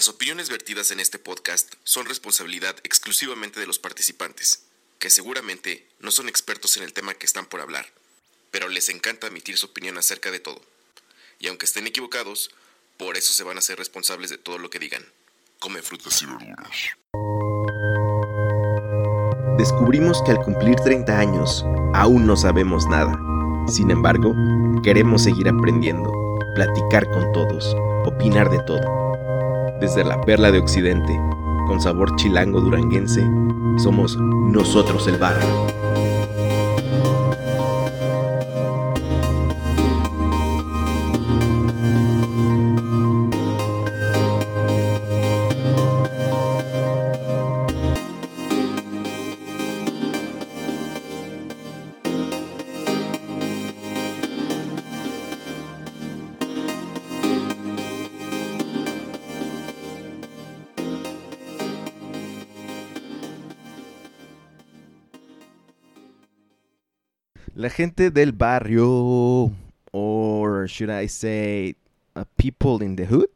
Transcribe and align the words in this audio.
Las 0.00 0.08
opiniones 0.08 0.48
vertidas 0.48 0.92
en 0.92 0.98
este 0.98 1.18
podcast 1.18 1.74
son 1.84 2.06
responsabilidad 2.06 2.74
exclusivamente 2.84 3.60
de 3.60 3.66
los 3.66 3.78
participantes, 3.78 4.62
que 4.98 5.10
seguramente 5.10 5.86
no 5.98 6.10
son 6.10 6.26
expertos 6.26 6.78
en 6.78 6.84
el 6.84 6.94
tema 6.94 7.12
que 7.12 7.26
están 7.26 7.44
por 7.44 7.60
hablar, 7.60 7.84
pero 8.50 8.70
les 8.70 8.88
encanta 8.88 9.26
emitir 9.26 9.58
su 9.58 9.66
opinión 9.66 9.98
acerca 9.98 10.30
de 10.30 10.40
todo. 10.40 10.62
Y 11.38 11.48
aunque 11.48 11.66
estén 11.66 11.86
equivocados, 11.86 12.50
por 12.96 13.18
eso 13.18 13.34
se 13.34 13.44
van 13.44 13.58
a 13.58 13.60
ser 13.60 13.76
responsables 13.76 14.30
de 14.30 14.38
todo 14.38 14.56
lo 14.56 14.70
que 14.70 14.78
digan. 14.78 15.04
Come 15.58 15.82
frutas 15.82 16.22
y 16.22 16.24
verduras. 16.24 16.96
Descubrimos 19.58 20.22
que 20.24 20.30
al 20.30 20.42
cumplir 20.42 20.76
30 20.76 21.18
años 21.18 21.62
aún 21.92 22.26
no 22.26 22.38
sabemos 22.38 22.86
nada. 22.86 23.20
Sin 23.68 23.90
embargo, 23.90 24.34
queremos 24.82 25.24
seguir 25.24 25.46
aprendiendo, 25.46 26.10
platicar 26.54 27.04
con 27.10 27.30
todos, 27.34 27.76
opinar 28.06 28.48
de 28.48 28.60
todo 28.64 29.09
desde 29.80 30.04
la 30.04 30.20
perla 30.20 30.52
de 30.52 30.58
Occidente, 30.58 31.18
con 31.66 31.80
sabor 31.80 32.14
chilango 32.16 32.60
duranguense, 32.60 33.22
somos 33.78 34.16
nosotros 34.18 35.08
el 35.08 35.16
barrio. 35.16 35.89
Gente 67.80 68.10
del 68.10 68.32
barrio, 68.32 69.50
or 69.90 70.68
should 70.68 70.90
I 70.90 71.06
say, 71.06 71.76
people 72.36 72.82
in 72.82 72.94
the 72.94 73.06
hood? 73.06 73.30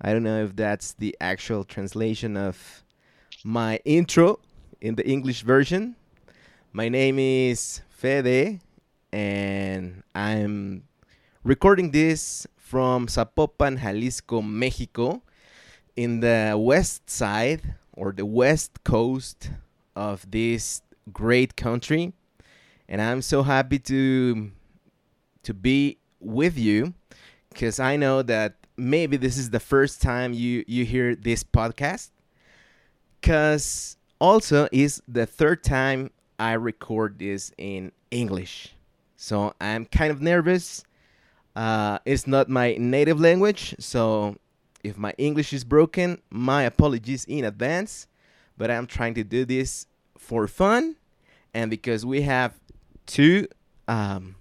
I 0.00 0.12
don't 0.12 0.24
know 0.24 0.42
if 0.42 0.56
that's 0.56 0.94
the 0.94 1.16
actual 1.20 1.62
translation 1.62 2.36
of 2.36 2.82
my 3.44 3.78
intro 3.84 4.40
in 4.80 4.96
the 4.96 5.06
English 5.08 5.42
version. 5.42 5.94
My 6.72 6.88
name 6.88 7.20
is 7.20 7.80
Fede, 7.90 8.58
and 9.12 10.02
I'm 10.16 10.82
recording 11.44 11.92
this 11.92 12.48
from 12.56 13.06
Zapopan, 13.06 13.78
Jalisco, 13.78 14.42
Mexico, 14.42 15.22
in 15.94 16.18
the 16.18 16.56
west 16.58 17.08
side 17.08 17.76
or 17.92 18.10
the 18.10 18.26
west 18.26 18.82
coast 18.82 19.50
of 19.94 20.28
this 20.28 20.82
great 21.12 21.54
country 21.54 22.14
and 22.88 23.00
I'm 23.00 23.22
so 23.22 23.42
happy 23.42 23.78
to 23.80 24.50
to 25.42 25.54
be 25.54 25.98
with 26.20 26.58
you 26.58 26.94
because 27.50 27.78
I 27.78 27.96
know 27.96 28.22
that 28.22 28.54
maybe 28.76 29.16
this 29.16 29.36
is 29.36 29.50
the 29.50 29.60
first 29.60 30.02
time 30.02 30.32
you 30.32 30.64
you 30.66 30.84
hear 30.84 31.14
this 31.14 31.44
podcast 31.44 32.10
because 33.20 33.96
also 34.20 34.68
is 34.72 35.02
the 35.08 35.26
third 35.26 35.62
time 35.62 36.10
I 36.38 36.52
record 36.54 37.18
this 37.18 37.52
in 37.58 37.92
English. 38.10 38.74
So 39.16 39.54
I'm 39.60 39.86
kind 39.86 40.10
of 40.10 40.20
nervous. 40.20 40.84
Uh, 41.56 41.98
it's 42.04 42.26
not 42.26 42.48
my 42.48 42.76
native 42.78 43.20
language, 43.20 43.76
so 43.78 44.36
if 44.82 44.98
my 44.98 45.14
English 45.18 45.52
is 45.52 45.62
broken, 45.62 46.20
my 46.28 46.64
apologies 46.64 47.24
in 47.26 47.44
advance. 47.44 48.08
But 48.58 48.70
I'm 48.70 48.86
trying 48.86 49.14
to 49.14 49.24
do 49.24 49.44
this 49.44 49.86
for 50.18 50.46
fun 50.46 50.96
and 51.54 51.70
because 51.70 52.04
we 52.04 52.22
have 52.22 52.52
two 53.06 53.48
um, 53.88 54.36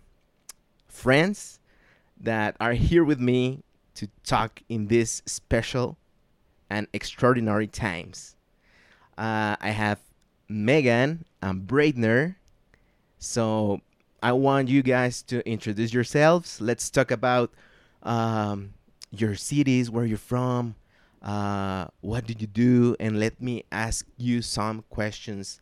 friends 0.87 1.59
that 2.19 2.55
are 2.59 2.73
here 2.73 3.03
with 3.03 3.19
me 3.19 3.63
to 3.95 4.07
talk 4.23 4.61
in 4.69 4.87
this 4.87 5.21
special 5.25 5.97
and 6.69 6.87
extraordinary 6.93 7.67
times. 7.67 8.35
Uh, 9.17 9.55
I 9.59 9.69
have 9.69 9.99
Megan 10.49 11.25
and 11.41 11.67
Braidner. 11.67 12.35
So 13.19 13.81
I 14.21 14.31
want 14.33 14.69
you 14.69 14.81
guys 14.81 15.21
to 15.23 15.47
introduce 15.47 15.93
yourselves. 15.93 16.59
Let's 16.61 16.89
talk 16.89 17.11
about 17.11 17.53
um, 18.01 18.73
your 19.11 19.35
cities, 19.35 19.89
where 19.89 20.05
you're 20.05 20.17
from, 20.17 20.75
uh, 21.21 21.87
what 22.01 22.25
did 22.25 22.41
you 22.41 22.47
do, 22.47 22.95
and 22.99 23.19
let 23.19 23.41
me 23.41 23.63
ask 23.71 24.05
you 24.17 24.41
some 24.41 24.83
questions 24.89 25.61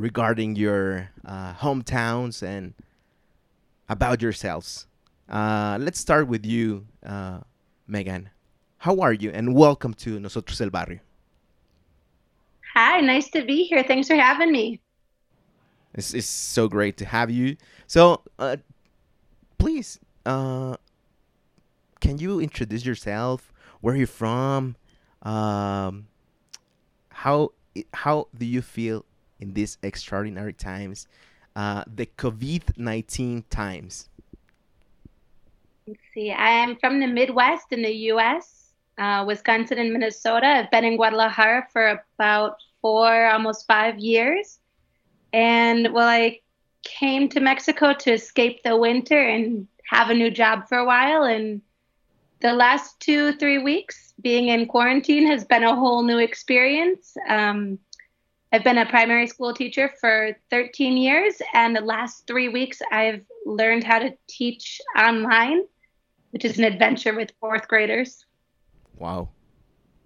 regarding 0.00 0.56
your 0.56 1.10
uh, 1.24 1.52
hometowns 1.54 2.42
and 2.42 2.72
about 3.88 4.22
yourselves. 4.22 4.86
Uh, 5.28 5.76
let's 5.80 6.00
start 6.00 6.26
with 6.26 6.46
you, 6.46 6.86
uh, 7.04 7.40
Megan. 7.86 8.30
How 8.78 9.00
are 9.00 9.12
you? 9.12 9.30
And 9.30 9.54
welcome 9.54 9.92
to 9.94 10.18
Nosotros 10.18 10.60
el 10.60 10.70
Barrio. 10.70 11.00
Hi, 12.74 13.00
nice 13.00 13.28
to 13.30 13.44
be 13.44 13.64
here. 13.64 13.84
Thanks 13.84 14.08
for 14.08 14.14
having 14.14 14.50
me. 14.50 14.80
It's, 15.94 16.14
it's 16.14 16.26
so 16.26 16.66
great 16.66 16.96
to 16.98 17.04
have 17.04 17.30
you. 17.30 17.56
So, 17.86 18.22
uh, 18.38 18.56
please, 19.58 19.98
uh, 20.24 20.76
can 22.00 22.18
you 22.18 22.40
introduce 22.40 22.86
yourself? 22.86 23.52
Where 23.80 23.94
are 23.94 23.98
you're 23.98 24.06
from? 24.06 24.76
Um, 25.22 26.06
how 27.10 27.52
how 27.92 28.28
do 28.36 28.46
you 28.46 28.62
feel 28.62 29.04
in 29.40 29.54
these 29.54 29.78
extraordinary 29.82 30.52
times, 30.52 31.06
uh, 31.56 31.84
the 31.86 32.06
COVID 32.06 32.78
19 32.78 33.44
times? 33.50 34.08
Let's 35.86 36.00
see, 36.14 36.30
I 36.30 36.50
am 36.50 36.76
from 36.76 37.00
the 37.00 37.06
Midwest 37.06 37.72
in 37.72 37.82
the 37.82 37.94
US, 38.12 38.72
uh, 38.98 39.24
Wisconsin 39.26 39.78
and 39.78 39.92
Minnesota. 39.92 40.46
I've 40.46 40.70
been 40.70 40.84
in 40.84 40.96
Guadalajara 40.96 41.66
for 41.72 42.00
about 42.14 42.58
four, 42.80 43.26
almost 43.26 43.66
five 43.66 43.98
years. 43.98 44.58
And 45.32 45.92
well, 45.92 46.06
I 46.08 46.40
came 46.82 47.28
to 47.30 47.40
Mexico 47.40 47.92
to 47.92 48.12
escape 48.12 48.62
the 48.62 48.76
winter 48.76 49.20
and 49.20 49.66
have 49.88 50.10
a 50.10 50.14
new 50.14 50.30
job 50.30 50.68
for 50.68 50.78
a 50.78 50.84
while. 50.84 51.24
And 51.24 51.60
the 52.40 52.52
last 52.52 53.00
two, 53.00 53.32
three 53.32 53.58
weeks 53.58 54.14
being 54.20 54.48
in 54.48 54.66
quarantine 54.66 55.26
has 55.26 55.44
been 55.44 55.62
a 55.62 55.74
whole 55.74 56.02
new 56.02 56.18
experience. 56.18 57.16
Um, 57.28 57.78
I've 58.52 58.64
been 58.64 58.78
a 58.78 58.86
primary 58.86 59.28
school 59.28 59.54
teacher 59.54 59.92
for 60.00 60.36
13 60.50 60.96
years, 60.96 61.40
and 61.54 61.76
the 61.76 61.80
last 61.80 62.26
three 62.26 62.48
weeks 62.48 62.82
I've 62.90 63.22
learned 63.46 63.84
how 63.84 64.00
to 64.00 64.12
teach 64.28 64.80
online, 64.98 65.62
which 66.30 66.44
is 66.44 66.58
an 66.58 66.64
adventure 66.64 67.14
with 67.14 67.30
fourth 67.38 67.68
graders. 67.68 68.24
Wow. 68.98 69.28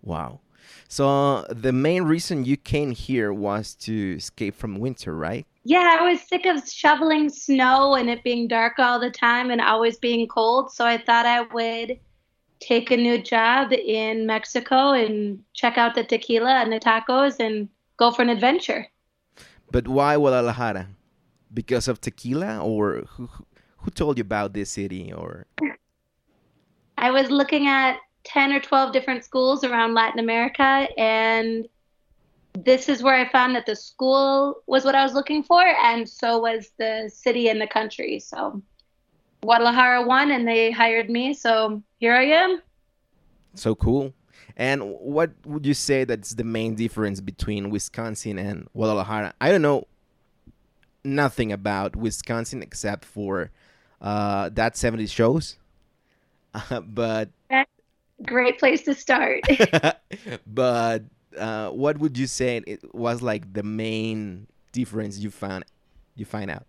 Wow. 0.03 0.41
So, 0.89 1.09
uh, 1.09 1.45
the 1.51 1.73
main 1.73 2.03
reason 2.03 2.45
you 2.45 2.59
came 2.59 2.91
here 2.91 3.33
was 3.33 3.75
to 3.77 4.17
escape 4.17 4.55
from 4.55 4.79
winter, 4.79 5.15
right? 5.17 5.47
Yeah, 5.65 5.97
I 5.99 6.11
was 6.11 6.21
sick 6.21 6.45
of 6.45 6.69
shoveling 6.69 7.31
snow 7.31 7.95
and 7.95 8.11
it 8.11 8.23
being 8.23 8.49
dark 8.49 8.79
all 8.79 9.01
the 9.01 9.11
time 9.11 9.51
and 9.51 9.61
always 9.61 9.99
being 9.99 10.29
cold. 10.29 10.71
So, 10.71 10.85
I 10.85 10.99
thought 10.99 11.25
I 11.25 11.43
would 11.43 11.99
take 12.61 12.91
a 12.91 12.97
new 12.97 13.21
job 13.23 13.73
in 13.73 14.27
Mexico 14.27 14.93
and 14.93 15.43
check 15.55 15.79
out 15.79 15.95
the 15.95 16.05
tequila 16.05 16.63
and 16.63 16.73
the 16.73 16.81
tacos 16.81 17.41
and 17.41 17.69
go 17.97 18.11
for 18.11 18.23
an 18.23 18.29
adventure. 18.29 18.87
But 19.71 19.89
why 19.89 20.17
Guadalajara? 20.17 20.89
Because 21.53 21.89
of 21.89 22.01
tequila, 22.01 22.59
or 22.59 23.05
who 23.09 23.29
who 23.79 23.91
told 23.91 24.19
you 24.19 24.23
about 24.23 24.53
this 24.53 24.71
city? 24.71 25.13
Or 25.13 25.47
I 26.99 27.11
was 27.11 27.31
looking 27.31 27.67
at 27.67 27.99
ten 28.25 28.53
or 28.53 28.61
twelve 28.61 28.93
different 28.93 29.25
schools 29.25 29.65
around 29.65 29.95
Latin 29.95 30.19
America, 30.19 30.89
and 30.99 31.69
this 32.59 32.89
is 32.89 33.03
where 33.03 33.15
I 33.15 33.29
found 33.31 33.55
that 33.57 33.67
the 33.67 33.77
school 33.77 34.63
was 34.67 34.85
what 34.85 34.95
I 34.95 35.03
was 35.03 35.15
looking 35.15 35.43
for, 35.43 35.63
and 35.63 36.09
so 36.09 36.39
was 36.41 36.71
the 36.79 37.11
city 37.13 37.49
and 37.49 37.61
the 37.61 37.67
country. 37.67 38.21
So 38.21 38.63
Guadalajara 39.43 40.07
won, 40.07 40.31
and 40.31 40.47
they 40.47 40.71
hired 40.71 41.11
me. 41.11 41.35
So 41.35 41.83
here 41.99 42.15
I 42.15 42.25
am. 42.25 42.63
So 43.55 43.75
cool. 43.75 44.13
And 44.57 44.83
what 45.01 45.33
would 45.45 45.67
you 45.67 45.75
say 45.75 46.05
that's 46.05 46.35
the 46.35 46.45
main 46.45 46.77
difference 46.77 47.21
between 47.21 47.71
Wisconsin 47.71 48.39
and 48.39 48.69
Guadalajara? 48.73 49.35
I 49.41 49.51
don't 49.51 49.63
know 49.63 49.89
nothing 51.03 51.53
about 51.53 51.97
Wisconsin 51.97 52.63
except 52.63 53.05
for 53.05 53.51
uh, 54.01 54.51
that 54.51 54.77
70 54.77 55.07
shows. 55.07 55.57
Uh, 56.55 56.81
but 56.87 57.31
great 58.25 58.59
place 58.59 58.83
to 58.83 58.95
start. 58.95 59.41
but 60.47 61.03
uh, 61.37 61.71
what 61.71 61.99
would 61.99 62.17
you 62.17 62.27
say 62.27 62.63
it 62.67 62.95
was 62.95 63.23
like 63.23 63.53
the 63.53 63.63
main 63.63 64.47
difference 64.73 65.19
you 65.19 65.31
found 65.31 65.65
you 66.17 66.25
find 66.25 66.51
out? 66.51 66.67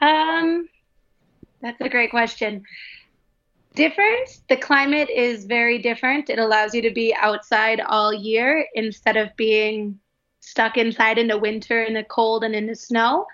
Um, 0.00 0.68
that's 1.60 1.80
a 1.80 1.88
great 1.88 2.10
question. 2.10 2.64
Different. 3.74 4.40
The 4.48 4.56
climate 4.56 5.08
is 5.08 5.46
very 5.46 5.78
different. 5.78 6.28
It 6.28 6.38
allows 6.38 6.74
you 6.74 6.82
to 6.82 6.90
be 6.90 7.14
outside 7.14 7.80
all 7.80 8.12
year 8.12 8.66
instead 8.74 9.16
of 9.16 9.34
being 9.36 9.98
stuck 10.40 10.76
inside 10.76 11.18
in 11.18 11.28
the 11.28 11.38
winter 11.38 11.82
in 11.82 11.94
the 11.94 12.04
cold 12.04 12.44
and 12.44 12.54
in 12.54 12.66
the 12.66 12.74
snow. 12.74 13.26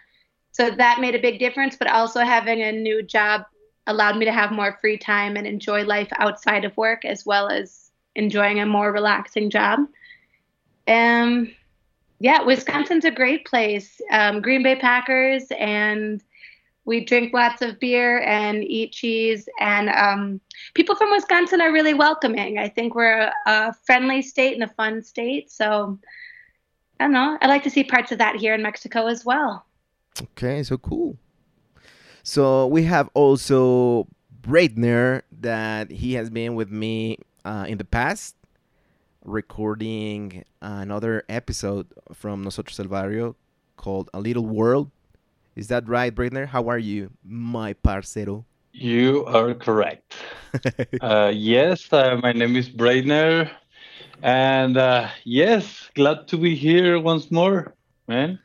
So 0.52 0.70
that 0.70 1.00
made 1.00 1.14
a 1.14 1.20
big 1.20 1.38
difference. 1.38 1.76
But 1.76 1.88
also 1.88 2.20
having 2.20 2.62
a 2.62 2.70
new 2.70 3.02
job 3.02 3.42
allowed 3.86 4.16
me 4.16 4.26
to 4.26 4.32
have 4.32 4.52
more 4.52 4.78
free 4.80 4.98
time 4.98 5.36
and 5.36 5.46
enjoy 5.46 5.84
life 5.84 6.08
outside 6.16 6.64
of 6.64 6.76
work 6.76 7.04
as 7.04 7.26
well 7.26 7.48
as 7.48 7.90
enjoying 8.14 8.60
a 8.60 8.66
more 8.66 8.92
relaxing 8.92 9.50
job. 9.50 9.80
Um, 10.86 11.52
yeah, 12.20 12.42
Wisconsin's 12.42 13.04
a 13.04 13.10
great 13.10 13.46
place. 13.46 14.00
Um, 14.10 14.40
Green 14.40 14.62
Bay 14.62 14.76
Packers, 14.76 15.46
and 15.58 16.22
we 16.88 17.04
drink 17.04 17.34
lots 17.34 17.60
of 17.60 17.78
beer 17.78 18.20
and 18.22 18.64
eat 18.64 18.92
cheese. 18.92 19.46
And 19.60 19.90
um, 19.90 20.40
people 20.72 20.96
from 20.96 21.10
Wisconsin 21.10 21.60
are 21.60 21.70
really 21.70 21.92
welcoming. 21.92 22.56
I 22.58 22.70
think 22.70 22.94
we're 22.94 23.30
a, 23.46 23.74
friendly 23.84 24.22
state 24.22 24.54
and 24.54 24.64
a 24.64 24.72
fun 24.72 25.02
state. 25.02 25.50
So 25.50 25.98
I 26.98 27.04
don't 27.04 27.12
know. 27.12 27.36
I'd 27.42 27.48
like 27.48 27.62
to 27.64 27.70
see 27.70 27.84
parts 27.84 28.10
of 28.10 28.16
that 28.18 28.36
here 28.36 28.54
in 28.54 28.62
Mexico 28.62 29.06
as 29.06 29.22
well. 29.22 29.66
Okay, 30.32 30.62
so 30.62 30.78
cool. 30.78 31.18
So 32.22 32.66
we 32.66 32.84
have 32.84 33.10
also 33.12 34.08
Breitner 34.40 35.22
that 35.40 35.90
he 35.90 36.14
has 36.14 36.30
been 36.30 36.54
with 36.54 36.70
me 36.70 37.18
uh, 37.44 37.66
in 37.68 37.76
the 37.76 37.84
past, 37.84 38.34
recording 39.22 40.42
another 40.62 41.22
episode 41.28 41.86
from 42.14 42.42
Nosotros 42.42 42.80
el 42.80 42.86
Barrio 42.86 43.36
called 43.76 44.08
A 44.14 44.20
Little 44.20 44.46
World. 44.46 44.90
Is 45.58 45.66
that 45.74 45.88
right, 45.88 46.14
Breitner? 46.14 46.46
How 46.46 46.68
are 46.68 46.78
you, 46.78 47.10
my 47.26 47.72
parcero? 47.72 48.46
You 48.70 49.26
are 49.26 49.54
correct. 49.54 50.14
uh, 51.00 51.32
yes, 51.34 51.92
uh, 51.92 52.16
my 52.22 52.30
name 52.30 52.54
is 52.54 52.68
Breitner. 52.68 53.50
And 54.22 54.76
uh, 54.76 55.08
yes, 55.24 55.90
glad 55.96 56.28
to 56.28 56.36
be 56.36 56.54
here 56.54 57.00
once 57.00 57.32
more, 57.32 57.74
man. 58.06 58.38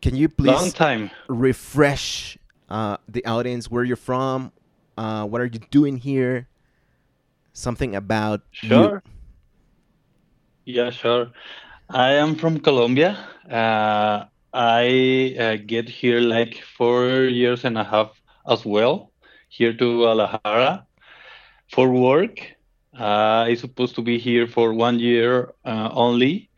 Can 0.00 0.16
you 0.16 0.30
please 0.30 0.48
Long 0.48 0.70
time. 0.70 1.10
refresh 1.28 2.38
uh, 2.70 2.96
the 3.06 3.26
audience 3.26 3.70
where 3.70 3.84
you're 3.84 4.00
from? 4.00 4.52
Uh, 4.96 5.26
what 5.26 5.42
are 5.42 5.50
you 5.52 5.60
doing 5.70 5.98
here? 5.98 6.48
Something 7.52 7.94
about 7.94 8.40
Sure. 8.50 9.02
Yeah, 10.64 10.88
sure. 10.88 11.32
I 11.90 12.12
am 12.12 12.34
from 12.34 12.60
Colombia. 12.60 13.28
I 14.56 15.36
uh, 15.38 15.56
get 15.66 15.86
here 15.86 16.20
like 16.20 16.62
four 16.78 17.24
years 17.24 17.66
and 17.66 17.76
a 17.76 17.84
half 17.84 18.18
as 18.48 18.64
well, 18.64 19.12
here 19.50 19.74
to 19.74 19.98
Guadalajara 19.98 20.86
for 21.70 21.90
work. 21.90 22.40
Uh, 22.98 23.44
I 23.48 23.54
supposed 23.54 23.94
to 23.96 24.02
be 24.02 24.18
here 24.18 24.46
for 24.46 24.72
one 24.72 24.98
year 24.98 25.52
uh, 25.66 25.90
only, 25.92 26.48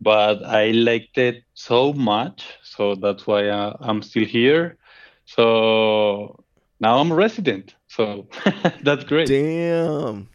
but 0.00 0.42
I 0.42 0.70
liked 0.70 1.18
it 1.18 1.44
so 1.52 1.92
much, 1.92 2.42
so 2.62 2.94
that's 2.94 3.26
why 3.26 3.48
uh, 3.48 3.76
I'm 3.80 4.00
still 4.00 4.24
here. 4.24 4.78
So 5.26 6.42
now 6.80 6.96
I'm 6.96 7.12
a 7.12 7.14
resident. 7.14 7.74
So 7.88 8.28
that's 8.82 9.04
great. 9.04 9.28
Damn. 9.28 10.30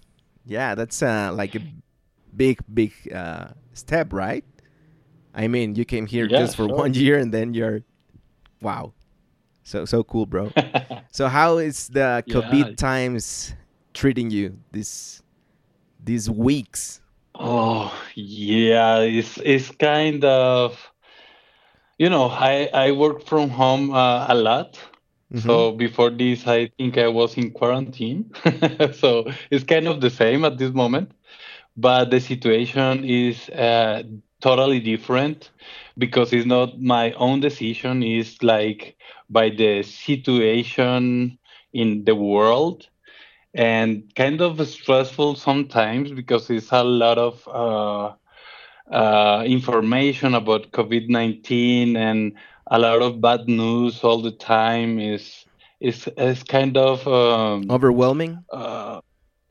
Yeah, 0.46 0.75
that's 0.75 1.02
uh, 1.02 1.31
like 1.34 1.56
a 1.56 1.62
big, 2.36 2.60
big 2.72 2.94
uh, 3.12 3.48
step, 3.74 4.14
right? 4.14 4.46
I 5.38 5.48
mean, 5.48 5.75
you 5.75 5.86
came 5.86 6.07
here 6.07 6.28
Yeah, 6.28 6.38
just 6.38 6.57
for 6.57 6.68
sure. 6.68 6.75
one 6.75 6.94
year 6.95 7.18
and 7.19 7.34
then 7.34 7.56
you're, 7.56 7.84
wow, 8.62 8.94
so 9.63 9.86
so 9.86 10.04
cool, 10.04 10.25
bro. 10.25 10.56
so 11.12 11.28
how 11.30 11.57
is 11.60 11.89
the 11.89 12.24
Yeah. 12.25 12.36
COVID 12.36 12.78
times 12.78 13.56
treating 13.94 14.31
you 14.31 14.60
this 14.72 15.24
these 16.04 16.30
weeks? 16.30 17.01
Oh, 17.36 17.94
yeah, 18.16 19.00
it's 19.01 19.38
it's 19.44 19.72
kind 19.72 20.25
of, 20.25 20.92
you 21.98 22.10
know, 22.10 22.28
I 22.30 22.69
I 22.74 22.92
work 22.92 23.25
from 23.25 23.50
home 23.50 23.92
uh, 23.94 24.25
a 24.30 24.36
lot. 24.36 24.80
Mm-hmm. 25.33 25.40
So 25.48 25.72
before 25.74 26.12
this, 26.12 26.48
I 26.48 26.68
think 26.78 26.98
I 26.98 27.07
was 27.07 27.38
in 27.38 27.51
quarantine. 27.51 28.31
So 28.94 29.25
it's 29.51 29.63
kind 29.66 29.88
of 29.88 30.01
the 30.01 30.10
same 30.10 30.45
at 30.45 30.57
this 30.57 30.74
moment, 30.74 31.12
but 31.78 32.12
the 32.12 32.19
situation 32.22 33.04
is 33.06 33.50
uh, 33.51 34.04
totally 34.47 34.79
different 34.79 35.51
because 35.97 36.33
it's 36.33 36.45
not 36.45 36.79
my 36.81 37.11
own 37.13 37.39
decision. 37.41 38.03
It's 38.03 38.41
like 38.44 38.97
by 39.29 39.49
the 39.49 39.83
situation 39.83 41.38
in 41.73 42.03
the 42.05 42.15
world 42.15 42.88
and 43.53 44.03
kind 44.15 44.41
of 44.41 44.65
stressful 44.67 45.35
sometimes 45.35 46.11
because 46.11 46.49
it's 46.49 46.71
a 46.71 46.83
lot 46.83 47.17
of 47.17 47.47
uh, 47.47 48.13
uh, 48.91 49.44
information 49.45 50.33
about 50.35 50.71
COVID 50.71 51.09
nineteen 51.09 51.95
and 51.97 52.33
a 52.69 52.79
lot 52.79 53.01
of 53.01 53.21
bad 53.21 53.47
news 53.47 54.03
all 54.03 54.21
the 54.21 54.31
time. 54.31 54.99
is 54.99 55.45
is 55.79 56.07
is 56.17 56.44
kind 56.44 56.77
of 56.77 57.07
um, 57.07 57.75
Overwhelming? 57.75 58.45
uh, 58.51 58.99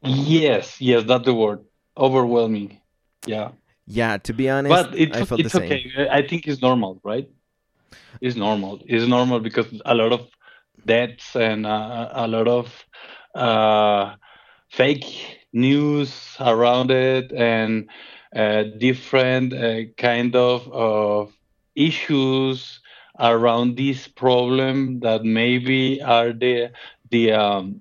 yes, 0.02 0.80
yes, 0.80 1.04
that's 1.04 1.24
the 1.24 1.34
word. 1.34 1.60
Overwhelming. 1.96 2.80
Yeah, 3.26 3.52
Yeah, 3.86 4.18
to 4.18 4.32
be 4.32 4.50
honest, 4.50 4.70
but 4.70 4.98
it's 4.98 5.16
I 5.16 5.24
felt 5.24 5.40
it's 5.40 5.52
the 5.52 5.60
same. 5.60 5.72
okay. 5.72 6.08
I 6.10 6.26
think 6.26 6.48
it's 6.48 6.60
normal, 6.60 7.00
right? 7.04 7.28
It's 8.20 8.36
normal. 8.36 8.82
It's 8.86 9.06
normal 9.06 9.40
because 9.40 9.66
a 9.84 9.94
lot 9.94 10.12
of 10.12 10.26
deaths 10.84 11.36
and 11.36 11.66
uh, 11.66 12.10
a 12.12 12.26
lot 12.26 12.48
of 12.48 12.84
uh, 13.34 14.14
fake 14.70 15.38
news 15.52 16.36
around 16.40 16.90
it 16.90 17.32
and 17.32 17.88
uh, 18.34 18.64
different 18.78 19.52
uh, 19.52 19.84
kind 19.96 20.34
of 20.34 20.68
of 20.72 21.32
issues 21.74 22.80
around 23.18 23.76
this 23.76 24.08
problem 24.08 25.00
that 25.00 25.24
maybe 25.24 26.02
are 26.02 26.32
the 26.32 26.70
the 27.10 27.32
um, 27.32 27.80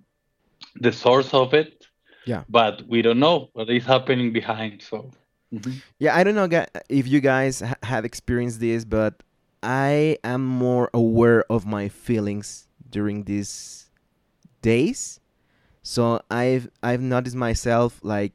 the 0.76 0.92
source 0.92 1.34
of 1.34 1.54
it. 1.54 1.88
Yeah. 2.26 2.44
But 2.48 2.88
we 2.88 3.02
don't 3.02 3.20
know 3.20 3.50
what 3.54 3.70
is 3.70 3.86
happening 3.86 4.34
behind. 4.34 4.84
So. 4.84 5.12
Mhm. 5.54 5.82
Yeah, 6.00 6.16
I 6.16 6.24
don't 6.24 6.36
know 6.36 6.50
if 6.90 7.08
you 7.08 7.22
guys 7.22 7.62
ha- 7.62 7.76
have 7.84 8.06
experienced 8.06 8.60
this, 8.60 8.86
but 8.86 9.24
I 9.64 10.18
am 10.24 10.46
more 10.46 10.90
aware 10.94 11.44
of 11.52 11.66
my 11.66 11.90
feelings 11.90 12.68
during 12.90 13.24
these 13.24 13.90
days. 14.62 15.20
So 15.84 16.22
I've 16.32 16.70
I've 16.84 17.02
noticed 17.02 17.36
myself 17.36 18.00
like 18.04 18.34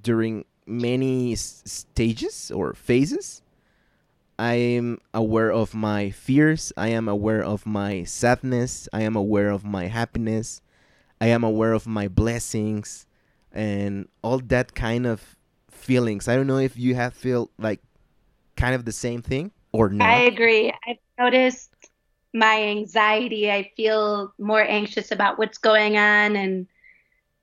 during 0.00 0.44
many 0.66 1.32
s- 1.32 1.62
stages 1.66 2.50
or 2.52 2.74
phases. 2.74 3.42
I 4.38 4.54
am 4.54 4.98
aware 5.12 5.50
of 5.52 5.74
my 5.74 6.10
fears. 6.10 6.72
I 6.76 6.88
am 6.88 7.08
aware 7.08 7.42
of 7.42 7.66
my 7.66 8.04
sadness. 8.04 8.88
I 8.92 9.02
am 9.02 9.16
aware 9.16 9.50
of 9.50 9.64
my 9.64 9.86
happiness. 9.88 10.60
I 11.20 11.28
am 11.28 11.44
aware 11.44 11.72
of 11.72 11.86
my 11.86 12.08
blessings 12.08 13.06
and 13.52 14.08
all 14.22 14.38
that 14.38 14.74
kind 14.74 15.06
of 15.06 15.37
feelings. 15.88 16.28
I 16.28 16.36
don't 16.36 16.46
know 16.46 16.58
if 16.58 16.76
you 16.76 16.94
have 16.96 17.14
felt 17.14 17.50
like 17.58 17.80
kind 18.56 18.74
of 18.74 18.84
the 18.84 18.92
same 18.92 19.22
thing 19.22 19.50
or 19.72 19.88
not. 19.88 20.06
I 20.06 20.24
agree. 20.24 20.70
I've 20.86 20.98
noticed 21.18 21.70
my 22.34 22.62
anxiety. 22.62 23.50
I 23.50 23.72
feel 23.74 24.34
more 24.38 24.62
anxious 24.62 25.10
about 25.10 25.38
what's 25.38 25.56
going 25.56 25.96
on. 25.96 26.36
And, 26.36 26.66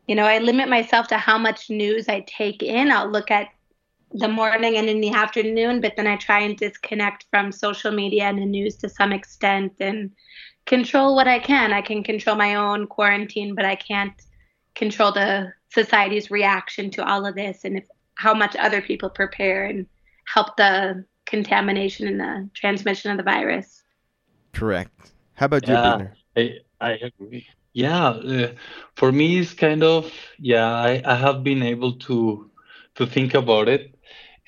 you 0.08 0.14
know, 0.14 0.26
I 0.26 0.38
limit 0.38 0.70
myself 0.70 1.08
to 1.08 1.18
how 1.18 1.40
much 1.40 1.72
news 1.72 2.08
I 2.08 2.20
take 2.28 2.62
in. 2.62 2.92
I'll 2.92 3.10
look 3.10 3.32
at 3.32 3.48
the 4.12 4.28
morning 4.28 4.78
and 4.78 4.88
in 4.90 5.02
the 5.02 5.12
afternoon, 5.12 5.82
but 5.82 5.94
then 5.96 6.06
I 6.06 6.16
try 6.16 6.42
and 6.42 6.56
disconnect 6.56 7.26
from 7.32 7.52
social 7.52 7.92
media 7.92 8.26
and 8.26 8.38
the 8.38 8.46
news 8.46 8.76
to 8.78 8.90
some 8.90 9.12
extent 9.12 9.74
and 9.80 10.12
control 10.68 11.16
what 11.16 11.28
I 11.28 11.40
can. 11.40 11.74
I 11.74 11.82
can 11.82 12.04
control 12.04 12.36
my 12.36 12.54
own 12.54 12.86
quarantine, 12.86 13.56
but 13.56 13.66
I 13.66 13.76
can't 13.76 14.14
control 14.76 15.12
the 15.12 15.52
society's 15.74 16.30
reaction 16.30 16.92
to 16.92 17.04
all 17.04 17.26
of 17.26 17.34
this 17.34 17.66
and 17.66 17.78
if, 17.78 17.86
how 18.16 18.34
much 18.34 18.56
other 18.56 18.82
people 18.82 19.10
prepare 19.10 19.66
and 19.66 19.88
help 20.34 20.56
the 20.58 21.06
contamination 21.26 22.08
and 22.08 22.20
the 22.20 22.50
transmission 22.54 23.12
of 23.12 23.18
the 23.18 23.24
virus. 23.24 23.84
Correct. 24.54 25.14
How 25.36 25.46
about 25.46 25.68
you, 25.68 25.78
Yeah. 25.78 25.78
Brenner? 25.78 26.18
I 26.38 26.60
I 26.80 26.92
agree. 27.10 27.48
Yeah, 27.74 28.08
uh, 28.10 28.52
for 28.96 29.12
me 29.12 29.40
it's 29.40 29.54
kind 29.54 29.84
of 29.84 30.12
yeah, 30.40 30.68
I, 30.72 31.02
I 31.06 31.16
have 31.16 31.44
been 31.44 31.62
able 31.64 31.94
to 32.08 32.50
to 32.96 33.06
think 33.06 33.34
about 33.34 33.68
it 33.70 33.96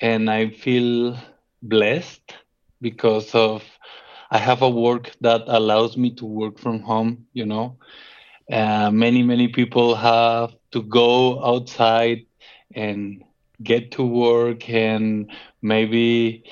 and 0.00 0.30
I 0.30 0.50
feel 0.50 1.16
blessed 1.62 2.34
because 2.80 3.34
of 3.34 3.62
I 4.30 4.38
have 4.38 4.62
a 4.62 4.70
work 4.70 5.12
that 5.20 5.42
allows 5.46 5.96
me 5.96 6.10
to 6.16 6.26
work 6.26 6.58
from 6.58 6.80
home, 6.80 7.26
you 7.32 7.46
know. 7.46 7.78
Uh, 8.50 8.90
many, 8.90 9.22
many 9.22 9.48
people 9.48 9.94
have 9.94 10.54
to 10.72 10.82
go 10.82 11.44
outside 11.44 12.26
and 12.74 13.22
get 13.62 13.90
to 13.92 14.02
work 14.04 14.68
and 14.70 15.30
maybe 15.62 16.44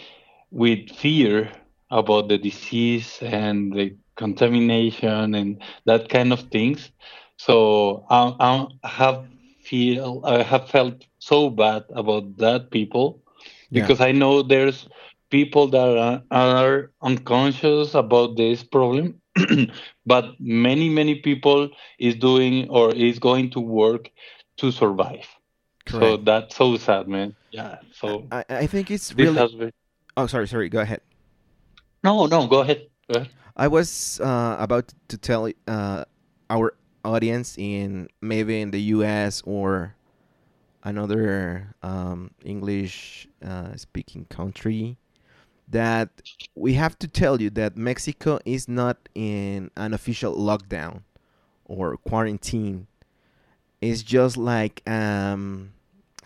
with 0.51 0.91
fear 0.91 1.51
about 1.91 2.29
the 2.29 2.39
disease 2.39 3.19
and 3.23 3.73
the 3.73 3.97
contamination 4.17 5.35
and 5.35 5.63
that 5.87 6.09
kind 6.09 6.33
of 6.33 6.41
things. 6.51 6.91
So 7.37 8.05
I, 8.11 8.35
I 8.83 8.89
have 8.89 9.25
feel 9.63 10.21
I 10.25 10.43
have 10.43 10.69
felt 10.69 11.07
so 11.19 11.51
bad 11.51 11.85
about 11.95 12.37
that 12.39 12.71
people 12.71 13.23
Yeah. 13.71 13.71
because 13.73 14.01
I 14.01 14.13
know 14.13 14.43
there's 14.43 14.89
people 15.31 15.69
that 15.69 15.97
are, 15.99 16.23
are 16.31 16.91
unconscious 17.03 17.95
about 17.95 18.37
this 18.37 18.63
problem, 18.63 19.21
but 20.07 20.25
many 20.41 20.89
many 20.89 21.17
people 21.17 21.69
is 21.99 22.15
doing 22.17 22.69
or 22.71 22.95
is 22.95 23.19
going 23.19 23.51
to 23.51 23.61
work 23.61 24.11
to 24.59 24.71
survive. 24.71 25.27
So 25.89 26.17
that's 26.17 26.57
so 26.57 26.77
sad, 26.77 27.09
man. 27.09 27.35
Yeah. 27.51 27.79
So 27.93 28.27
I, 28.31 28.45
I 28.49 28.67
think 28.67 28.91
it's 28.91 29.15
really. 29.15 29.57
been. 29.57 29.73
Oh, 30.17 30.27
sorry, 30.27 30.49
sorry. 30.49 30.69
Go 30.69 30.81
ahead. 30.81 31.01
No, 32.03 32.27
no. 32.27 32.47
Go 32.47 32.61
ahead. 32.61 32.87
Go 33.11 33.21
ahead. 33.21 33.31
I 33.57 33.69
was 33.69 34.21
uh, 34.21 34.57
about 34.59 34.93
to 35.09 35.17
tell 35.17 35.51
uh, 35.67 36.05
our 36.51 36.75
audience 37.05 37.57
in 37.57 38.09
maybe 38.21 38.61
in 38.61 38.71
the 38.71 38.81
U.S. 38.97 39.43
or 39.47 39.95
another 40.85 41.75
um, 41.83 42.31
English 42.45 43.29
uh, 43.45 43.75
speaking 43.77 44.27
country 44.27 44.99
that 45.69 46.11
we 46.55 46.75
have 46.75 46.99
to 46.99 47.09
tell 47.09 47.41
you 47.41 47.51
that 47.51 47.77
Mexico 47.77 48.39
is 48.45 48.69
not 48.69 49.09
in 49.15 49.71
an 49.77 49.93
official 49.95 50.37
lockdown 50.37 51.03
or 51.65 51.97
quarantine. 51.97 52.87
It's 53.81 54.03
just 54.03 54.37
like 54.37 54.83
um, 54.89 55.73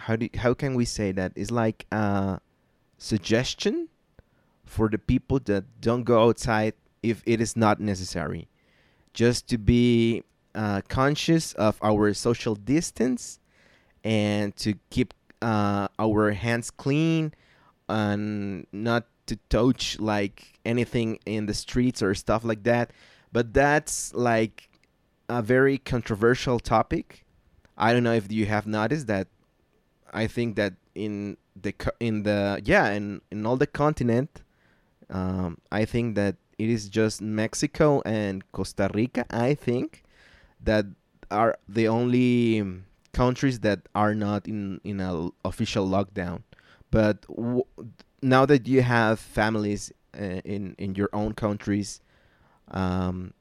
how 0.01 0.17
do 0.17 0.29
how 0.37 0.55
can 0.55 0.75
we 0.75 0.85
say 0.85 1.13
that? 1.13 1.33
It's 1.37 1.51
like 1.51 1.87
a 1.93 2.41
suggestion 2.99 3.89
for 4.65 4.89
the 4.89 4.99
people 4.99 5.41
that 5.45 5.65
don't 5.81 6.05
go 6.05 6.29
outside 6.29 6.75
if 7.03 7.23
it 7.27 7.41
is 7.41 7.57
not 7.57 7.81
necessary. 7.81 8.49
Just 9.13 9.49
to 9.49 9.59
be 9.59 10.23
uh, 10.55 10.83
conscious 10.89 11.53
of 11.55 11.79
our 11.83 12.15
social 12.15 12.55
distance 12.55 13.41
and 14.05 14.55
to 14.57 14.75
keep 14.91 15.15
uh, 15.43 15.89
our 15.99 16.33
hands 16.33 16.71
clean 16.71 17.35
and 17.89 18.67
not 18.73 19.07
to 19.27 19.37
touch 19.49 19.99
like 19.99 20.59
anything 20.65 21.19
in 21.27 21.47
the 21.47 21.55
streets 21.55 22.03
or 22.03 22.15
stuff 22.15 22.45
like 22.45 22.63
that. 22.65 22.91
But 23.33 23.55
that's 23.55 24.15
like 24.15 24.69
a 25.29 25.43
very 25.43 25.79
controversial 25.79 26.59
topic. 26.59 27.25
I 27.77 27.93
don't 27.93 28.03
know 28.03 28.15
if 28.15 28.31
you 28.31 28.47
have 28.47 28.67
noticed 28.67 29.07
that. 29.07 29.29
I 30.13 30.27
think 30.27 30.57
that 30.57 30.75
in 30.95 31.37
the 31.61 31.75
in 32.01 32.23
the 32.23 32.61
yeah 32.65 32.91
in 32.91 33.21
in 33.31 33.47
all 33.47 33.57
the 33.57 33.67
continent, 33.67 34.43
um, 35.09 35.59
I 35.71 35.85
think 35.85 36.15
that 36.17 36.37
it 36.59 36.69
is 36.69 36.89
just 36.89 37.23
Mexico 37.23 38.03
and 38.05 38.51
Costa 38.53 38.91
Rica. 38.95 39.25
I 39.31 39.55
think 39.55 40.05
that 40.63 40.87
are 41.31 41.57
the 41.69 41.89
only 41.89 42.61
um, 42.61 42.85
countries 43.13 43.61
that 43.61 43.81
are 43.95 44.15
not 44.15 44.47
in 44.47 44.81
in 44.85 45.01
a 45.01 45.31
official 45.45 45.89
lockdown. 45.89 46.43
But 46.91 47.25
now 48.23 48.47
that 48.47 48.67
you 48.67 48.83
have 48.83 49.21
families 49.21 49.93
uh, 50.19 50.43
in 50.45 50.75
in 50.79 50.95
your 50.95 51.09
own 51.13 51.35
countries, 51.35 52.01
um, 52.71 53.33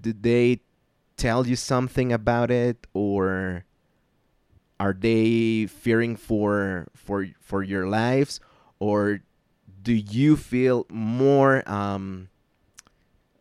did 0.00 0.22
they 0.22 0.60
tell 1.16 1.46
you 1.46 1.56
something 1.56 2.12
about 2.12 2.50
it, 2.50 2.86
or 2.94 3.64
are 4.84 4.92
they 4.92 5.64
fearing 5.64 6.14
for 6.14 6.88
for 6.94 7.26
for 7.40 7.62
your 7.62 7.86
lives, 7.88 8.38
or 8.78 9.20
do 9.80 9.94
you 9.94 10.36
feel 10.36 10.84
more 10.90 11.66
um, 11.66 12.28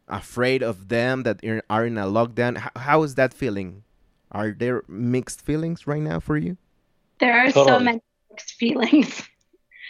afraid 0.07 0.63
of 0.63 0.87
them 0.87 1.23
that 1.23 1.43
are 1.43 1.61
are 1.69 1.85
in 1.85 1.97
a 1.97 2.05
lockdown? 2.05 2.55
How, 2.55 2.71
how 2.77 3.03
is 3.03 3.15
that 3.15 3.33
feeling? 3.33 3.83
Are 4.31 4.51
there 4.51 4.83
mixed 4.87 5.41
feelings 5.41 5.85
right 5.85 6.01
now 6.01 6.21
for 6.21 6.37
you? 6.37 6.55
There 7.19 7.37
are 7.37 7.51
so 7.51 7.77
many 7.77 7.99
mixed 8.31 8.53
feelings. 8.53 9.27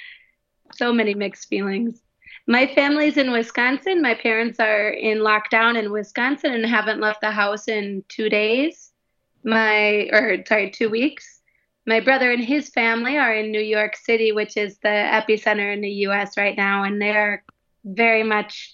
so 0.73 0.91
many 0.91 1.13
mixed 1.13 1.49
feelings. 1.49 2.01
My 2.47 2.65
family's 2.73 3.17
in 3.17 3.31
Wisconsin. 3.31 4.01
My 4.01 4.15
parents 4.15 4.59
are 4.59 4.89
in 4.89 5.19
lockdown 5.19 5.77
in 5.77 5.91
Wisconsin 5.91 6.51
and 6.51 6.65
haven't 6.65 6.99
left 6.99 7.21
the 7.21 7.29
house 7.29 7.67
in 7.67 8.03
two 8.09 8.27
days. 8.27 8.91
My, 9.43 10.09
or 10.11 10.43
sorry, 10.47 10.71
two 10.71 10.89
weeks. 10.89 11.32
My 11.85 11.99
brother 11.99 12.31
and 12.31 12.43
his 12.43 12.69
family 12.69 13.17
are 13.17 13.33
in 13.33 13.51
New 13.51 13.61
York 13.61 13.95
City, 13.97 14.31
which 14.31 14.55
is 14.55 14.77
the 14.77 14.87
epicenter 14.87 15.73
in 15.73 15.81
the 15.81 15.91
US 16.07 16.37
right 16.37 16.55
now, 16.55 16.83
and 16.83 17.01
they're 17.01 17.43
very 17.83 18.23
much 18.23 18.71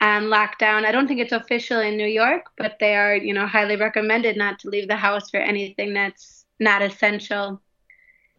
um, 0.00 0.08
on 0.08 0.30
lockdown. 0.30 0.84
I 0.84 0.92
don't 0.92 1.08
think 1.08 1.20
it's 1.20 1.32
official 1.32 1.80
in 1.80 1.96
New 1.96 2.06
York, 2.06 2.46
but 2.56 2.76
they 2.80 2.94
are, 2.94 3.16
you 3.16 3.34
know, 3.34 3.46
highly 3.46 3.76
recommended 3.76 4.36
not 4.36 4.60
to 4.60 4.70
leave 4.70 4.88
the 4.88 4.96
house 4.96 5.30
for 5.30 5.38
anything 5.38 5.92
that's 5.94 6.44
not 6.60 6.82
essential. 6.82 7.60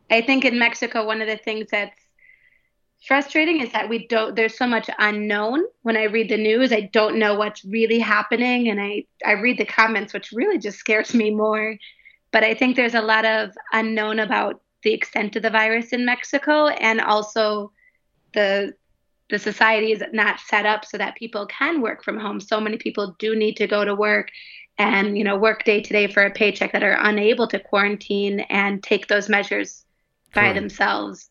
I 0.10 0.22
think 0.22 0.46
in 0.46 0.58
Mexico, 0.58 1.06
one 1.06 1.22
of 1.22 1.28
the 1.28 1.38
things 1.38 1.68
that's 1.70 2.00
frustrating 3.06 3.62
is 3.62 3.72
that 3.74 3.90
we 3.90 4.08
don't, 4.08 4.36
there's 4.36 4.58
so 4.58 4.68
much 4.68 4.90
unknown. 4.98 5.64
When 5.84 5.98
I 5.98 6.04
read 6.04 6.30
the 6.30 6.38
news, 6.38 6.72
I 6.72 6.82
don't 6.82 7.20
know 7.20 7.36
what's 7.36 7.64
really 7.64 8.00
happening. 8.00 8.70
And 8.70 8.82
I, 8.82 9.06
I 9.26 9.34
read 9.34 9.58
the 9.58 9.66
comments, 9.66 10.14
which 10.14 10.32
really 10.32 10.58
just 10.58 10.80
scares 10.80 11.14
me 11.14 11.30
more. 11.30 11.76
But 12.32 12.44
I 12.44 12.54
think 12.54 12.76
there's 12.76 12.96
a 12.96 13.02
lot 13.02 13.26
of 13.26 13.52
unknown 13.74 14.20
about 14.20 14.62
the 14.84 14.94
extent 14.94 15.36
of 15.36 15.44
the 15.44 15.50
virus 15.50 15.92
in 15.94 16.06
Mexico 16.06 16.68
and 16.68 17.02
also 17.02 17.72
the 18.34 18.74
the 19.30 19.40
society 19.40 19.92
is 19.92 20.02
not 20.12 20.40
set 20.40 20.66
up 20.66 20.84
so 20.86 20.98
that 20.98 21.16
people 21.16 21.46
can 21.46 21.82
work 21.82 22.04
from 22.04 22.20
home. 22.20 22.40
So 22.40 22.60
many 22.60 22.78
people 22.78 23.16
do 23.20 23.36
need 23.36 23.58
to 23.58 23.68
go 23.68 23.86
to 23.86 23.94
work 23.94 24.30
and 24.80 25.18
you 25.18 25.24
know 25.24 25.38
work 25.38 25.64
day 25.66 25.82
to 25.82 25.94
day 25.94 26.08
for 26.08 26.24
a 26.24 26.32
paycheck 26.32 26.72
that 26.72 26.84
are 26.84 26.98
unable 27.00 27.48
to 27.48 27.60
quarantine 27.60 28.40
and 28.50 28.82
take 28.82 29.08
those 29.08 29.30
measures 29.30 29.86
by 30.34 30.42
Correct. 30.42 30.56
themselves. 30.56 31.30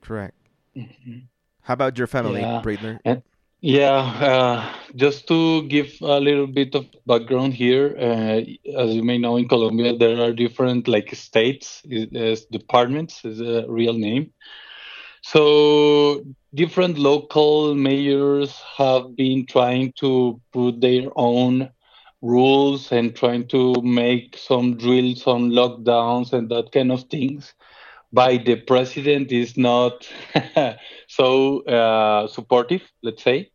Correct. 0.00 0.34
Mhm. 0.76 1.28
How 1.62 1.74
about 1.74 1.98
your 1.98 2.06
family, 2.06 2.40
Yeah. 2.40 2.60
Braidner? 2.62 3.22
Yeah, 3.66 3.96
uh, 4.20 4.74
just 4.94 5.26
to 5.28 5.62
give 5.68 5.96
a 6.02 6.20
little 6.20 6.46
bit 6.46 6.74
of 6.74 6.84
background 7.06 7.54
here, 7.54 7.96
uh, 7.98 8.42
as 8.78 8.94
you 8.94 9.02
may 9.02 9.16
know, 9.16 9.38
in 9.38 9.48
Colombia 9.48 9.96
there 9.96 10.20
are 10.20 10.34
different 10.34 10.86
like 10.86 11.14
states, 11.14 11.80
is, 11.86 12.08
is 12.12 12.44
departments 12.44 13.24
is 13.24 13.40
a 13.40 13.64
real 13.66 13.94
name. 13.94 14.32
So 15.22 16.24
different 16.54 16.98
local 16.98 17.74
mayors 17.74 18.60
have 18.76 19.16
been 19.16 19.46
trying 19.46 19.92
to 20.00 20.40
put 20.52 20.82
their 20.82 21.08
own 21.16 21.70
rules 22.22 22.92
and 22.92 23.16
trying 23.16 23.48
to 23.48 23.80
make 23.82 24.36
some 24.36 24.76
drills 24.76 25.26
on 25.26 25.52
lockdowns 25.52 26.34
and 26.34 26.50
that 26.50 26.72
kind 26.72 26.92
of 26.92 27.04
things. 27.04 27.54
By 28.12 28.38
the 28.38 28.56
president 28.56 29.32
is 29.32 29.56
not 29.56 30.08
so 31.08 31.62
uh, 31.64 32.28
supportive, 32.28 32.82
let's 33.02 33.22
say 33.22 33.50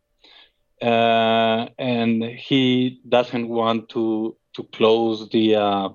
uh, 0.82 1.68
and 1.78 2.22
he 2.24 3.00
doesn't 3.08 3.48
want 3.48 3.88
to 3.90 4.36
to 4.54 4.64
close 4.72 5.28
the 5.30 5.56
uh, 5.56 5.88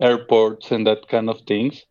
airports 0.00 0.70
and 0.72 0.86
that 0.86 1.08
kind 1.08 1.28
of 1.30 1.40
things. 1.42 1.84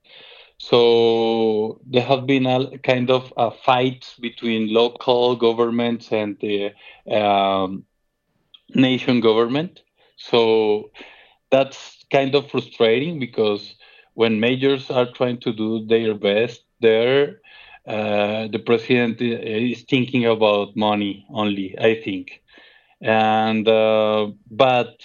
So 0.57 1.79
there 1.87 2.03
have 2.03 2.25
been 2.27 2.45
a 2.45 2.77
kind 2.79 3.09
of 3.09 3.33
a 3.37 3.51
fight 3.51 4.15
between 4.21 4.73
local 4.73 5.35
governments 5.35 6.11
and 6.11 6.37
the 6.39 6.71
um, 7.11 7.85
nation 8.75 9.19
government. 9.21 9.81
So 10.17 10.91
that's 11.51 12.05
kind 12.11 12.35
of 12.35 12.49
frustrating 12.49 13.19
because 13.19 13.75
when 14.13 14.39
majors 14.39 14.89
are 14.91 15.07
trying 15.11 15.39
to 15.41 15.53
do 15.53 15.85
their 15.85 16.15
best 16.15 16.63
there, 16.81 17.40
uh, 17.87 18.47
the 18.47 18.59
president 18.59 19.21
is 19.21 19.83
thinking 19.89 20.25
about 20.25 20.75
money 20.75 21.25
only, 21.33 21.75
I 21.79 21.95
think. 21.95 22.41
And 23.01 23.67
uh, 23.67 24.27
but 24.49 24.95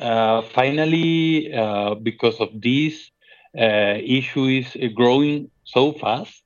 uh, 0.00 0.42
finally, 0.42 1.52
uh, 1.52 1.94
because 1.94 2.40
of 2.40 2.50
this 2.60 3.10
uh, 3.58 3.96
issue 4.18 4.46
is 4.46 4.76
uh, 4.76 4.88
growing 4.94 5.50
so 5.64 5.92
fast, 5.92 6.42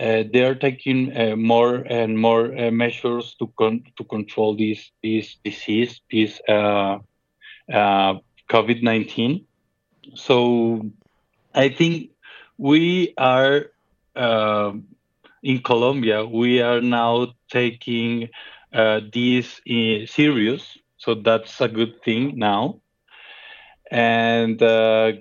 uh, 0.00 0.24
they 0.32 0.42
are 0.42 0.54
taking 0.54 1.16
uh, 1.16 1.36
more 1.36 1.76
and 1.88 2.18
more 2.18 2.56
uh, 2.56 2.70
measures 2.70 3.34
to 3.38 3.50
con- 3.58 3.84
to 3.96 4.04
control 4.04 4.56
this 4.56 4.90
this 5.02 5.36
disease, 5.44 6.00
this 6.10 6.40
uh, 6.48 6.98
uh, 7.72 8.14
COVID 8.50 8.82
nineteen. 8.82 9.46
So 10.14 10.82
I 11.54 11.68
think 11.68 12.10
we 12.58 13.14
are 13.18 13.66
in 14.16 15.58
Colombia. 15.62 16.24
We 16.24 16.60
are 16.60 16.80
now 16.80 17.34
taking 17.50 18.28
uh, 18.72 19.00
this 19.12 19.60
uh, 19.70 20.06
serious, 20.06 20.78
so 20.96 21.14
that's 21.14 21.60
a 21.60 21.68
good 21.68 22.02
thing 22.02 22.38
now. 22.38 22.80
And 23.90 24.60
uh, 24.62 25.12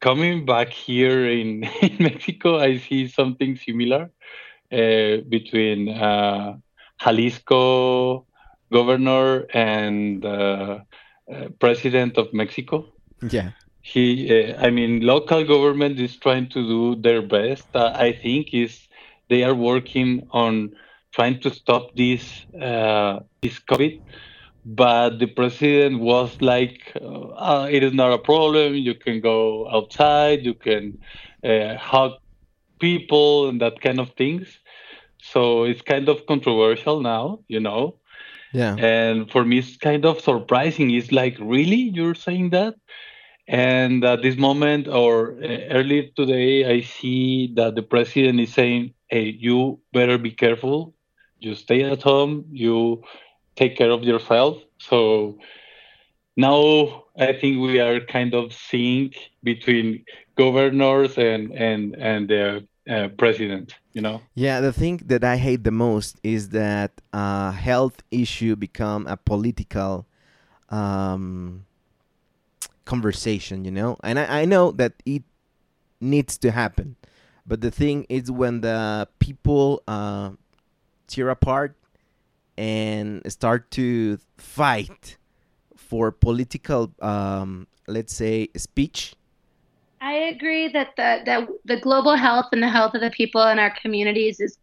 coming 0.00 0.44
back 0.44 0.68
here 0.68 1.28
in, 1.28 1.64
in 1.82 1.96
Mexico, 2.00 2.58
I 2.58 2.78
see 2.78 3.08
something 3.08 3.56
similar 3.56 4.10
uh, 4.70 5.16
between 5.28 5.88
uh, 5.88 6.56
Jalisco 7.02 8.26
governor 8.72 9.46
and 9.52 10.24
uh, 10.24 10.78
uh, 11.32 11.48
president 11.58 12.16
of 12.18 12.32
Mexico. 12.32 12.86
Yeah. 13.28 13.50
He, 13.82 14.30
uh, 14.30 14.64
I 14.64 14.70
mean, 14.70 15.00
local 15.00 15.44
government 15.44 15.98
is 15.98 16.16
trying 16.16 16.48
to 16.50 16.62
do 16.66 17.00
their 17.00 17.20
best. 17.20 17.66
Uh, 17.74 17.92
I 17.94 18.12
think 18.12 18.54
is 18.54 18.88
they 19.28 19.42
are 19.42 19.54
working 19.54 20.26
on 20.30 20.72
trying 21.12 21.40
to 21.40 21.50
stop 21.50 21.94
this 21.96 22.46
uh, 22.60 23.20
this 23.42 23.58
COVID, 23.58 24.00
but 24.64 25.18
the 25.18 25.26
president 25.26 26.00
was 26.00 26.40
like, 26.40 26.92
uh, 27.00 27.68
"It 27.70 27.82
is 27.82 27.92
not 27.92 28.12
a 28.12 28.18
problem. 28.18 28.74
You 28.74 28.94
can 28.94 29.20
go 29.20 29.68
outside. 29.68 30.44
You 30.44 30.54
can 30.54 30.98
uh, 31.44 31.76
hug 31.76 32.12
people 32.78 33.48
and 33.48 33.60
that 33.60 33.80
kind 33.80 33.98
of 33.98 34.10
things." 34.14 34.46
So 35.22 35.64
it's 35.64 35.82
kind 35.82 36.08
of 36.08 36.26
controversial 36.26 37.00
now, 37.00 37.40
you 37.48 37.60
know. 37.60 37.96
Yeah. 38.52 38.76
And 38.76 39.30
for 39.30 39.44
me, 39.44 39.58
it's 39.58 39.76
kind 39.76 40.04
of 40.04 40.20
surprising. 40.20 40.90
It's 40.90 41.10
like, 41.10 41.36
really, 41.40 41.90
you're 41.94 42.14
saying 42.14 42.50
that? 42.50 42.74
And 43.52 44.02
at 44.02 44.22
this 44.22 44.38
moment, 44.38 44.88
or 44.88 45.32
uh, 45.32 45.76
earlier 45.76 46.04
today, 46.16 46.64
I 46.64 46.80
see 46.80 47.52
that 47.54 47.74
the 47.74 47.82
president 47.82 48.40
is 48.40 48.50
saying, 48.54 48.94
"Hey, 49.08 49.36
you 49.38 49.78
better 49.92 50.16
be 50.16 50.30
careful. 50.30 50.94
You 51.38 51.54
stay 51.54 51.82
at 51.82 52.00
home. 52.00 52.46
You 52.50 53.02
take 53.54 53.76
care 53.76 53.90
of 53.90 54.04
yourself." 54.04 54.56
So 54.78 55.38
now 56.34 57.04
I 57.18 57.34
think 57.34 57.60
we 57.60 57.78
are 57.78 58.00
kind 58.00 58.32
of 58.32 58.54
seeing 58.54 59.12
between 59.42 60.06
governors 60.34 61.18
and 61.18 61.52
and 61.52 61.94
and 61.96 62.30
the 62.30 62.66
uh, 62.88 63.08
president. 63.18 63.74
You 63.92 64.00
know. 64.00 64.22
Yeah, 64.34 64.62
the 64.62 64.72
thing 64.72 65.02
that 65.12 65.24
I 65.24 65.36
hate 65.36 65.62
the 65.62 65.76
most 65.86 66.18
is 66.22 66.48
that 66.56 67.02
uh, 67.12 67.50
health 67.52 68.02
issue 68.10 68.56
become 68.56 69.06
a 69.06 69.18
political 69.18 70.06
um, 70.70 71.66
conversation, 72.84 73.64
you 73.64 73.70
know. 73.70 73.96
And 74.02 74.18
I, 74.18 74.42
I 74.42 74.44
know 74.44 74.70
that 74.72 74.94
it 75.04 75.22
needs 76.00 76.38
to 76.38 76.50
happen, 76.50 76.96
but 77.46 77.60
the 77.60 77.70
thing 77.70 78.06
is 78.08 78.30
when 78.30 78.60
the 78.60 79.08
people 79.18 79.82
uh, 79.86 80.30
tear 81.06 81.30
apart 81.30 81.76
and 82.56 83.22
start 83.30 83.70
to 83.72 84.18
fight 84.36 85.16
for 85.76 86.10
political, 86.10 86.92
um, 87.00 87.66
let's 87.86 88.14
say, 88.14 88.48
speech 88.56 89.14
I 90.02 90.14
agree 90.14 90.66
that 90.66 90.96
the, 90.96 91.22
that 91.26 91.48
the 91.64 91.76
global 91.76 92.16
health 92.16 92.46
and 92.50 92.60
the 92.60 92.68
health 92.68 92.94
of 92.94 93.00
the 93.00 93.10
people 93.10 93.40
in 93.46 93.60
our 93.60 93.70
communities 93.80 94.40
is 94.40 94.58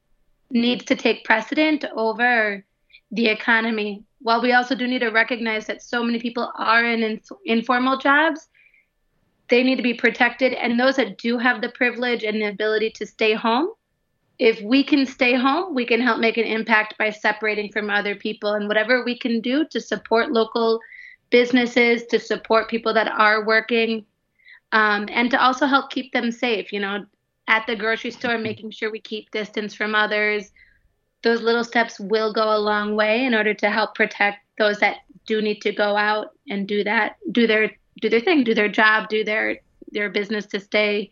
needs 0.52 0.84
to 0.86 0.98
take 0.98 1.24
precedent 1.24 1.86
over 1.96 2.66
the 3.12 3.28
economy. 3.28 4.04
While 4.22 4.42
we 4.42 4.54
also 4.54 4.76
do 4.76 4.88
need 4.88 5.00
to 5.00 5.10
recognize 5.10 5.66
that 5.68 5.82
so 5.82 6.04
many 6.04 6.20
people 6.20 6.52
are 6.56 6.84
in, 6.84 7.04
in 7.04 7.22
informal 7.46 7.98
jobs, 7.98 8.50
they 9.50 9.64
need 9.64 9.78
to 9.78 9.84
be 9.84 9.94
protected. 9.94 10.54
And 10.54 10.80
those 10.80 10.98
that 10.98 11.18
do 11.18 11.38
have 11.38 11.62
the 11.62 11.70
privilege 11.70 12.24
and 12.24 12.42
the 12.42 12.50
ability 12.50 12.92
to 12.92 13.06
stay 13.06 13.34
home, 13.34 13.70
if 14.38 14.62
we 14.62 14.84
can 14.84 15.06
stay 15.06 15.36
home, 15.36 15.76
we 15.76 15.86
can 15.86 16.00
help 16.00 16.20
make 16.20 16.38
an 16.38 16.46
impact 16.46 16.98
by 16.98 17.10
separating 17.10 17.72
from 17.72 17.90
other 17.90 18.16
people. 18.16 18.54
And 18.54 18.68
whatever 18.68 19.04
we 19.04 19.18
can 19.18 19.42
do 19.42 19.66
to 19.68 19.82
support 19.82 20.32
local 20.32 20.80
businesses, 21.30 22.06
to 22.08 22.20
support 22.20 22.70
people 22.70 22.94
that 22.94 23.08
are 23.08 23.46
working, 23.46 24.06
um, 24.72 25.08
and 25.12 25.30
to 25.32 25.42
also 25.42 25.66
help 25.66 25.92
keep 25.92 26.14
them 26.14 26.32
safe. 26.32 26.72
You 26.72 26.80
know, 26.80 27.06
at 27.48 27.66
the 27.68 27.76
grocery 27.76 28.12
store, 28.12 28.38
making 28.38 28.72
sure 28.72 28.92
we 28.92 29.02
keep 29.02 29.32
distance 29.32 29.74
from 29.74 29.96
others. 29.96 30.52
Those 31.24 31.42
little 31.42 31.64
steps 31.64 32.00
will 32.00 32.32
go 32.34 32.56
a 32.56 32.60
long 32.60 32.96
way 32.96 33.26
in 33.26 33.36
order 33.36 33.54
to 33.54 33.70
help 33.70 33.96
protect 33.96 34.40
those 34.58 34.80
that 34.80 34.98
do 35.26 35.42
need 35.42 35.62
to 35.62 35.72
go 35.72 35.98
out 35.98 36.32
and 36.50 36.68
do 36.68 36.84
that, 36.84 37.18
do 37.32 37.46
their 37.48 37.72
do 38.02 38.10
their 38.10 38.22
thing, 38.22 38.44
do 38.44 38.54
their 38.54 38.70
job, 38.70 39.10
do 39.10 39.24
their 39.24 39.60
their 39.92 40.10
business 40.10 40.46
to 40.48 40.60
stay, 40.60 41.12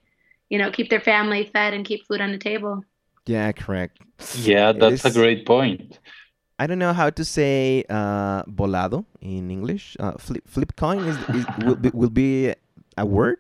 you 0.50 0.58
know, 0.58 0.72
keep 0.72 0.90
their 0.90 1.02
family 1.02 1.50
fed 1.52 1.74
and 1.74 1.86
keep 1.86 2.06
food 2.08 2.22
on 2.22 2.32
the 2.32 2.38
table. 2.38 2.84
Yeah, 3.26 3.52
correct. 3.52 4.00
Yeah, 4.36 4.72
that's 4.72 5.04
a 5.06 5.12
great 5.12 5.46
point. 5.46 6.00
I 6.60 6.66
don't 6.66 6.80
know 6.80 6.94
how 6.94 7.10
to 7.12 7.24
say 7.24 7.84
uh, 7.90 8.44
volado 8.44 9.06
in 9.22 9.52
English. 9.52 9.96
Uh, 10.00 10.14
flip 10.18 10.44
flip 10.48 10.76
coin 10.76 11.00
is, 11.00 11.18
is 11.36 11.46
will 11.66 11.76
be 11.76 11.90
will 11.94 12.10
be 12.10 12.54
a 12.98 13.06
word. 13.06 13.38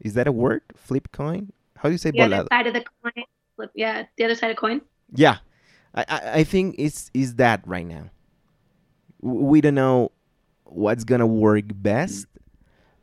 Is 0.00 0.14
that 0.14 0.26
a 0.26 0.32
word? 0.32 0.62
Flip 0.74 1.06
coin? 1.12 1.52
How 1.76 1.88
do 1.88 1.92
you 1.92 1.98
say 1.98 2.10
the 2.10 2.22
other 2.22 2.46
side 2.50 2.66
of 2.66 2.74
the 2.74 2.84
coin. 3.02 3.24
Flip, 3.54 3.70
yeah, 3.74 4.06
the 4.16 4.24
other 4.24 4.34
side 4.34 4.50
of 4.50 4.56
coin. 4.56 4.80
Yeah, 5.14 5.38
I, 5.94 6.04
I, 6.08 6.20
I 6.40 6.44
think 6.44 6.76
it's 6.78 7.10
is 7.14 7.36
that 7.36 7.66
right 7.66 7.86
now. 7.86 8.10
We 9.20 9.60
don't 9.60 9.74
know 9.74 10.12
what's 10.64 11.04
gonna 11.04 11.26
work 11.26 11.64
best, 11.74 12.26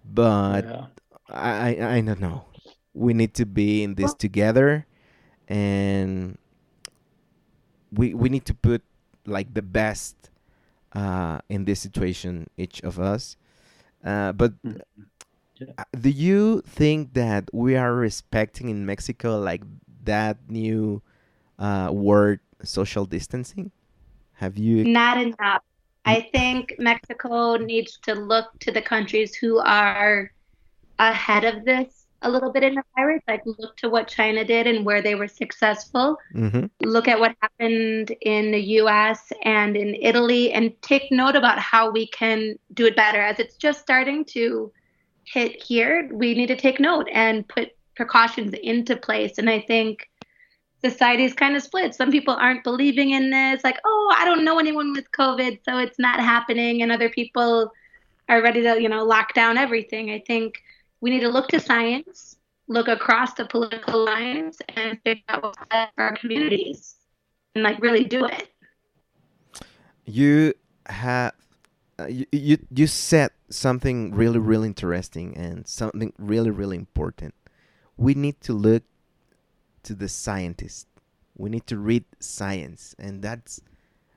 but 0.05 0.65
yeah. 0.65 0.85
I 1.29 1.97
I 1.97 2.01
don't 2.01 2.21
know. 2.21 2.45
We 2.93 3.13
need 3.13 3.33
to 3.35 3.45
be 3.45 3.83
in 3.83 3.95
this 3.95 4.13
together, 4.13 4.85
and 5.47 6.37
we 7.91 8.13
we 8.13 8.29
need 8.29 8.45
to 8.45 8.53
put 8.53 8.81
like 9.25 9.53
the 9.53 9.61
best 9.61 10.29
uh, 10.93 11.39
in 11.49 11.65
this 11.65 11.81
situation, 11.81 12.49
each 12.57 12.81
of 12.83 12.99
us. 12.99 13.35
Uh, 14.03 14.31
but 14.31 14.53
mm-hmm. 14.63 14.79
Uh, 15.77 15.83
do 15.97 16.09
you 16.09 16.61
think 16.67 17.13
that 17.13 17.47
we 17.53 17.77
are 17.77 17.95
respecting 17.95 18.67
in 18.67 18.85
Mexico 18.85 19.39
like 19.39 19.63
that 20.03 20.37
new 20.49 21.01
uh, 21.57 21.89
word 21.93 22.41
social 22.65 23.05
distancing? 23.05 23.71
Have 24.33 24.57
you 24.57 24.83
not 24.83 25.21
enough? 25.21 25.63
I 26.05 26.29
think 26.31 26.75
Mexico 26.77 27.55
needs 27.55 27.97
to 28.03 28.13
look 28.13 28.59
to 28.59 28.71
the 28.71 28.81
countries 28.81 29.33
who 29.33 29.59
are 29.59 30.31
ahead 30.99 31.43
of 31.45 31.65
this 31.65 32.05
a 32.21 32.29
little 32.29 32.51
bit 32.51 32.63
in 32.63 32.75
the 32.75 32.83
virus. 32.95 33.21
Like 33.27 33.41
look 33.45 33.77
to 33.77 33.89
what 33.89 34.07
China 34.07 34.43
did 34.43 34.67
and 34.67 34.85
where 34.85 35.01
they 35.01 35.15
were 35.15 35.27
successful. 35.27 36.17
Mm-hmm. 36.33 36.65
Look 36.81 37.07
at 37.07 37.19
what 37.19 37.35
happened 37.41 38.15
in 38.21 38.51
the 38.51 38.61
U.S. 38.79 39.31
and 39.43 39.75
in 39.75 39.95
Italy, 39.95 40.51
and 40.51 40.73
take 40.81 41.11
note 41.11 41.35
about 41.35 41.59
how 41.59 41.91
we 41.91 42.07
can 42.07 42.57
do 42.73 42.85
it 42.85 42.95
better. 42.95 43.21
As 43.21 43.39
it's 43.39 43.55
just 43.55 43.81
starting 43.81 44.25
to 44.25 44.71
hit 45.23 45.61
here, 45.61 46.09
we 46.11 46.33
need 46.35 46.47
to 46.47 46.55
take 46.55 46.79
note 46.79 47.07
and 47.11 47.47
put 47.47 47.69
precautions 47.95 48.53
into 48.53 48.95
place. 48.95 49.37
And 49.37 49.49
I 49.49 49.61
think 49.61 50.09
society 50.83 51.23
is 51.23 51.33
kind 51.33 51.55
of 51.55 51.63
split. 51.63 51.95
Some 51.95 52.11
people 52.11 52.33
aren't 52.33 52.63
believing 52.63 53.11
in 53.11 53.29
this, 53.29 53.63
like, 53.63 53.79
oh, 53.85 54.15
I 54.17 54.25
don't 54.25 54.43
know 54.43 54.59
anyone 54.59 54.91
with 54.93 55.11
COVID, 55.11 55.59
so 55.63 55.77
it's 55.77 55.99
not 55.99 56.19
happening. 56.19 56.81
And 56.81 56.91
other 56.91 57.09
people 57.09 57.71
are 58.29 58.41
ready 58.41 58.61
to, 58.61 58.81
you 58.81 58.89
know, 58.89 59.03
lock 59.03 59.33
down 59.33 59.57
everything. 59.57 60.11
I 60.11 60.19
think 60.25 60.61
we 61.01 61.09
need 61.09 61.21
to 61.21 61.29
look 61.29 61.47
to 61.49 61.59
science, 61.59 62.37
look 62.67 62.87
across 62.87 63.33
the 63.33 63.45
political 63.45 64.03
lines, 64.03 64.57
and 64.75 64.99
figure 65.03 65.23
out 65.29 65.43
what's 65.43 65.57
best 65.69 65.91
for 65.95 66.03
our 66.03 66.15
communities 66.15 66.95
and, 67.53 67.63
like, 67.63 67.79
really 67.81 68.03
do 68.03 68.25
it. 68.25 68.49
You 70.05 70.53
have 70.87 71.33
uh, 71.97 72.05
you, 72.05 72.25
you 72.31 72.57
you 72.69 72.87
said 72.87 73.31
something 73.49 74.13
really 74.13 74.37
really 74.37 74.67
interesting 74.67 75.35
and 75.35 75.67
something 75.67 76.13
really 76.19 76.51
really 76.51 76.77
important. 76.77 77.33
We 77.97 78.13
need 78.13 78.41
to 78.41 78.53
look 78.53 78.83
to 79.85 79.93
the 79.93 80.09
scientists. 80.09 80.85
We 81.37 81.49
need 81.49 81.67
to 81.67 81.77
read 81.77 82.05
science, 82.19 82.95
and 82.97 83.21
that's 83.21 83.61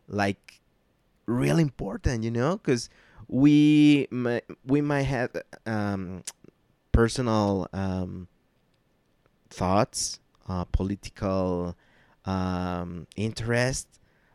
like 0.07 0.61
really 1.27 1.63
important, 1.63 2.25
you 2.25 2.31
know, 2.31 2.57
because 2.57 2.89
we 3.29 4.09
might, 4.11 4.45
we 4.65 4.81
might 4.81 5.03
have 5.03 5.31
um, 5.67 6.25
personal 6.93 7.69
um, 7.73 8.29
thoughts, 9.51 10.21
uh, 10.49 10.65
political 10.65 11.77
um, 12.25 13.07
interest, 13.17 13.89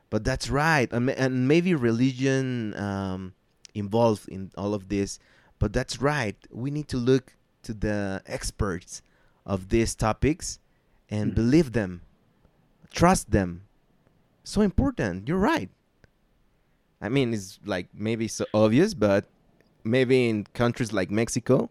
but 0.09 0.23
that's 0.23 0.49
right, 0.49 0.91
and, 0.91 1.09
and 1.09 1.47
maybe 1.47 1.73
religion 1.73 2.75
um, 2.77 3.33
involved 3.73 4.27
in 4.29 4.51
all 4.57 4.73
of 4.73 4.89
this. 4.89 5.19
But 5.57 5.71
that's 5.71 6.01
right. 6.01 6.35
We 6.51 6.71
need 6.71 6.89
to 6.89 6.97
look 6.97 7.35
to 7.63 7.73
the 7.73 8.21
experts 8.25 9.01
of 9.45 9.69
these 9.69 9.95
topics 9.95 10.59
and 11.13 11.31
mm-hmm. 11.31 11.41
believe 11.41 11.71
them, 11.71 12.01
trust 12.91 13.29
them. 13.29 13.63
So 14.43 14.61
important. 14.61 15.27
You're 15.27 15.37
right. 15.37 15.69
I 17.01 17.09
mean, 17.09 17.33
it's 17.33 17.59
like 17.63 17.87
maybe 17.93 18.27
so 18.27 18.45
obvious, 18.53 18.93
but 18.93 19.25
maybe 19.83 20.29
in 20.29 20.45
countries 20.53 20.91
like 20.91 21.11
Mexico, 21.11 21.69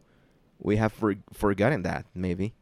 we 0.59 0.77
have 0.77 0.93
for, 0.93 1.17
forgotten 1.33 1.83
that. 1.83 2.07
Maybe. 2.15 2.55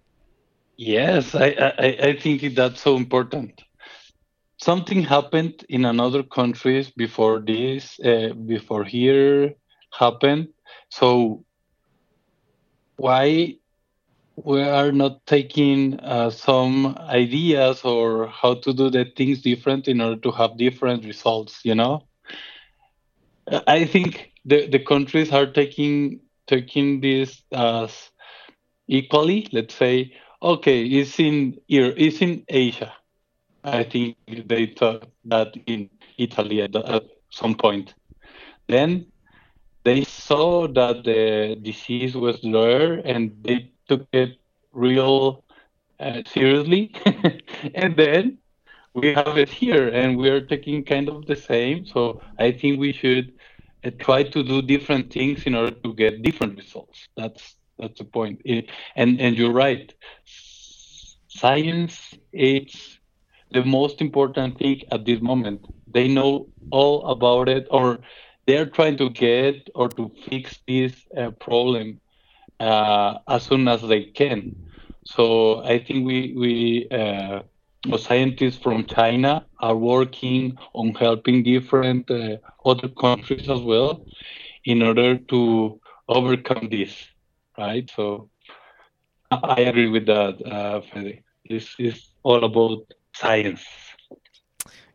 Yes, 0.76 1.34
I, 1.34 1.48
I 1.78 1.88
I 2.08 2.16
think 2.16 2.54
that's 2.54 2.80
so 2.80 2.96
important 2.96 3.62
something 4.60 5.02
happened 5.02 5.64
in 5.68 5.84
another 5.84 6.22
countries 6.22 6.90
before 6.90 7.40
this 7.40 7.98
uh, 8.00 8.32
before 8.46 8.84
here 8.84 9.54
happened 9.98 10.48
so 10.90 11.42
why 12.96 13.56
we 14.44 14.62
are 14.62 14.92
not 14.92 15.24
taking 15.26 15.98
uh, 16.00 16.31
some 16.31 16.96
ideas 17.09 17.85
or 17.85 18.29
how 18.29 18.55
to 18.55 18.72
do 18.72 18.90
the 18.90 19.05
things 19.16 19.42
different 19.42 19.88
in 19.88 20.00
order 20.00 20.20
to 20.20 20.31
have 20.31 20.57
different 20.57 21.05
results 21.05 21.61
you 21.64 21.74
know 21.74 22.03
i 23.66 23.85
think 23.85 24.33
the, 24.44 24.66
the 24.68 24.79
countries 24.79 25.33
are 25.33 25.46
taking 25.46 26.20
taking 26.46 27.00
this 27.00 27.42
as 27.53 28.11
equally. 28.90 29.48
Let's 29.53 29.74
say, 29.74 30.12
okay, 30.42 30.85
it's 30.85 31.18
in 31.18 31.59
here, 31.68 31.94
it's 31.96 32.20
in 32.20 32.44
Asia. 32.48 32.92
I 33.62 33.85
think 33.85 34.16
they 34.26 34.66
thought 34.66 35.09
that 35.26 35.55
in 35.66 35.90
Italy 36.18 36.62
at, 36.62 36.74
at 36.74 37.05
some 37.31 37.55
point. 37.55 37.94
Then 38.68 39.07
they 39.85 40.05
saw 40.05 40.66
that 40.68 41.05
the 41.05 41.57
disease 41.62 42.14
was 42.14 42.40
there 42.42 42.94
and 43.05 43.33
they 43.42 43.70
took 43.90 44.07
it 44.12 44.38
real 44.72 45.44
uh, 45.98 46.22
seriously. 46.26 46.92
and 47.74 47.96
then 47.96 48.38
we 48.94 49.12
have 49.14 49.37
it 49.37 49.48
here 49.48 49.88
and 49.88 50.16
we 50.16 50.29
are 50.31 50.40
taking 50.40 50.85
kind 50.85 51.09
of 51.09 51.26
the 51.26 51.37
same. 51.37 51.85
So 51.87 52.22
I 52.38 52.53
think 52.53 52.79
we 52.79 52.92
should 52.92 53.33
uh, 53.85 53.90
try 53.98 54.22
to 54.22 54.42
do 54.42 54.62
different 54.62 55.12
things 55.12 55.38
in 55.48 55.55
order 55.55 55.76
to 55.85 55.94
get 55.94 56.22
different 56.22 56.57
results. 56.57 57.09
That's 57.16 57.57
that's 57.79 57.98
the 57.98 58.05
point. 58.05 58.42
It, 58.44 58.70
and 58.94 59.20
and 59.20 59.37
you're 59.37 59.59
right. 59.66 59.92
Science 61.29 62.14
it's 62.33 62.98
the 63.50 63.64
most 63.64 64.00
important 64.00 64.59
thing 64.59 64.83
at 64.92 65.05
this 65.05 65.20
moment. 65.20 65.66
They 65.96 66.07
know 66.07 66.46
all 66.70 67.07
about 67.07 67.48
it, 67.48 67.66
or 67.70 67.98
they're 68.46 68.70
trying 68.79 68.96
to 68.98 69.11
get 69.11 69.68
or 69.74 69.88
to 69.88 70.11
fix 70.29 70.61
this 70.68 70.92
uh, 71.16 71.31
problem 71.46 72.00
uh, 72.61 73.18
as 73.29 73.44
soon 73.44 73.68
as 73.68 73.83
they 73.83 74.05
can. 74.05 74.55
So 75.05 75.62
I 75.64 75.79
think 75.79 76.07
we 76.07 76.35
we 76.37 76.88
uh, 76.92 77.40
scientists 77.99 78.59
from 78.59 78.87
China 78.87 79.46
are 79.61 79.77
working 79.77 80.57
on 80.75 80.94
helping 80.94 81.42
different 81.44 82.11
uh, 82.11 82.37
other 82.64 82.88
countries 82.88 83.49
as 83.49 83.61
well 83.62 84.05
in 84.64 84.83
order 84.83 85.16
to 85.33 85.81
overcome 86.09 86.68
this, 86.70 86.94
right? 87.59 87.90
So 87.96 88.31
I 89.33 89.61
agree 89.62 89.88
with 89.88 90.07
that, 90.07 90.35
uh, 90.46 90.81
Fede. 90.81 91.23
This 91.49 91.75
is 91.79 92.14
all 92.23 92.44
about 92.44 92.79
science. 93.14 93.64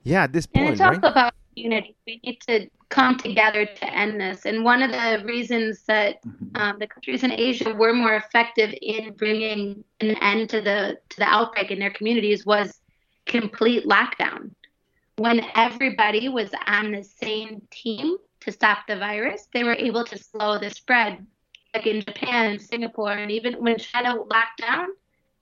Yeah, 0.03 0.23
at 0.23 0.33
this 0.33 0.47
point, 0.47 0.69
and 0.69 0.81
it's 0.81 0.81
right? 0.81 1.03
also 1.03 1.07
about 1.07 1.33
unity. 1.55 1.95
We 2.07 2.19
need 2.23 2.39
to 2.47 2.69
come 2.89 3.17
together 3.17 3.65
to 3.65 3.93
end 3.93 4.19
this. 4.19 4.45
And 4.45 4.63
one 4.63 4.81
of 4.81 4.91
the 4.91 5.23
reasons 5.25 5.83
that 5.85 6.17
Mm-hmm. 6.25 6.55
um, 6.55 6.79
the 6.79 6.87
countries 6.87 7.23
in 7.23 7.31
Asia 7.31 7.73
were 7.73 7.93
more 7.93 8.15
effective 8.15 8.73
in 8.81 9.13
bringing 9.13 9.83
an 10.01 10.15
end 10.21 10.49
to 10.49 10.61
the 10.61 10.97
to 11.09 11.17
the 11.17 11.25
outbreak 11.25 11.71
in 11.71 11.79
their 11.79 11.91
communities 11.91 12.45
was 12.45 12.81
complete 13.25 13.85
lockdown. 13.85 14.51
When 15.17 15.41
everybody 15.55 16.29
was 16.29 16.51
on 16.67 16.91
the 16.91 17.03
same 17.03 17.61
team 17.71 18.17
to 18.41 18.51
stop 18.51 18.87
the 18.87 18.97
virus, 18.97 19.47
they 19.53 19.63
were 19.63 19.75
able 19.75 20.03
to 20.05 20.17
slow 20.17 20.57
the 20.59 20.69
spread. 20.69 21.25
Like 21.73 21.87
in 21.87 22.01
Japan 22.01 22.51
and 22.51 22.61
Singapore, 22.61 23.11
and 23.11 23.31
even 23.31 23.55
when 23.55 23.77
China 23.77 24.15
locked 24.15 24.59
down, 24.61 24.87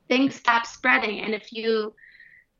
things 0.07 0.35
stopped 0.35 0.67
spreading. 0.67 1.21
And 1.21 1.33
if 1.33 1.53
you 1.53 1.93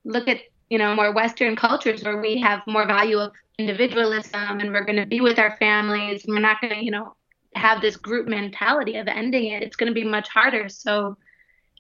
look 0.06 0.28
at 0.28 0.40
you 0.70 0.78
know 0.78 0.96
more 0.96 1.12
Western 1.14 1.56
cultures 1.56 2.04
where 2.04 2.20
we 2.22 2.40
have 2.42 2.62
more 2.68 2.86
value 2.88 3.18
of 3.20 3.34
individualism 3.60 4.60
and 4.60 4.72
we're 4.72 4.86
going 4.86 4.98
to 5.00 5.06
be 5.06 5.22
with 5.22 5.40
our 5.40 5.56
families, 5.58 6.26
we're 6.28 6.40
not 6.40 6.62
going 6.62 6.74
to 6.74 6.84
you 6.84 6.92
know 6.92 7.16
have 7.56 7.82
this 7.82 7.98
group 7.98 8.28
mentality 8.28 8.96
of 8.98 9.08
ending 9.08 9.52
it. 9.52 9.64
It's 9.64 9.76
going 9.76 9.92
to 9.92 9.94
be 9.94 10.04
much 10.04 10.28
harder. 10.30 10.70
So 10.70 11.18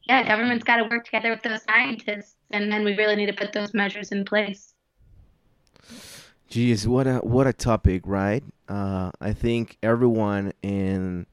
yeah, 0.03 0.27
government's 0.27 0.63
got 0.63 0.77
to 0.77 0.83
work 0.83 1.05
together 1.05 1.29
with 1.29 1.43
those 1.43 1.63
scientists, 1.63 2.35
and 2.51 2.71
then 2.71 2.83
we 2.83 2.95
really 2.95 3.15
need 3.15 3.27
to 3.27 3.33
put 3.33 3.53
those 3.53 3.73
measures 3.73 4.11
in 4.11 4.25
place. 4.25 4.73
Geez, 6.47 6.87
what 6.87 7.07
a 7.07 7.17
what 7.19 7.47
a 7.47 7.53
topic, 7.53 8.03
right? 8.05 8.43
Uh, 8.67 9.11
I 9.19 9.33
think 9.33 9.77
everyone 9.81 10.53
in 10.61 11.25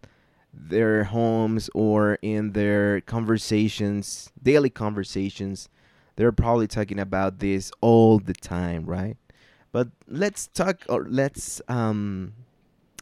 their 0.53 1.05
homes 1.05 1.69
or 1.75 2.19
in 2.23 2.53
their 2.53 3.01
conversations, 3.03 4.33
daily 4.43 4.71
conversations, 4.71 5.69
they're 6.17 6.33
probably 6.33 6.67
talking 6.67 6.99
about 6.99 7.39
this 7.39 7.71
all 7.81 8.19
the 8.19 8.33
time, 8.33 8.87
right? 8.87 9.17
But 9.73 9.89
let's 10.09 10.49
talk 10.49 10.85
or 10.89 11.07
let's 11.09 11.63
um, 11.69 12.33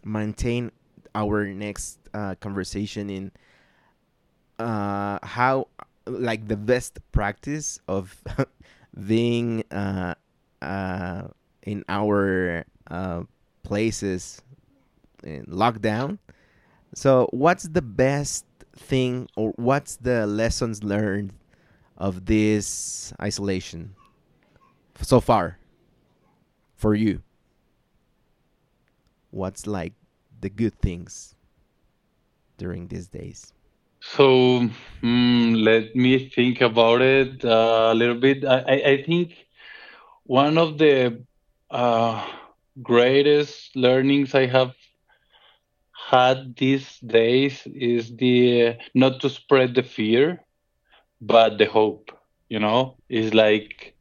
maintain 0.05 0.71
our 1.15 1.47
next 1.47 1.99
uh, 2.13 2.35
conversation 2.41 3.09
in 3.09 3.33
uh, 4.59 5.19
how 5.23 5.69
like 6.07 6.49
the 6.49 6.57
best 6.57 6.99
practice 7.13 7.81
of 7.89 8.23
being 9.07 9.65
uh, 9.71 10.15
uh, 10.61 11.29
in 11.63 11.85
our 11.89 12.65
uh, 12.91 13.23
places 13.63 14.43
in 15.23 15.45
lockdown. 15.47 16.19
So, 16.95 17.29
what's 17.33 17.65
the 17.65 17.83
best 17.83 18.45
thing, 18.77 19.29
or 19.37 19.53
what's 19.57 19.97
the 19.97 20.27
lessons 20.27 20.83
learned 20.83 21.33
of 21.97 22.27
this 22.27 23.13
isolation 23.21 23.95
so 25.03 25.21
far 25.21 25.58
for 26.79 26.95
you? 26.95 27.21
What's 29.31 29.67
like 29.67 29.93
the 30.41 30.49
good 30.49 30.81
things 30.81 31.35
during 32.57 32.87
these 32.87 33.09
days? 33.09 33.53
So 34.01 34.71
mm, 35.03 35.63
let 35.63 35.95
me 35.95 36.31
think 36.31 36.61
about 36.61 37.03
it 37.03 37.45
uh, 37.45 37.91
a 37.93 37.95
little 37.95 38.15
bit. 38.15 38.45
I, 38.45 38.95
I, 38.95 39.03
think 39.03 39.35
one 40.25 40.57
of 40.57 40.79
the 40.79 41.25
uh, 41.71 42.25
greatest 42.81 43.75
learnings 43.75 44.35
I 44.35 44.47
have 44.47 44.73
had 45.93 46.55
these 46.57 46.99
days 47.01 47.67
is 47.67 48.17
the 48.17 48.77
not 48.95 49.21
to 49.21 49.29
spread 49.29 49.75
the 49.75 49.83
fear, 49.83 50.41
but 51.21 51.59
the 51.59 51.67
hope. 51.67 52.13
You 52.49 52.61
know, 52.61 52.97
it's 53.09 53.35
like 53.35 53.97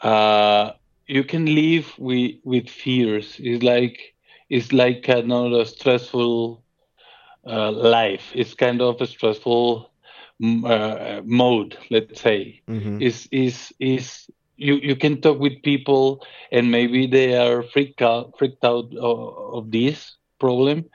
uh, 0.00 0.72
you 1.12 1.24
can 1.24 1.44
live 1.54 1.92
with 1.98 2.32
with 2.42 2.68
fears. 2.70 3.36
It's 3.38 3.62
like 3.62 4.14
it's 4.48 4.72
like 4.72 5.08
another 5.08 5.64
stressful 5.66 6.62
uh, 7.46 7.70
life. 7.70 8.32
It's 8.34 8.54
kind 8.54 8.80
of 8.80 9.00
a 9.00 9.06
stressful 9.06 9.90
uh, 10.42 11.20
mode, 11.24 11.76
let's 11.90 12.20
say. 12.20 12.62
Mm-hmm. 12.66 13.02
Is 13.02 13.28
is 13.30 13.72
is 13.78 14.30
you 14.56 14.76
you 14.76 14.96
can 14.96 15.20
talk 15.20 15.38
with 15.38 15.62
people 15.62 16.24
and 16.50 16.70
maybe 16.70 17.06
they 17.06 17.36
are 17.36 17.62
freaked 17.62 18.00
out 18.00 18.32
freaked 18.38 18.64
out 18.64 18.88
of, 18.96 19.18
of 19.58 19.70
this 19.70 20.16
problem, 20.38 20.86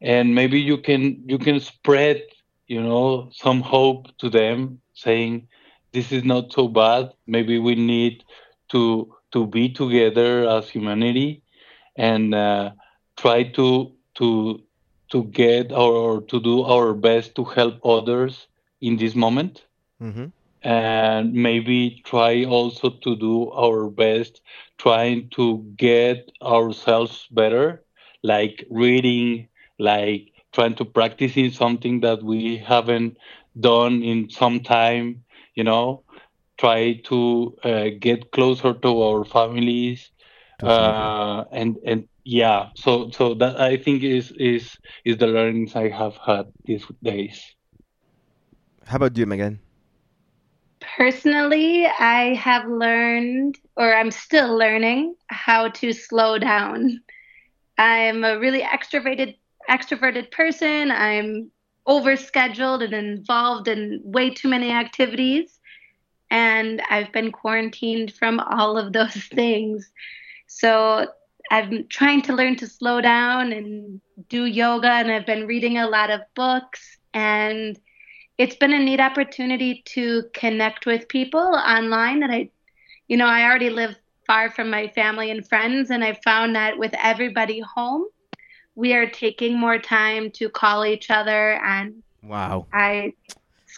and 0.00 0.34
maybe 0.34 0.60
you 0.60 0.78
can 0.78 1.22
you 1.28 1.38
can 1.38 1.60
spread 1.60 2.20
you 2.66 2.82
know 2.82 3.30
some 3.32 3.60
hope 3.60 4.08
to 4.18 4.28
them, 4.28 4.80
saying 4.94 5.46
this 5.92 6.10
is 6.10 6.24
not 6.24 6.52
so 6.52 6.66
bad. 6.66 7.12
Maybe 7.28 7.58
we 7.60 7.76
need 7.76 8.24
to 8.70 9.14
to 9.32 9.46
be 9.46 9.68
together 9.68 10.46
as 10.48 10.70
humanity 10.70 11.42
and 11.96 12.34
uh, 12.34 12.70
try 13.16 13.42
to 13.42 13.92
to 14.14 14.60
to 15.10 15.24
get 15.24 15.72
or 15.72 16.20
to 16.22 16.40
do 16.40 16.62
our 16.62 16.92
best 16.94 17.34
to 17.36 17.44
help 17.44 17.74
others 17.84 18.48
in 18.80 18.96
this 18.96 19.14
moment 19.14 19.66
Mm-hmm. 20.02 20.26
and 20.62 21.32
maybe 21.32 22.00
try 22.04 22.44
also 22.44 22.90
to 22.90 23.16
do 23.16 23.50
our 23.52 23.88
best 23.88 24.40
trying 24.78 25.28
to 25.30 25.64
get 25.76 26.30
ourselves 26.42 27.26
better 27.30 27.82
like 28.22 28.64
reading 28.70 29.48
like 29.78 30.28
trying 30.52 30.74
to 30.74 30.84
practice 30.84 31.36
in 31.36 31.50
something 31.50 32.00
that 32.00 32.22
we 32.22 32.56
haven't 32.58 33.16
done 33.58 34.02
in 34.02 34.28
some 34.30 34.60
time 34.60 35.24
you 35.54 35.64
know 35.64 36.02
try 36.58 36.94
to 37.04 37.56
uh, 37.64 37.88
get 37.98 38.30
closer 38.32 38.72
to 38.74 39.02
our 39.02 39.24
families 39.24 40.10
uh, 40.62 41.44
and 41.52 41.76
and 41.86 42.08
yeah 42.24 42.68
so 42.76 43.10
so 43.10 43.34
that 43.34 43.60
i 43.60 43.76
think 43.76 44.02
is 44.02 44.32
is 44.38 44.78
is 45.04 45.16
the 45.18 45.26
learnings 45.26 45.74
i 45.74 45.88
have 45.88 46.16
had 46.26 46.46
these 46.66 46.86
days 47.02 47.54
How 48.86 48.96
about 48.96 49.16
you, 49.16 49.26
Megan? 49.26 49.60
Personally, 50.80 51.86
I 51.86 52.34
have 52.34 52.66
learned, 52.68 53.58
or 53.76 53.94
I'm 53.94 54.10
still 54.10 54.56
learning, 54.56 55.14
how 55.28 55.68
to 55.68 55.92
slow 55.92 56.38
down. 56.38 57.00
I'm 57.78 58.24
a 58.24 58.38
really 58.38 58.60
extroverted 58.62 59.36
extroverted 59.70 60.30
person. 60.30 60.90
I'm 60.90 61.50
overscheduled 61.88 62.82
and 62.84 62.92
involved 62.94 63.68
in 63.68 64.00
way 64.04 64.30
too 64.30 64.48
many 64.48 64.70
activities. 64.70 65.58
And 66.32 66.80
I've 66.90 67.12
been 67.12 67.30
quarantined 67.30 68.12
from 68.12 68.40
all 68.40 68.78
of 68.78 68.92
those 68.92 69.14
things. 69.34 69.92
So 70.46 71.06
I'm 71.50 71.86
trying 71.88 72.22
to 72.22 72.32
learn 72.32 72.56
to 72.56 72.66
slow 72.66 73.00
down 73.00 73.52
and 73.52 74.00
do 74.28 74.46
yoga, 74.46 74.88
and 74.88 75.12
I've 75.12 75.26
been 75.26 75.46
reading 75.46 75.78
a 75.78 75.88
lot 75.88 76.10
of 76.10 76.22
books. 76.34 76.98
And 77.14 77.78
it's 78.38 78.56
been 78.56 78.72
a 78.72 78.78
neat 78.78 79.00
opportunity 79.00 79.82
to 79.86 80.24
connect 80.32 80.86
with 80.86 81.08
people 81.08 81.40
online 81.40 82.20
that 82.20 82.30
I, 82.30 82.50
you 83.08 83.16
know, 83.16 83.26
I 83.26 83.44
already 83.44 83.70
live 83.70 83.94
far 84.26 84.50
from 84.50 84.70
my 84.70 84.88
family 84.88 85.30
and 85.30 85.46
friends, 85.46 85.90
and 85.90 86.02
I 86.02 86.18
found 86.24 86.56
that 86.56 86.78
with 86.78 86.94
everybody 86.98 87.60
home, 87.60 88.06
we 88.74 88.94
are 88.94 89.08
taking 89.08 89.60
more 89.60 89.78
time 89.78 90.30
to 90.32 90.48
call 90.48 90.86
each 90.86 91.10
other 91.10 91.60
and 91.62 92.02
Wow. 92.22 92.66
I 92.72 93.14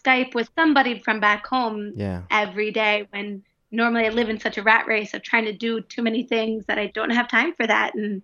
Skype 0.04 0.34
with 0.34 0.48
somebody 0.56 1.00
from 1.00 1.20
back 1.20 1.46
home 1.46 1.92
Yeah. 1.96 2.22
every 2.30 2.70
day 2.70 3.06
when 3.10 3.42
normally 3.70 4.06
I 4.06 4.10
live 4.10 4.28
in 4.28 4.38
such 4.38 4.58
a 4.58 4.62
rat 4.62 4.86
race 4.86 5.14
of 5.14 5.22
trying 5.22 5.44
to 5.46 5.52
do 5.52 5.80
too 5.80 6.02
many 6.02 6.24
things 6.24 6.64
that 6.66 6.78
I 6.78 6.86
don't 6.88 7.10
have 7.10 7.28
time 7.28 7.54
for 7.54 7.66
that. 7.66 7.94
And 7.94 8.22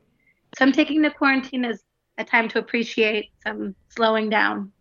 so 0.57 0.65
I'm 0.65 0.73
taking 0.73 1.03
the 1.03 1.11
quarantine 1.11 1.65
as 1.65 1.83
a 2.19 2.25
time 2.25 2.49
to 2.51 2.59
appreciate 2.59 3.31
some 3.43 3.75
slowing 3.89 4.31
down. 4.31 4.73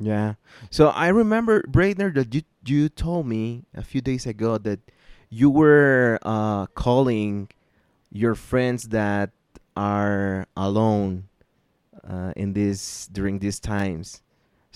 Yeah. 0.00 0.34
So 0.70 0.88
I 0.88 1.08
remember, 1.08 1.62
Braidner, 1.62 2.14
that 2.14 2.34
you 2.34 2.42
you 2.64 2.88
told 2.88 3.26
me 3.26 3.64
a 3.74 3.82
few 3.82 4.00
days 4.00 4.26
ago 4.26 4.58
that 4.58 4.80
you 5.30 5.50
were 5.50 6.18
uh, 6.22 6.66
calling 6.66 7.48
your 8.10 8.34
friends 8.34 8.88
that 8.88 9.30
are 9.76 10.46
alone 10.56 11.28
uh, 12.06 12.32
in 12.36 12.52
this 12.52 13.08
during 13.10 13.38
these 13.38 13.58
times. 13.58 14.22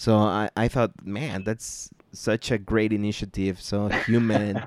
So 0.02 0.16
I, 0.18 0.50
I 0.56 0.66
thought, 0.66 0.90
man, 1.04 1.44
that's 1.44 1.88
such 2.12 2.50
a 2.50 2.58
great 2.58 2.92
initiative, 2.92 3.60
so 3.62 3.86
human. 4.06 4.64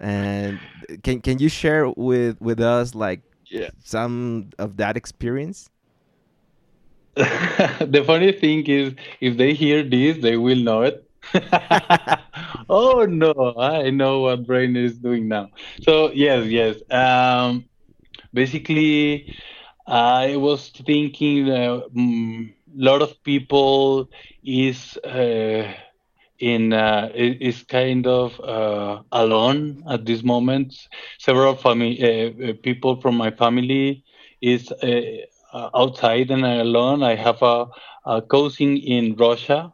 and 0.00 0.60
can 1.04 1.20
can 1.20 1.38
you 1.38 1.48
share 1.50 1.90
with 1.90 2.40
with 2.40 2.60
us 2.60 2.94
like 2.94 3.20
Yeah. 3.50 3.70
some 3.84 4.50
of 4.58 4.76
that 4.78 4.96
experience? 4.96 5.70
the 7.16 8.02
funny 8.06 8.32
thing 8.32 8.64
is, 8.66 8.94
if 9.20 9.36
they 9.36 9.52
hear 9.54 9.82
this, 9.82 10.18
they 10.22 10.36
will 10.36 10.56
know 10.58 10.82
it. 10.82 11.04
oh 12.68 13.06
no, 13.08 13.54
I 13.58 13.90
know 13.90 14.20
what 14.20 14.46
brain 14.46 14.76
is 14.76 14.98
doing 14.98 15.28
now. 15.28 15.50
So 15.82 16.10
yes, 16.12 16.46
yes. 16.46 16.76
Um, 16.90 17.66
basically, 18.32 19.34
I 19.86 20.36
was 20.36 20.70
thinking 20.70 21.48
a 21.50 21.82
mm, 21.96 22.54
lot 22.76 23.02
of 23.02 23.22
people 23.24 24.08
is 24.44 24.96
uh, 24.98 25.72
in 26.38 26.72
uh, 26.72 27.10
is 27.14 27.62
kind 27.64 28.06
of 28.06 28.38
uh, 28.40 29.02
alone 29.12 29.82
at 29.88 30.04
this 30.06 30.22
moment. 30.22 30.74
Several 31.18 31.54
family 31.54 31.96
uh, 32.02 32.50
uh, 32.50 32.52
people 32.62 33.00
from 33.00 33.16
my 33.16 33.30
family 33.30 34.04
is 34.40 34.70
uh, 34.72 35.68
outside 35.74 36.30
and 36.30 36.44
alone. 36.44 37.02
I 37.02 37.14
have 37.16 37.42
a, 37.42 37.66
a 38.06 38.22
cousin 38.22 38.76
in 38.76 39.16
Russia, 39.16 39.72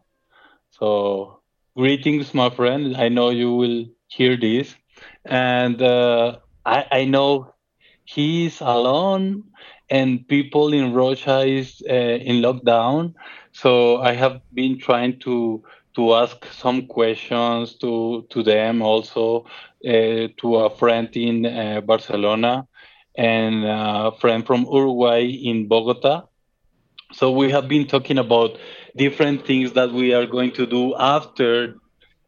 so 0.70 1.40
greetings, 1.76 2.34
my 2.34 2.50
friend. 2.50 2.96
I 2.96 3.08
know 3.08 3.30
you 3.30 3.52
will 3.54 3.84
hear 4.08 4.36
this, 4.36 4.74
and 5.24 5.80
I, 5.82 6.84
I 6.90 7.04
know 7.04 7.54
he's 8.04 8.60
alone, 8.60 9.44
and 9.90 10.26
people 10.28 10.72
in 10.72 10.92
Russia 10.94 11.40
is 11.40 11.82
uh, 11.88 11.92
in 11.92 12.36
lockdown. 12.42 13.14
So 13.52 13.98
I 13.98 14.12
have 14.14 14.40
been 14.54 14.78
trying 14.78 15.18
to 15.20 15.62
to 15.96 16.14
ask 16.14 16.44
some 16.52 16.86
questions 16.86 17.74
to 17.78 18.26
to 18.30 18.42
them 18.42 18.82
also 18.82 19.44
uh, 19.86 20.28
to 20.40 20.56
a 20.56 20.70
friend 20.70 21.08
in 21.16 21.46
uh, 21.46 21.80
Barcelona 21.80 22.66
and 23.16 23.64
a 23.64 24.12
friend 24.20 24.46
from 24.46 24.66
Uruguay 24.70 25.24
in 25.26 25.66
Bogota. 25.68 26.24
So 27.12 27.30
we 27.32 27.50
have 27.50 27.68
been 27.68 27.86
talking 27.86 28.18
about 28.18 28.58
different 28.96 29.46
things 29.46 29.72
that 29.72 29.92
we 29.92 30.14
are 30.14 30.26
going 30.26 30.52
to 30.52 30.66
do 30.66 30.94
after 30.96 31.79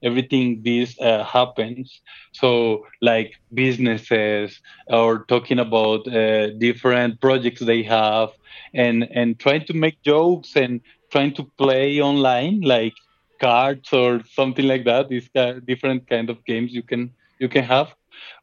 everything 0.02 0.62
this 0.62 0.98
uh, 1.00 1.24
happens. 1.24 2.00
So 2.32 2.86
like 3.00 3.32
businesses 3.52 4.60
or 4.88 5.24
talking 5.26 5.58
about 5.58 6.06
uh, 6.08 6.50
different 6.58 7.20
projects 7.20 7.60
they 7.60 7.82
have 7.84 8.30
and 8.74 9.06
and 9.14 9.38
trying 9.38 9.64
to 9.66 9.74
make 9.74 10.02
jokes 10.02 10.56
and 10.56 10.80
trying 11.10 11.34
to 11.34 11.44
play 11.58 12.00
online 12.00 12.60
like 12.62 12.94
cards 13.40 13.92
or 13.92 14.22
something 14.24 14.66
like 14.66 14.84
that. 14.84 15.08
These 15.08 15.28
different 15.66 16.08
kind 16.08 16.30
of 16.30 16.44
games 16.44 16.72
you 16.72 16.82
can 16.82 17.10
you 17.38 17.48
can 17.48 17.64
have. 17.64 17.94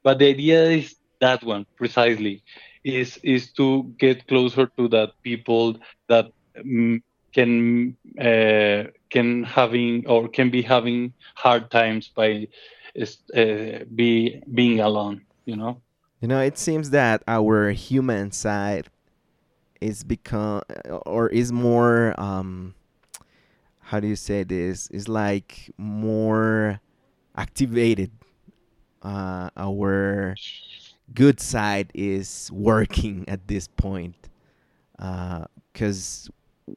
But 0.03 0.19
the 0.19 0.27
idea 0.27 0.63
is 0.71 0.95
that 1.19 1.43
one 1.43 1.65
precisely 1.77 2.43
is 2.83 3.17
is 3.23 3.51
to 3.53 3.93
get 3.99 4.27
closer 4.27 4.67
to 4.77 4.87
that 4.89 5.11
people 5.23 5.77
that 6.07 6.27
um, 6.59 7.01
can 7.33 7.95
uh, 8.19 8.83
can 9.09 9.43
having 9.43 10.05
or 10.07 10.27
can 10.27 10.49
be 10.49 10.61
having 10.61 11.13
hard 11.35 11.69
times 11.71 12.09
by 12.09 12.47
uh, 13.35 13.83
be 13.95 14.41
being 14.53 14.79
alone 14.79 15.21
you 15.45 15.55
know 15.55 15.81
You 16.21 16.27
know, 16.27 16.41
it 16.41 16.57
seems 16.57 16.89
that 16.91 17.23
our 17.27 17.71
human 17.71 18.31
side 18.31 18.89
is 19.81 20.03
become 20.03 20.61
or 21.05 21.29
is 21.29 21.51
more 21.51 22.13
um 22.19 22.75
how 23.79 23.99
do 23.99 24.07
you 24.07 24.15
say 24.15 24.43
this? 24.43 24.87
Is 24.91 25.07
like 25.07 25.71
more 25.77 26.79
activated. 27.35 28.11
Uh 29.01 29.49
our 29.57 30.35
good 31.13 31.39
side 31.39 31.91
is 31.93 32.49
working 32.53 33.25
at 33.27 33.47
this 33.47 33.67
point. 33.67 34.29
Uh 34.99 35.45
cuz 35.73 36.29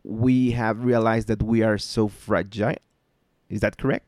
we 0.04 0.52
have 0.52 0.84
realized 0.84 1.28
that 1.28 1.42
we 1.42 1.62
are 1.62 1.78
so 1.78 2.08
fragile. 2.08 2.76
Is 3.48 3.60
that 3.60 3.76
correct? 3.76 4.06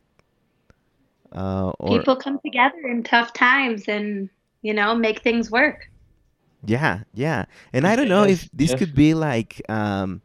Uh 1.31 1.71
or 1.79 1.97
People 1.97 2.15
come 2.15 2.39
together 2.43 2.87
in 2.87 3.03
tough 3.03 3.33
times 3.33 3.87
and, 3.87 4.29
you 4.61 4.73
know, 4.73 4.95
make 4.95 5.21
things 5.21 5.51
work. 5.51 5.89
Yeah, 6.65 7.03
yeah, 7.13 7.45
and 7.73 7.85
I 7.85 7.95
don't 7.95 8.07
know 8.07 8.23
if 8.23 8.49
this 8.51 8.71
yes. 8.71 8.79
could 8.79 8.95
be 8.95 9.13
like 9.13 9.61
um, 9.69 10.21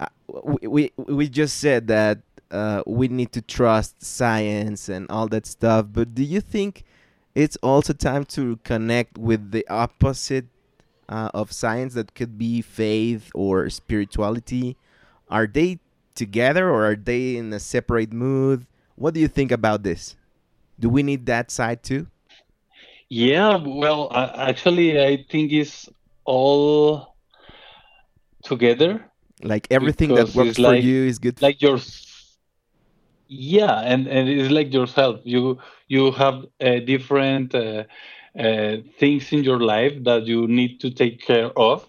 uh, 0.00 0.06
we 0.26 0.66
we 0.66 0.92
we 0.96 1.28
just 1.28 1.58
said 1.58 1.86
that 1.86 2.18
uh, 2.50 2.82
we 2.86 3.08
need 3.08 3.32
to 3.32 3.42
trust 3.42 4.02
science 4.02 4.88
and 4.88 5.06
all 5.08 5.28
that 5.28 5.46
stuff, 5.46 5.86
but 5.92 6.14
do 6.14 6.24
you 6.24 6.40
think 6.40 6.82
it's 7.34 7.56
also 7.62 7.92
time 7.92 8.24
to 8.24 8.56
connect 8.64 9.18
with 9.18 9.52
the 9.52 9.66
opposite 9.68 10.46
uh, 11.08 11.30
of 11.34 11.52
science 11.52 11.94
that 11.94 12.14
could 12.14 12.38
be 12.38 12.62
faith 12.62 13.30
or 13.34 13.68
spirituality? 13.70 14.76
Are 15.28 15.46
they 15.46 15.78
together 16.14 16.70
or 16.70 16.86
are 16.90 16.96
they 16.96 17.36
in 17.36 17.52
a 17.52 17.60
separate 17.60 18.12
mood? 18.12 18.66
What 18.96 19.14
do 19.14 19.20
you 19.20 19.28
think 19.28 19.52
about 19.52 19.82
this? 19.82 20.16
Do 20.78 20.88
we 20.88 21.02
need 21.02 21.26
that 21.26 21.50
side 21.50 21.82
too? 21.82 22.06
yeah 23.08 23.56
well 23.64 24.08
I, 24.10 24.50
actually 24.50 25.00
i 25.00 25.24
think 25.30 25.52
it's 25.52 25.88
all 26.24 27.14
together 28.42 29.04
Like 29.42 29.66
everything 29.70 30.14
that 30.14 30.34
works 30.34 30.56
it's 30.56 30.58
for 30.58 30.74
you 30.74 31.04
is 31.04 31.18
good. 31.18 31.40
like 31.42 31.60
your 31.60 31.78
yeah 33.28 33.80
and 33.80 34.06
and 34.06 34.28
it's 34.28 34.50
like 34.50 34.72
yourself 34.72 35.20
you 35.24 35.58
you 35.88 36.10
have 36.12 36.46
uh, 36.60 36.78
different 36.80 37.54
uh, 37.54 37.84
uh, 38.38 38.76
things 38.98 39.32
in 39.32 39.42
your 39.44 39.60
life 39.60 39.92
that 40.04 40.26
you 40.26 40.46
need 40.48 40.80
to 40.80 40.90
take 40.90 41.20
care 41.24 41.50
of 41.58 41.86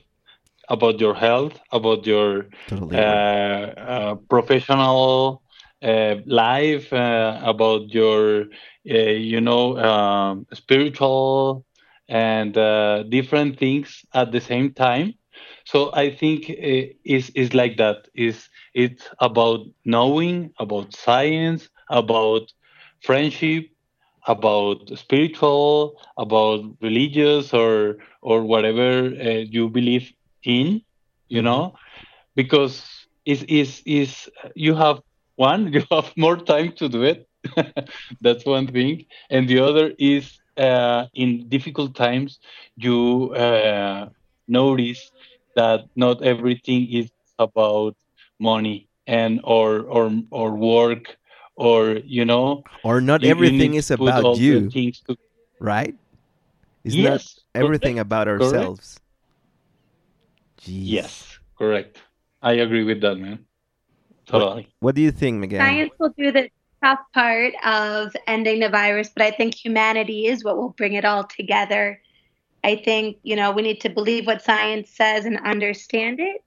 about 0.70 1.00
your 1.00 1.14
health 1.16 1.60
about 1.72 2.06
your 2.06 2.48
totally. 2.68 2.94
uh, 2.94 2.96
uh, 2.98 4.16
professional 4.30 5.42
uh, 5.84 6.16
life, 6.26 6.92
uh, 6.94 7.40
about 7.44 7.94
your, 7.94 8.44
uh, 8.90 8.98
you 8.98 9.40
know, 9.42 9.78
um, 9.78 10.46
spiritual 10.54 11.66
and 12.10 12.58
uh, 12.58 13.04
different 13.04 13.58
things 13.58 14.04
at 14.14 14.32
the 14.32 14.40
same 14.42 14.72
time. 14.74 15.14
So 15.66 15.92
I 15.94 16.10
think 16.12 16.50
is 16.50 17.30
is 17.36 17.54
like 17.54 17.78
that. 17.78 18.08
Is 18.16 18.50
it's 18.74 19.10
about 19.20 19.62
knowing 19.86 20.52
about 20.60 20.94
science, 20.94 21.70
about 21.90 22.52
friendship, 23.02 23.66
about 24.28 24.78
spiritual, 24.98 26.00
about 26.18 26.62
religious 26.82 27.54
or 27.54 27.98
or 28.22 28.44
whatever 28.44 29.08
uh, 29.20 29.44
you 29.56 29.70
believe 29.70 30.12
in, 30.44 30.82
you 31.30 31.42
Mhm. 31.42 31.44
know? 31.44 31.74
Because 32.36 32.84
is 33.26 33.44
is 33.44 33.82
is 33.86 34.30
you 34.56 34.76
have 34.76 35.02
one 35.36 35.72
you 35.74 35.84
have 35.92 36.12
more 36.18 36.38
time 36.38 36.74
to 36.78 36.90
do 36.90 37.04
it. 37.04 37.28
That's 38.22 38.46
one 38.46 38.68
thing. 38.68 39.06
And 39.30 39.48
the 39.48 39.60
other 39.60 39.94
is 40.00 40.40
uh, 40.58 41.06
in 41.14 41.48
difficult 41.50 41.96
times 41.96 42.40
you 42.78 43.34
uh, 43.36 44.10
notice 44.48 45.12
that 45.56 45.86
not 45.96 46.24
everything 46.24 46.88
is 46.92 47.12
about 47.40 47.96
money 48.40 48.90
and 49.08 49.42
or 49.44 49.82
or 49.82 50.12
or 50.32 50.56
work 50.56 51.17
or 51.58 52.00
you 52.06 52.26
know 52.26 52.64
or 52.84 53.02
not 53.02 53.24
you, 53.24 53.30
you 53.30 53.32
everything 53.32 53.72
need 53.72 53.78
is 53.78 53.88
to 53.88 53.98
put 53.98 54.14
all 54.14 54.20
about 54.20 54.38
you, 54.38 54.70
things 54.70 55.02
to 55.02 55.18
right? 55.60 55.96
It's 56.84 56.96
not 56.96 57.22
yes 57.22 57.40
everything 57.56 57.96
correct 57.96 58.08
about 58.08 58.28
ourselves. 58.28 59.00
Jeez. 60.62 60.88
yes 60.90 61.40
correct 61.58 61.98
i 62.42 62.54
agree 62.54 62.84
with 62.84 63.02
that 63.02 63.16
man 63.18 63.46
What 64.30 64.40
totally 64.40 64.68
What 64.80 64.96
do 64.96 65.02
you 65.02 65.12
think, 65.12 65.40
Miguel? 65.40 65.62
Science 65.62 65.92
will 66.00 66.14
do 66.18 66.32
the 66.32 66.50
tough 66.84 67.00
part 67.14 67.54
of 67.66 68.16
ending 68.28 68.60
the 68.60 68.70
virus, 68.70 69.10
but 69.16 69.24
I 69.24 69.32
think 69.32 69.56
humanity 69.56 70.28
is 70.28 70.44
what 70.44 70.58
will 70.58 70.70
bring 70.78 70.94
it 70.94 71.06
all 71.06 71.24
together. 71.24 72.02
I 72.64 72.76
think, 72.76 73.18
you 73.24 73.36
know, 73.36 73.52
we 73.52 73.62
need 73.62 73.82
to 73.82 73.90
believe 73.90 74.28
what 74.28 74.42
science 74.44 74.92
says 74.92 75.26
and 75.26 75.40
understand 75.40 76.20
it. 76.20 76.44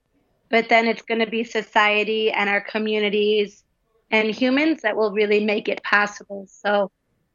But 0.50 0.68
then 0.68 0.86
it's 0.86 1.02
going 1.02 1.20
to 1.20 1.30
be 1.30 1.44
society 1.44 2.30
and 2.30 2.50
our 2.50 2.60
communities 2.60 3.64
and 4.10 4.30
humans 4.30 4.82
that 4.82 4.96
will 4.96 5.12
really 5.12 5.44
make 5.44 5.68
it 5.68 5.82
possible. 5.82 6.46
So 6.48 6.90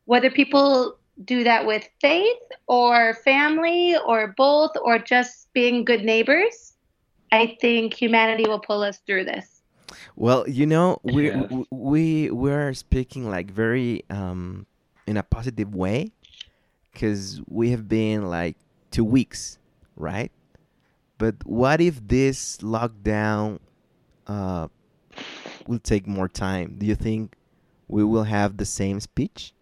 whether 0.06 0.30
people 0.30 0.98
do 1.24 1.44
that 1.44 1.66
with 1.66 1.88
faith 2.02 2.38
or 2.68 3.14
family 3.24 3.96
or 4.06 4.34
both 4.36 4.72
or 4.82 5.00
just 5.00 5.52
being 5.54 5.86
good 5.86 6.04
neighbors, 6.04 6.74
I 7.32 7.58
think 7.62 7.94
humanity 7.94 8.48
will 8.48 8.60
pull 8.60 8.82
us 8.82 9.00
through 9.06 9.26
this. 9.26 9.62
Well, 10.16 10.48
you 10.48 10.66
know, 10.66 11.00
we 11.04 11.30
yeah. 11.30 11.48
we 11.72 12.32
we're 12.32 12.74
speaking 12.74 13.30
like 13.30 13.52
very 13.52 14.04
um 14.10 14.66
in 15.08 15.18
a 15.18 15.24
positive 15.24 15.74
way 15.74 16.12
because 16.92 17.42
we 17.48 17.70
have 17.72 17.88
been 17.88 18.30
like 18.30 18.58
two 18.92 19.04
weeks, 19.04 19.60
right? 19.96 20.32
But 21.18 21.36
what 21.46 21.82
if 21.82 22.06
this 22.08 22.58
lockdown 22.58 23.60
uh, 24.28 24.68
will 25.67 25.80
take 25.80 26.08
more 26.08 26.28
time? 26.28 26.75
Do 26.78 26.86
you 26.86 26.95
think 26.95 27.36
we 27.88 28.04
will 28.04 28.23
have 28.23 28.58
the 28.58 28.65
same 28.65 28.99
speech? 28.99 29.54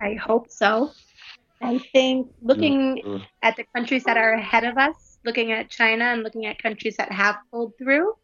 I 0.00 0.14
hope 0.14 0.50
so. 0.50 0.92
I 1.60 1.78
think 1.92 2.30
looking 2.40 3.02
mm-hmm. 3.04 3.24
at 3.42 3.56
the 3.56 3.64
countries 3.74 4.04
that 4.04 4.16
are 4.16 4.34
ahead 4.34 4.64
of 4.64 4.78
us, 4.78 5.18
looking 5.24 5.50
at 5.52 5.70
China 5.70 6.04
and 6.04 6.22
looking 6.22 6.46
at 6.46 6.62
countries 6.62 6.96
that 6.98 7.10
have 7.10 7.36
pulled 7.50 7.76
through, 7.78 8.14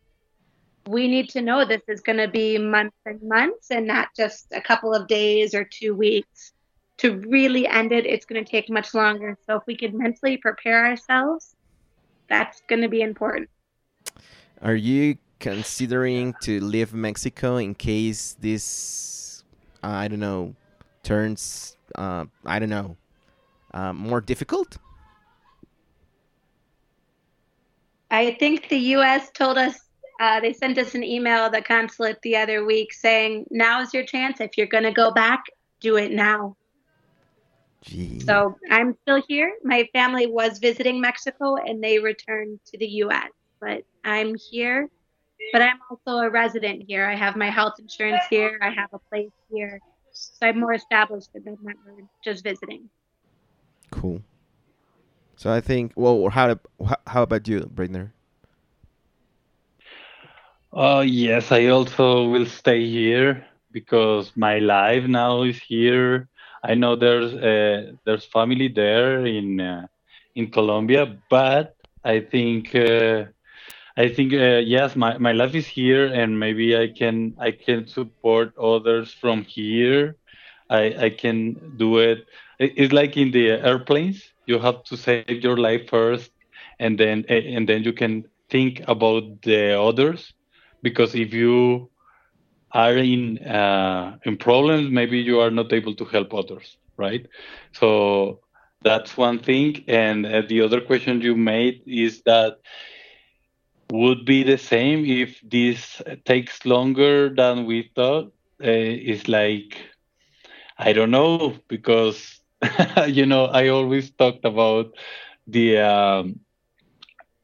we 0.86 1.08
need 1.08 1.30
to 1.30 1.42
know 1.42 1.64
this 1.64 1.82
is 1.88 2.00
going 2.00 2.18
to 2.18 2.28
be 2.28 2.58
months 2.58 2.96
and 3.06 3.20
months 3.22 3.70
and 3.70 3.86
not 3.86 4.08
just 4.14 4.46
a 4.52 4.60
couple 4.60 4.94
of 4.94 5.08
days 5.08 5.54
or 5.54 5.64
two 5.64 5.94
weeks. 5.94 6.52
To 6.98 7.18
really 7.28 7.66
end 7.66 7.90
it, 7.90 8.06
it's 8.06 8.24
going 8.24 8.44
to 8.44 8.48
take 8.48 8.70
much 8.70 8.94
longer. 8.94 9.36
So 9.46 9.56
if 9.56 9.64
we 9.66 9.76
could 9.76 9.94
mentally 9.94 10.36
prepare 10.36 10.86
ourselves, 10.86 11.56
that's 12.28 12.62
going 12.68 12.82
to 12.82 12.88
be 12.88 13.02
important. 13.02 13.50
Are 14.62 14.76
you 14.76 15.16
considering 15.40 16.34
to 16.42 16.60
leave 16.60 16.94
Mexico 16.94 17.56
in 17.56 17.74
case 17.74 18.36
this, 18.40 19.44
uh, 19.82 19.88
I 19.88 20.08
don't 20.08 20.20
know, 20.20 20.54
turns, 21.02 21.76
uh, 21.96 22.24
I 22.44 22.58
don't 22.58 22.70
know, 22.70 22.96
uh, 23.72 23.92
more 23.92 24.20
difficult? 24.20 24.78
I 28.10 28.36
think 28.38 28.68
the 28.68 28.78
U.S. 28.78 29.30
told 29.32 29.58
us 29.58 29.78
uh, 30.20 30.40
they 30.40 30.52
sent 30.52 30.78
us 30.78 30.94
an 30.94 31.02
email, 31.02 31.50
the 31.50 31.60
consulate, 31.60 32.20
the 32.22 32.36
other 32.36 32.64
week 32.64 32.92
saying, 32.92 33.46
now 33.50 33.80
is 33.80 33.92
your 33.92 34.04
chance. 34.04 34.40
If 34.40 34.56
you're 34.56 34.68
going 34.68 34.84
to 34.84 34.92
go 34.92 35.10
back, 35.10 35.42
do 35.80 35.96
it 35.96 36.12
now. 36.12 36.56
So 38.24 38.56
I'm 38.70 38.96
still 39.02 39.22
here. 39.28 39.52
My 39.62 39.86
family 39.92 40.26
was 40.26 40.58
visiting 40.58 41.00
Mexico 41.00 41.56
and 41.56 41.82
they 41.82 41.98
returned 41.98 42.60
to 42.66 42.78
the 42.78 42.86
U.S., 42.86 43.28
but 43.60 43.82
I'm 44.04 44.34
here. 44.50 44.88
But 45.52 45.62
I'm 45.62 45.78
also 45.90 46.18
a 46.18 46.30
resident 46.30 46.84
here. 46.86 47.06
I 47.06 47.14
have 47.14 47.36
my 47.36 47.50
health 47.50 47.74
insurance 47.78 48.22
here. 48.30 48.58
I 48.62 48.70
have 48.70 48.90
a 48.92 48.98
place 48.98 49.30
here. 49.50 49.80
So 50.12 50.46
I'm 50.46 50.60
more 50.60 50.72
established 50.72 51.32
than 51.32 51.44
that 51.44 51.56
we're 51.64 52.06
just 52.24 52.44
visiting. 52.44 52.88
Cool. 53.90 54.22
So 55.36 55.52
I 55.52 55.60
think, 55.60 55.92
well, 55.96 56.28
how, 56.28 56.58
how 57.06 57.22
about 57.22 57.46
you, 57.48 57.60
Braidner? 57.74 58.12
Uh, 60.72 61.04
yes, 61.06 61.52
I 61.52 61.66
also 61.66 62.28
will 62.28 62.46
stay 62.46 62.88
here 62.88 63.46
because 63.70 64.32
my 64.36 64.58
life 64.58 65.04
now 65.04 65.42
is 65.42 65.58
here. 65.58 66.28
I 66.64 66.74
know 66.74 66.96
there's 66.96 67.34
uh, 67.34 67.92
there's 68.04 68.24
family 68.24 68.68
there 68.68 69.26
in 69.26 69.60
uh, 69.60 69.86
in 70.34 70.50
Colombia, 70.50 71.16
but 71.30 71.76
I 72.04 72.20
think 72.20 72.74
uh, 72.74 73.26
I 73.96 74.08
think 74.08 74.32
uh, 74.32 74.60
yes, 74.64 74.96
my, 74.96 75.18
my 75.18 75.32
life 75.32 75.54
is 75.54 75.66
here, 75.66 76.06
and 76.06 76.38
maybe 76.38 76.76
I 76.76 76.88
can 76.88 77.34
I 77.38 77.52
can 77.52 77.86
support 77.86 78.52
others 78.58 79.12
from 79.12 79.42
here. 79.42 80.16
I 80.70 80.82
I 81.06 81.10
can 81.10 81.76
do 81.76 81.98
it. 81.98 82.26
It's 82.58 82.92
like 82.92 83.16
in 83.16 83.30
the 83.32 83.50
airplanes. 83.50 84.32
You 84.46 84.58
have 84.60 84.84
to 84.84 84.96
save 84.96 85.28
your 85.28 85.46
life 85.46 85.76
first, 85.78 86.20
and 86.68 86.86
then 86.88 87.14
and 87.18 87.60
then 87.60 87.76
you 87.76 87.92
can 87.92 88.24
think 88.50 88.80
about 88.86 89.42
the 89.42 89.78
others 89.78 90.32
because 90.82 91.14
if 91.14 91.32
you 91.32 91.90
are 92.72 92.96
in 92.96 93.38
uh, 93.38 94.16
in 94.24 94.36
problems, 94.36 94.90
maybe 94.90 95.18
you 95.18 95.40
are 95.40 95.50
not 95.50 95.72
able 95.72 95.94
to 95.96 96.04
help 96.04 96.34
others, 96.34 96.76
right? 96.96 97.26
So 97.72 98.40
that's 98.82 99.16
one 99.16 99.38
thing. 99.38 99.84
And 99.88 100.26
uh, 100.26 100.42
the 100.48 100.62
other 100.62 100.80
question 100.80 101.20
you 101.20 101.36
made 101.36 101.82
is 101.86 102.22
that 102.22 102.58
would 103.90 104.24
be 104.24 104.42
the 104.42 104.58
same 104.58 105.04
if 105.04 105.40
this 105.42 106.02
takes 106.24 106.64
longer 106.66 107.28
than 107.34 107.66
we 107.66 107.90
thought. 107.94 108.26
Uh, 108.62 108.68
it's 109.10 109.28
like 109.28 109.76
I 110.78 110.92
don't 110.92 111.10
know 111.10 111.54
because 111.68 112.40
you 113.06 113.26
know 113.26 113.46
I 113.46 113.68
always 113.68 114.10
talked 114.10 114.44
about 114.44 114.94
the 115.46 115.78
um, 115.78 116.40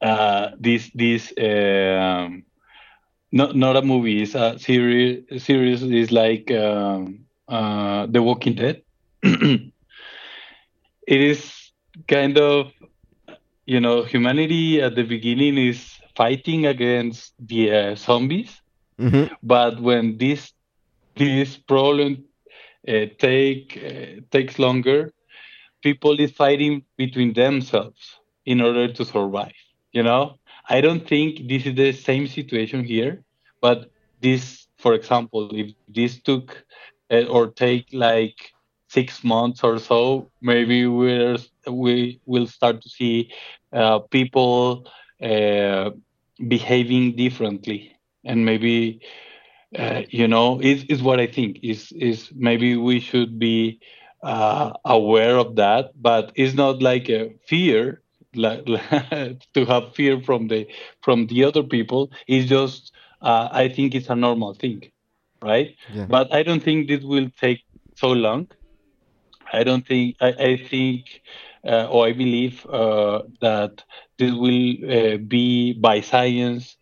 uh, 0.01 0.51
this 0.59 0.91
this. 0.95 1.33
Um, 1.39 2.45
not 3.33 3.57
not 3.57 3.77
a 3.77 3.83
movie. 3.83 4.23
It's 4.23 4.35
a 4.35 4.59
series. 4.59 5.25
Series 5.43 5.83
is 5.83 6.13
like 6.13 6.51
um, 6.53 7.27
uh, 7.49 8.07
The 8.07 8.23
Walking 8.23 8.55
Dead. 8.55 8.83
it 9.23 9.71
is 11.07 11.73
kind 12.09 12.39
of 12.39 12.73
you 13.67 13.81
know 13.81 14.03
humanity 14.05 14.81
at 14.83 14.97
the 14.97 15.03
beginning 15.05 15.59
is 15.59 16.00
fighting 16.21 16.67
against 16.67 17.33
the 17.39 17.63
uh, 17.73 17.95
zombies, 17.95 18.53
mm-hmm. 19.01 19.33
but 19.43 19.81
when 19.81 20.19
this 20.19 20.53
this 21.17 21.57
problem 21.57 22.11
uh, 22.87 23.07
take 23.19 23.67
uh, 23.91 24.21
takes 24.31 24.59
longer, 24.59 25.01
people 25.83 26.21
is 26.21 26.31
fighting 26.43 26.75
between 26.99 27.33
themselves 27.33 28.21
in 28.45 28.61
order 28.61 28.87
to 28.93 29.03
survive. 29.05 29.61
You 29.93 30.03
know, 30.03 30.23
I 30.69 30.83
don't 30.83 31.09
think 31.09 31.49
this 31.49 31.65
is 31.65 31.75
the 31.75 31.93
same 31.93 32.27
situation 32.27 32.85
here, 32.85 33.25
but 33.63 33.91
this, 34.21 34.69
for 34.77 34.93
example, 34.93 35.49
if 35.63 35.69
this 35.89 36.21
took 36.21 36.65
uh, 37.11 37.25
or 37.35 37.49
take 37.65 37.87
like 37.95 38.39
six 38.89 39.25
months 39.25 39.65
or 39.65 39.79
so, 39.79 40.29
maybe 40.43 40.87
we're 40.87 41.39
we 41.67 42.21
will 42.27 42.47
start 42.47 42.83
to 42.83 42.89
see 42.91 43.33
uh, 43.73 44.01
people 44.17 44.85
uh, 45.23 45.91
behaving 46.49 47.17
differently, 47.17 47.97
and 48.25 48.45
maybe 48.45 49.01
uh, 49.79 50.03
you 50.09 50.27
know 50.29 50.61
is 50.61 50.85
is 50.85 51.03
what 51.03 51.21
I 51.21 51.27
think 51.27 51.59
is 51.63 51.93
is 51.93 52.31
maybe 52.35 52.77
we 52.77 53.01
should 53.01 53.39
be 53.39 53.81
uh, 54.23 54.73
aware 54.85 55.37
of 55.37 55.57
that, 55.57 55.93
but 56.01 56.33
it's 56.35 56.55
not 56.55 56.83
like 56.83 57.09
a 57.09 57.31
fear 57.47 58.03
like, 58.35 58.65
to 59.55 59.65
have 59.67 59.95
fear 59.95 60.21
from 60.21 60.49
the 60.49 60.67
from 61.03 61.27
the 61.27 61.45
other 61.45 61.63
people 61.63 62.11
is 62.27 62.49
just 62.49 62.93
uh, 63.23 63.49
I 63.53 63.69
think 63.69 63.95
it's 63.95 64.09
a 64.09 64.17
normal 64.17 64.55
thing, 64.55 64.91
right? 65.43 65.75
Yeah. 65.93 66.07
But 66.09 66.33
I 66.33 66.43
don't 66.43 66.63
think 66.63 66.89
this 66.89 67.03
will 67.03 67.29
take 67.41 67.61
so 67.95 68.13
long. 68.13 68.49
I 69.53 69.65
don't 69.65 69.87
think 69.87 70.17
I, 70.21 70.29
I 70.51 70.57
think 70.57 71.23
uh, 71.67 71.87
or 71.91 72.07
I 72.07 72.13
believe 72.13 72.67
uh, 72.67 73.23
that 73.41 73.85
this 74.19 74.33
will 74.33 74.75
uh, 74.91 75.17
be 75.19 75.73
by 75.75 76.01
science 76.01 76.77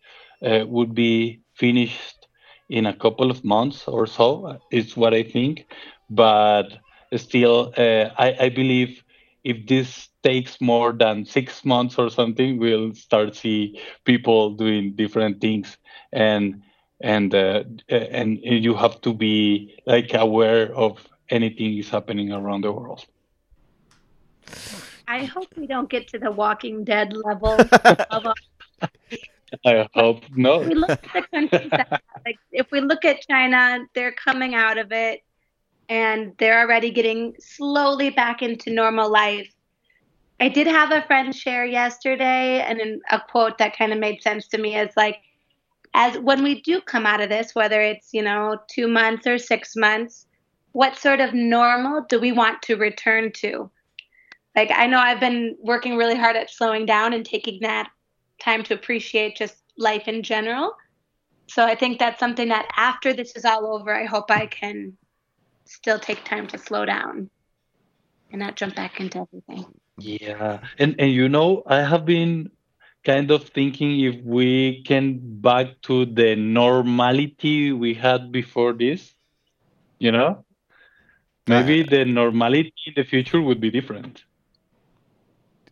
uh, 0.45 0.65
would 0.67 0.93
be 0.95 1.41
finished 1.55 2.27
in 2.69 2.85
a 2.85 2.93
couple 2.93 3.29
of 3.31 3.43
months 3.43 3.87
or 3.87 4.05
so. 4.07 4.59
Is 4.71 4.95
what 4.97 5.13
I 5.13 5.23
think, 5.23 5.65
but 6.09 6.77
still, 7.15 7.73
uh, 7.77 8.09
I, 8.17 8.35
I 8.39 8.49
believe 8.49 9.03
if 9.43 9.65
this 9.67 10.09
takes 10.23 10.59
more 10.61 10.91
than 10.93 11.25
six 11.25 11.63
months 11.65 11.97
or 11.97 12.09
something, 12.09 12.59
we'll 12.59 12.93
start 12.93 13.35
see 13.35 13.79
people 14.05 14.51
doing 14.51 14.93
different 14.95 15.41
things, 15.41 15.77
and 16.11 16.61
and 17.01 17.33
uh, 17.33 17.63
and 17.89 18.39
you 18.43 18.73
have 18.75 19.01
to 19.01 19.13
be 19.13 19.75
like 19.85 20.13
aware 20.13 20.73
of 20.75 20.97
anything 21.29 21.77
is 21.77 21.89
happening 21.89 22.31
around 22.31 22.61
the 22.61 22.71
world. 22.71 23.05
I 25.07 25.25
hope 25.25 25.47
we 25.57 25.65
don't 25.65 25.89
get 25.89 26.07
to 26.09 26.19
the 26.19 26.31
Walking 26.31 26.83
Dead 26.83 27.13
level. 27.13 27.53
of, 28.11 28.25
uh, 28.25 28.33
I 29.65 29.87
hope 29.95 30.23
no. 30.35 30.61
If 30.61 30.67
we 30.67 30.75
look 30.75 30.89
at 30.89 31.01
the 31.13 31.21
countries 31.33 31.69
that, 31.71 32.01
like 32.25 32.37
if 32.51 32.71
we 32.71 32.81
look 32.81 33.03
at 33.05 33.27
China, 33.27 33.85
they're 33.95 34.11
coming 34.11 34.53
out 34.53 34.77
of 34.77 34.91
it 34.91 35.23
and 35.89 36.33
they're 36.37 36.59
already 36.59 36.91
getting 36.91 37.35
slowly 37.39 38.11
back 38.11 38.43
into 38.43 38.71
normal 38.71 39.11
life. 39.11 39.51
I 40.39 40.47
did 40.47 40.67
have 40.67 40.91
a 40.91 41.01
friend 41.01 41.35
share 41.35 41.65
yesterday, 41.65 42.61
and 42.61 43.01
a 43.09 43.19
quote 43.19 43.57
that 43.57 43.75
kind 43.75 43.91
of 43.91 43.99
made 43.99 44.21
sense 44.21 44.47
to 44.49 44.57
me 44.57 44.77
is 44.77 44.95
like, 44.95 45.17
as 45.93 46.17
when 46.19 46.43
we 46.43 46.61
do 46.61 46.79
come 46.79 47.05
out 47.05 47.19
of 47.19 47.29
this, 47.29 47.55
whether 47.55 47.81
it's 47.81 48.13
you 48.13 48.21
know 48.21 48.57
two 48.69 48.87
months 48.87 49.25
or 49.27 49.37
six 49.37 49.75
months, 49.75 50.27
what 50.71 50.97
sort 50.97 51.19
of 51.19 51.33
normal 51.33 52.05
do 52.07 52.19
we 52.19 52.31
want 52.31 52.61
to 52.63 52.75
return 52.75 53.31
to? 53.33 53.69
like 54.55 54.71
I 54.75 54.87
know 54.87 54.99
I've 54.99 55.19
been 55.19 55.55
working 55.61 55.95
really 55.95 56.15
hard 56.15 56.35
at 56.35 56.49
slowing 56.49 56.85
down 56.85 57.13
and 57.13 57.25
taking 57.25 57.61
that 57.61 57.89
time 58.41 58.63
to 58.63 58.73
appreciate 58.73 59.37
just 59.37 59.55
life 59.77 60.07
in 60.07 60.23
general. 60.23 60.73
So 61.47 61.65
I 61.65 61.75
think 61.75 61.97
that's 61.97 62.19
something 62.19 62.49
that 62.49 62.67
after 62.75 63.13
this 63.13 63.35
is 63.35 63.45
all 63.45 63.73
over, 63.73 63.95
I 63.95 64.05
hope 64.05 64.29
I 64.29 64.45
can 64.47 64.97
still 65.65 65.99
take 65.99 66.23
time 66.25 66.47
to 66.47 66.57
slow 66.57 66.85
down 66.85 67.29
and 68.31 68.39
not 68.39 68.55
jump 68.55 68.75
back 68.75 68.99
into 68.99 69.19
everything. 69.19 69.65
Yeah, 69.97 70.59
and 70.77 70.95
and 70.99 71.11
you 71.11 71.29
know, 71.29 71.63
I 71.65 71.81
have 71.81 72.05
been 72.05 72.51
kind 73.05 73.31
of 73.31 73.47
thinking 73.47 74.01
if 74.01 74.21
we 74.23 74.83
can 74.83 75.19
back 75.39 75.81
to 75.83 76.05
the 76.05 76.35
normality 76.35 77.71
we 77.71 77.93
had 77.93 78.31
before 78.31 78.73
this. 78.73 79.13
You 79.99 80.11
know, 80.11 80.45
maybe 81.49 81.83
the 81.83 82.05
normality 82.05 82.73
in 82.85 82.93
the 82.95 83.03
future 83.03 83.41
would 83.41 83.59
be 83.59 83.69
different. 83.69 84.23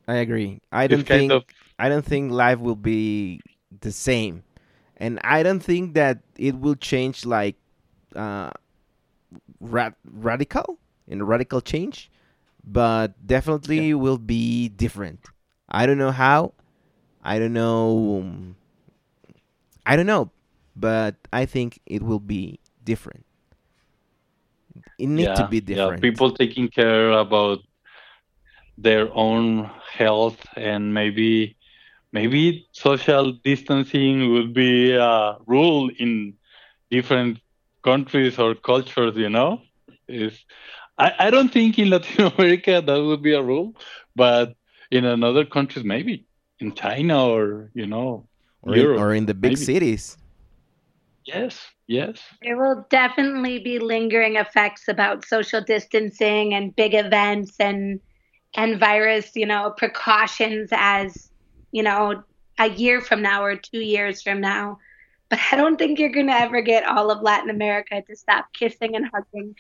I 0.08 0.16
agree. 0.16 0.62
I 0.72 0.88
don't 0.88 1.06
think 1.06 1.32
of... 1.32 1.44
I 1.78 1.90
don't 1.90 2.06
think 2.06 2.32
life 2.32 2.60
will 2.60 2.76
be 2.76 3.42
the 3.82 3.92
same, 3.92 4.44
and 4.98 5.20
I 5.24 5.44
don't 5.44 5.60
think 5.60 5.94
that 5.94 6.20
it 6.38 6.58
will 6.58 6.76
change 6.76 7.26
like 7.26 7.56
uh, 8.16 8.50
ra- 9.60 9.92
radical 10.10 10.80
in 11.08 11.22
radical 11.22 11.62
change, 11.62 12.10
but 12.64 13.14
definitely 13.26 13.90
yeah. 13.90 13.96
will 13.96 14.18
be 14.18 14.70
different. 14.70 15.28
I 15.70 15.86
don't 15.86 16.00
know 16.00 16.12
how. 16.12 16.54
I 17.22 17.38
don't 17.38 17.54
know. 17.54 18.56
I 19.86 19.96
don't 19.96 20.08
know, 20.08 20.32
but 20.76 21.16
I 21.32 21.46
think 21.46 21.80
it 21.86 22.02
will 22.02 22.24
be 22.24 22.60
different. 22.84 23.27
It 24.98 25.08
needs 25.08 25.30
yeah, 25.30 25.36
to 25.36 25.48
be 25.48 25.60
different. 25.60 26.04
Yeah, 26.04 26.10
people 26.10 26.32
taking 26.32 26.70
care 26.70 27.12
about 27.12 27.60
their 28.78 29.14
own 29.14 29.70
health 29.92 30.38
and 30.56 30.94
maybe 30.94 31.58
maybe 32.14 32.68
social 32.72 33.34
distancing 33.44 34.32
would 34.32 34.54
be 34.54 34.94
a 34.94 35.38
rule 35.46 35.90
in 36.00 36.34
different 36.90 37.40
countries 37.84 38.38
or 38.40 38.56
cultures 38.56 39.16
you 39.16 39.30
know 39.30 39.62
is 40.08 40.46
I, 40.98 41.14
I 41.20 41.30
don't 41.32 41.52
think 41.52 41.80
in 41.80 41.90
latin 41.90 42.26
america 42.38 42.82
that 42.86 43.00
would 43.04 43.22
be 43.22 43.34
a 43.34 43.42
rule 43.42 43.76
but 44.16 44.54
in 44.92 45.06
another 45.06 45.44
countries 45.46 45.84
maybe 45.84 46.26
in 46.60 46.74
china 46.74 47.28
or 47.28 47.72
you 47.74 47.88
know 47.88 48.28
or, 48.62 48.76
Europe, 48.76 48.98
in, 48.98 49.04
or 49.04 49.14
in 49.14 49.26
the 49.26 49.34
big 49.34 49.54
maybe. 49.54 49.66
cities 49.70 50.18
yes 51.26 51.60
yes 51.88 52.22
there 52.42 52.58
will 52.58 52.86
definitely 52.90 53.60
be 53.60 53.80
lingering 53.80 54.36
effects 54.36 54.88
about 54.88 55.26
social 55.26 55.62
distancing 55.62 56.54
and 56.54 56.76
big 56.76 56.94
events 56.94 57.56
and 57.60 58.00
and 58.58 58.80
virus, 58.80 59.32
you 59.36 59.46
know, 59.46 59.74
precautions 59.78 60.70
as, 60.72 61.30
you 61.72 61.84
know, 61.84 62.24
a 62.58 62.70
year 62.70 63.02
from 63.02 63.22
now 63.22 63.44
or 63.44 63.56
two 63.56 63.80
years 63.80 64.22
from 64.22 64.42
now. 64.42 64.80
But 65.30 65.40
I 65.52 65.58
don't 65.58 65.78
think 65.78 66.00
you're 66.00 66.12
going 66.12 66.28
to 66.28 66.34
ever 66.34 66.62
get 66.62 66.86
all 66.86 67.12
of 67.12 67.22
Latin 67.22 67.50
America 67.50 68.02
to 68.02 68.16
stop 68.16 68.48
kissing 68.54 68.96
and 68.96 69.10
hugging 69.14 69.56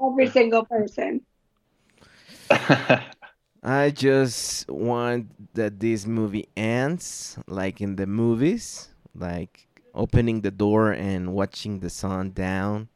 every 0.00 0.28
single 0.30 0.64
person. 0.64 1.20
I 3.62 3.90
just 3.90 4.70
want 4.70 5.54
that 5.54 5.80
this 5.80 6.06
movie 6.06 6.48
ends 6.56 7.38
like 7.48 7.80
in 7.80 7.96
the 7.96 8.06
movies, 8.06 8.88
like 9.14 9.67
opening 9.98 10.40
the 10.40 10.50
door 10.50 10.92
and 10.92 11.34
watching 11.34 11.80
the 11.80 11.90
sun 11.90 12.30
down 12.30 12.88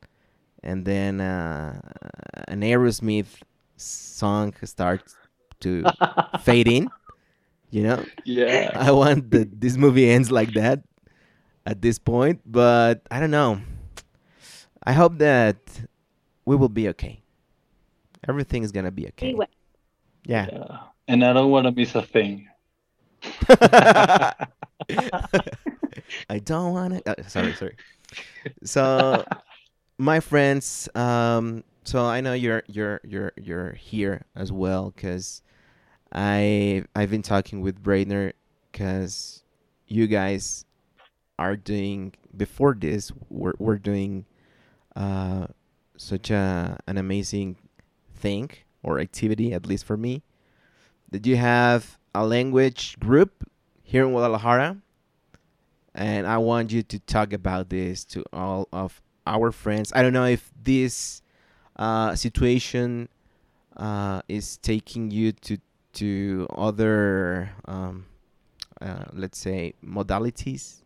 and 0.62 0.84
then 0.84 1.20
uh, 1.20 1.80
an 2.48 2.60
Aerosmith 2.60 3.42
song 3.76 4.54
starts 4.64 5.16
to 5.60 5.84
fade 6.42 6.68
in. 6.68 6.88
You 7.70 7.82
know? 7.84 8.04
Yeah. 8.24 8.70
I 8.74 8.92
want 8.92 9.30
that 9.32 9.60
this 9.60 9.76
movie 9.76 10.08
ends 10.08 10.30
like 10.30 10.52
that 10.54 10.82
at 11.66 11.82
this 11.82 11.98
point, 11.98 12.40
but 12.46 13.02
I 13.10 13.18
don't 13.18 13.30
know. 13.30 13.60
I 14.84 14.92
hope 14.92 15.18
that 15.18 15.56
we 16.44 16.56
will 16.56 16.68
be 16.68 16.88
okay. 16.90 17.22
Everything 18.28 18.62
is 18.62 18.72
gonna 18.72 18.90
be 18.90 19.08
okay. 19.08 19.34
Yeah. 20.24 20.46
yeah. 20.52 20.78
And 21.08 21.24
I 21.24 21.32
don't 21.32 21.50
want 21.50 21.66
to 21.66 21.72
miss 21.72 21.94
a 21.94 22.02
thing. 22.02 22.48
I 26.28 26.38
don't 26.38 26.72
want 26.72 27.04
to. 27.04 27.20
Uh, 27.20 27.28
sorry, 27.28 27.52
sorry. 27.60 27.76
So 28.64 29.24
my 29.98 30.20
friends, 30.20 30.88
um, 30.94 31.64
so 31.84 32.04
I 32.04 32.20
know 32.20 32.32
you're 32.32 32.62
you're 32.66 33.00
you're 33.04 33.32
you're 33.36 33.72
here 33.72 34.24
as 34.34 34.52
well 34.52 34.92
because 34.94 35.42
I 36.12 36.84
I've 36.94 37.10
been 37.10 37.22
talking 37.22 37.60
with 37.60 37.82
Braidner 37.82 38.32
because 38.70 39.42
you 39.86 40.06
guys 40.06 40.64
are 41.38 41.56
doing 41.56 42.14
before 42.36 42.74
this 42.74 43.12
we're 43.28 43.54
we're 43.58 43.78
doing 43.78 44.26
uh, 44.96 45.46
such 45.96 46.30
a 46.30 46.78
an 46.86 46.98
amazing 46.98 47.56
thing 48.14 48.50
or 48.82 49.00
activity 49.00 49.52
at 49.52 49.66
least 49.66 49.84
for 49.84 49.96
me. 49.96 50.22
Did 51.10 51.26
you 51.26 51.36
have 51.36 51.98
a 52.14 52.26
language 52.26 52.98
group 52.98 53.48
here 53.82 54.04
in 54.04 54.12
Guadalajara? 54.12 54.78
And 55.94 56.26
I 56.26 56.38
want 56.38 56.72
you 56.72 56.82
to 56.82 56.98
talk 57.00 57.32
about 57.32 57.68
this 57.68 58.04
to 58.06 58.24
all 58.32 58.68
of 58.72 59.00
our 59.26 59.52
friends. 59.52 59.92
I 59.94 60.02
don't 60.02 60.12
know 60.12 60.26
if 60.26 60.50
this 60.62 61.22
uh, 61.76 62.14
situation 62.14 63.08
uh, 63.76 64.22
is 64.28 64.56
taking 64.58 65.10
you 65.10 65.32
to 65.32 65.58
to 65.94 66.46
other 66.56 67.50
um, 67.66 68.06
uh, 68.80 69.04
let's 69.12 69.38
say 69.38 69.74
modalities 69.84 70.82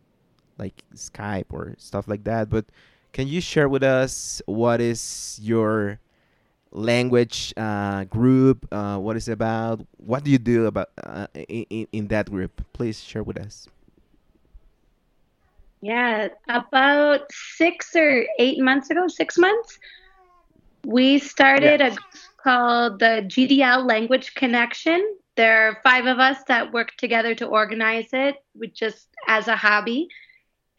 like 0.57 0.83
Skype 0.95 1.45
or 1.51 1.75
stuff 1.77 2.07
like 2.07 2.23
that. 2.25 2.49
But 2.49 2.65
can 3.13 3.27
you 3.27 3.41
share 3.41 3.69
with 3.69 3.83
us 3.83 4.41
what 4.45 4.81
is 4.81 5.39
your 5.41 5.99
language 6.71 7.53
uh, 7.57 8.03
group? 8.05 8.67
Uh, 8.71 8.97
what 8.97 9.15
is 9.15 9.27
about? 9.27 9.85
What 9.97 10.23
do 10.23 10.31
you 10.31 10.37
do 10.37 10.65
about 10.65 10.89
uh, 11.03 11.27
in 11.33 11.87
in 11.91 12.07
that 12.09 12.29
group? 12.29 12.61
Please 12.73 13.01
share 13.01 13.23
with 13.23 13.37
us. 13.37 13.67
Yeah, 15.81 16.29
about 16.49 17.31
six 17.31 17.95
or 17.95 18.25
eight 18.39 18.59
months 18.59 18.89
ago, 18.89 19.07
six 19.07 19.37
months, 19.37 19.77
we 20.85 21.19
started 21.19 21.81
yes. 21.81 21.97
a 21.97 22.17
called 22.41 22.99
the 22.99 23.25
GDL 23.27 23.85
Language 23.85 24.33
Connection. 24.33 25.17
There 25.35 25.67
are 25.67 25.81
five 25.83 26.05
of 26.05 26.17
us 26.17 26.37
that 26.47 26.71
work 26.71 26.95
together 26.97 27.35
to 27.35 27.45
organize 27.45 28.07
it, 28.13 28.37
just 28.73 29.09
as 29.27 29.47
a 29.47 29.55
hobby. 29.55 30.07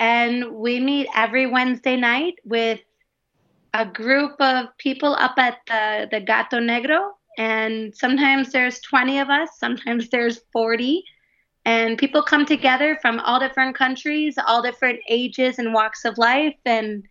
And 0.00 0.52
we 0.52 0.80
meet 0.80 1.08
every 1.14 1.46
Wednesday 1.46 1.96
night 1.96 2.36
with 2.44 2.80
a 3.74 3.84
group 3.84 4.40
of 4.40 4.66
people 4.78 5.14
up 5.14 5.34
at 5.36 5.58
the, 5.66 6.08
the 6.10 6.20
Gato 6.20 6.58
Negro. 6.58 7.10
And 7.36 7.94
sometimes 7.94 8.50
there's 8.50 8.80
20 8.80 9.18
of 9.20 9.28
us, 9.28 9.50
sometimes 9.58 10.08
there's 10.08 10.40
40 10.52 11.04
and 11.68 11.98
people 11.98 12.22
come 12.22 12.46
together 12.46 12.96
from 13.02 13.20
all 13.20 13.38
different 13.38 13.76
countries, 13.76 14.38
all 14.46 14.62
different 14.62 15.00
ages 15.06 15.58
and 15.58 15.74
walks 15.74 16.06
of 16.06 16.16
life, 16.16 16.56
and 16.64 17.06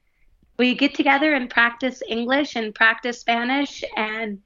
we 0.57 0.73
get 0.73 0.95
together 0.95 1.35
and 1.35 1.47
practice 1.47 2.01
English 2.09 2.55
and 2.55 2.73
practice 2.73 3.19
Spanish 3.19 3.83
and 3.95 4.41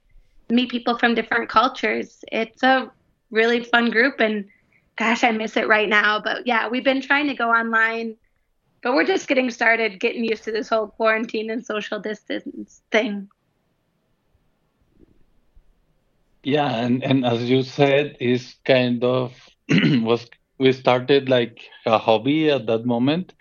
meet 0.50 0.70
people 0.70 0.98
from 0.98 1.14
different 1.14 1.48
cultures. 1.48 2.22
It's 2.30 2.62
a 2.62 2.92
really 3.30 3.64
fun 3.64 3.88
group, 3.88 4.20
and 4.20 4.44
gosh, 4.96 5.24
I 5.24 5.30
miss 5.30 5.56
it 5.56 5.66
right 5.66 5.88
now. 5.88 6.20
But 6.20 6.46
yeah, 6.46 6.68
we've 6.68 6.84
been 6.84 7.00
trying 7.00 7.28
to 7.28 7.34
go 7.34 7.48
online, 7.50 8.16
but 8.82 8.92
we're 8.92 9.06
just 9.06 9.28
getting 9.28 9.50
started, 9.50 9.98
getting 9.98 10.24
used 10.24 10.44
to 10.44 10.52
this 10.52 10.68
whole 10.68 10.88
quarantine 10.88 11.48
and 11.48 11.64
social 11.64 11.98
distance 11.98 12.82
thing. 12.90 13.30
Yeah, 16.42 16.70
and, 16.70 17.02
and 17.02 17.24
as 17.24 17.48
you 17.48 17.62
said, 17.62 18.18
it's 18.20 18.56
kind 18.66 19.02
of 19.04 19.32
was 20.02 20.28
we 20.58 20.72
started 20.72 21.28
like 21.28 21.68
a 21.86 21.98
hobby 21.98 22.50
at 22.50 22.66
that 22.66 22.84
moment, 22.86 23.34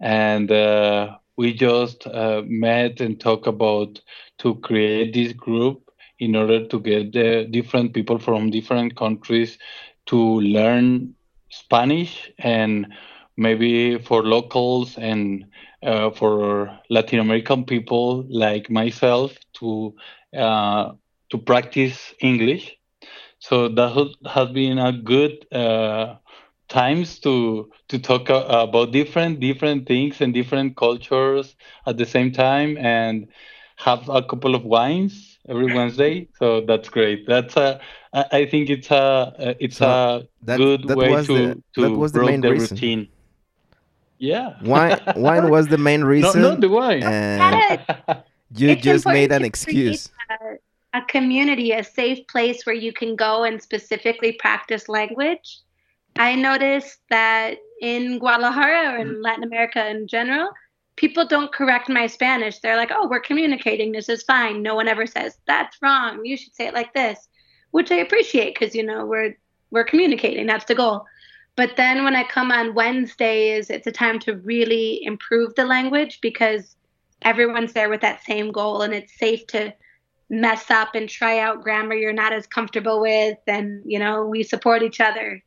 and 0.00 0.50
uh, 0.50 1.16
we 1.36 1.52
just 1.52 2.06
uh, 2.06 2.42
met 2.46 3.00
and 3.00 3.20
talked 3.20 3.46
about 3.46 4.00
to 4.38 4.54
create 4.56 5.12
this 5.14 5.32
group 5.32 5.90
in 6.18 6.34
order 6.36 6.66
to 6.66 6.80
get 6.80 7.12
the 7.12 7.46
different 7.50 7.92
people 7.94 8.18
from 8.18 8.50
different 8.50 8.96
countries 8.96 9.58
to 10.06 10.18
learn 10.40 11.14
Spanish 11.50 12.30
and 12.38 12.86
maybe 13.36 13.98
for 13.98 14.22
locals 14.22 14.96
and 14.98 15.44
uh, 15.82 16.10
for 16.10 16.78
Latin 16.90 17.18
American 17.20 17.64
people 17.64 18.24
like 18.28 18.70
myself 18.70 19.36
to 19.54 19.94
uh, 20.36 20.92
to 21.30 21.38
practice 21.38 22.14
English 22.20 22.76
so 23.48 23.68
that 23.68 23.90
has 24.34 24.48
been 24.50 24.78
a 24.78 24.92
good 24.92 25.46
uh, 25.52 26.16
times 26.68 27.18
to 27.20 27.70
to 27.88 27.98
talk 27.98 28.28
about 28.30 28.92
different 28.92 29.40
different 29.40 29.86
things 29.86 30.20
and 30.20 30.34
different 30.34 30.76
cultures 30.76 31.56
at 31.86 31.96
the 31.98 32.06
same 32.06 32.32
time 32.32 32.76
and 32.78 33.28
have 33.76 34.08
a 34.08 34.22
couple 34.22 34.54
of 34.54 34.64
wines 34.64 35.38
every 35.48 35.66
Wednesday. 35.68 36.28
So 36.38 36.60
that's 36.62 36.88
great. 36.88 37.26
That's 37.26 37.56
a. 37.56 37.80
I 38.12 38.24
I 38.40 38.46
think 38.46 38.70
it's 38.70 38.90
a. 38.90 39.04
uh, 39.38 39.54
It's 39.60 39.80
So 39.80 39.88
a 39.94 40.26
that 40.42 40.62
good 40.62 40.84
that 40.84 41.00
way 41.00 41.12
was 41.12 41.28
to 41.28 41.36
the 41.36 41.62
that 41.78 41.96
to 41.96 41.96
was 41.96 42.12
the 42.12 42.20
break 42.20 42.28
main 42.28 42.42
the 42.42 42.52
reason. 42.52 42.84
routine. 42.84 43.08
Yeah. 44.18 44.54
Wine 44.62 44.98
wine 45.14 45.48
was 45.48 45.68
the 45.68 45.78
main 45.78 46.04
No, 46.18 46.32
reason, 46.32 46.42
not 46.42 46.60
the 46.60 46.68
wine. 46.68 47.16
and 47.30 47.62
you 48.54 48.74
It's 48.74 48.86
just 48.86 49.06
made 49.06 49.32
an 49.32 49.44
important 49.44 49.52
to 49.52 49.58
create 49.64 50.00
excuse. 50.00 50.10
A, 50.96 51.06
community, 51.06 51.72
a 51.72 51.84
safe 51.84 52.26
place 52.28 52.64
where 52.64 52.74
you 52.74 52.92
can 52.92 53.16
go 53.16 53.44
and 53.44 53.62
specifically 53.62 54.32
practice 54.32 54.88
language. 54.88 55.60
I 56.16 56.34
noticed 56.34 57.00
that 57.10 57.58
in 57.80 58.18
Guadalajara 58.18 58.94
or 58.94 58.98
in 58.98 59.22
Latin 59.22 59.44
America 59.44 59.86
in 59.88 60.08
general, 60.08 60.50
people 60.96 61.26
don't 61.26 61.52
correct 61.52 61.88
my 61.88 62.06
Spanish. 62.06 62.58
They're 62.58 62.76
like, 62.76 62.90
oh, 62.92 63.06
we're 63.08 63.20
communicating. 63.20 63.92
This 63.92 64.08
is 64.08 64.22
fine. 64.22 64.62
No 64.62 64.74
one 64.74 64.88
ever 64.88 65.06
says, 65.06 65.38
that's 65.46 65.76
wrong. 65.82 66.24
You 66.24 66.36
should 66.36 66.54
say 66.54 66.66
it 66.66 66.74
like 66.74 66.94
this, 66.94 67.28
which 67.70 67.90
I 67.92 67.96
appreciate 67.96 68.58
because, 68.58 68.74
you 68.74 68.84
know, 68.84 69.04
we're, 69.04 69.36
we're 69.70 69.84
communicating. 69.84 70.46
That's 70.46 70.64
the 70.64 70.74
goal. 70.74 71.04
But 71.54 71.76
then 71.76 72.04
when 72.04 72.14
I 72.14 72.24
come 72.24 72.50
on 72.50 72.74
Wednesdays, 72.74 73.70
it's 73.70 73.86
a 73.86 73.92
time 73.92 74.18
to 74.20 74.36
really 74.36 75.02
improve 75.04 75.54
the 75.54 75.64
language 75.64 76.20
because 76.20 76.76
everyone's 77.22 77.72
there 77.72 77.88
with 77.88 78.02
that 78.02 78.24
same 78.24 78.52
goal 78.52 78.82
and 78.82 78.92
it's 78.92 79.18
safe 79.18 79.46
to 79.48 79.72
mess 80.28 80.70
up 80.70 80.94
and 80.94 81.08
try 81.08 81.38
out 81.38 81.62
grammar 81.62 81.94
you're 81.94 82.12
not 82.12 82.32
as 82.32 82.46
comfortable 82.46 83.00
with 83.00 83.38
and 83.46 83.82
you 83.86 83.98
know 83.98 84.26
we 84.26 84.42
support 84.42 84.82
each 84.82 85.00
other 85.00 85.42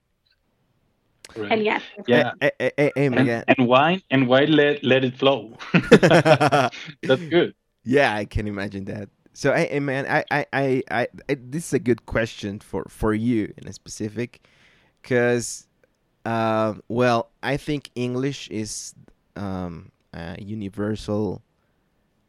Right. 1.35 1.51
and 1.51 1.63
yes 1.63 1.83
Yeah. 2.07 2.31
Hey, 2.39 2.51
hey, 2.59 2.71
hey, 2.77 2.91
hey, 2.95 3.05
And, 3.05 3.15
Miguel. 3.15 3.43
and 3.47 3.67
why 3.67 4.01
and 4.09 4.27
wine 4.27 4.51
let 4.51 4.83
let 4.83 5.03
it 5.03 5.15
flow. 5.17 5.53
That's 6.01 7.23
good. 7.29 7.53
Yeah, 7.83 8.15
I 8.15 8.25
can 8.25 8.47
imagine 8.47 8.85
that. 8.85 9.09
So, 9.33 9.53
hey, 9.53 9.67
hey, 9.71 9.79
man, 9.79 10.05
I, 10.09 10.25
I, 10.31 10.45
I, 10.51 10.83
I, 10.91 11.07
I, 11.29 11.37
this 11.39 11.67
is 11.67 11.73
a 11.73 11.79
good 11.79 12.05
question 12.05 12.59
for 12.59 12.85
for 12.89 13.13
you 13.13 13.53
in 13.57 13.67
a 13.67 13.73
specific, 13.73 14.41
because, 15.01 15.67
uh, 16.25 16.73
well, 16.89 17.29
I 17.43 17.55
think 17.57 17.91
English 17.95 18.49
is 18.49 18.95
um, 19.35 19.91
a 20.13 20.41
universal 20.41 21.41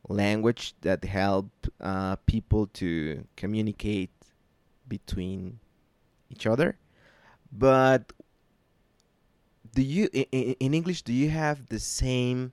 language 0.09 0.74
that 0.80 1.05
help 1.05 1.51
uh, 1.80 2.16
people 2.26 2.66
to 2.66 3.24
communicate 3.36 4.11
between 4.88 5.59
each 6.30 6.46
other. 6.46 6.78
But 7.53 8.12
do 9.74 9.82
you 9.82 10.09
in, 10.12 10.55
in 10.61 10.74
English 10.74 11.03
do 11.03 11.12
you 11.12 11.30
have 11.30 11.66
the 11.68 11.78
same 11.78 12.53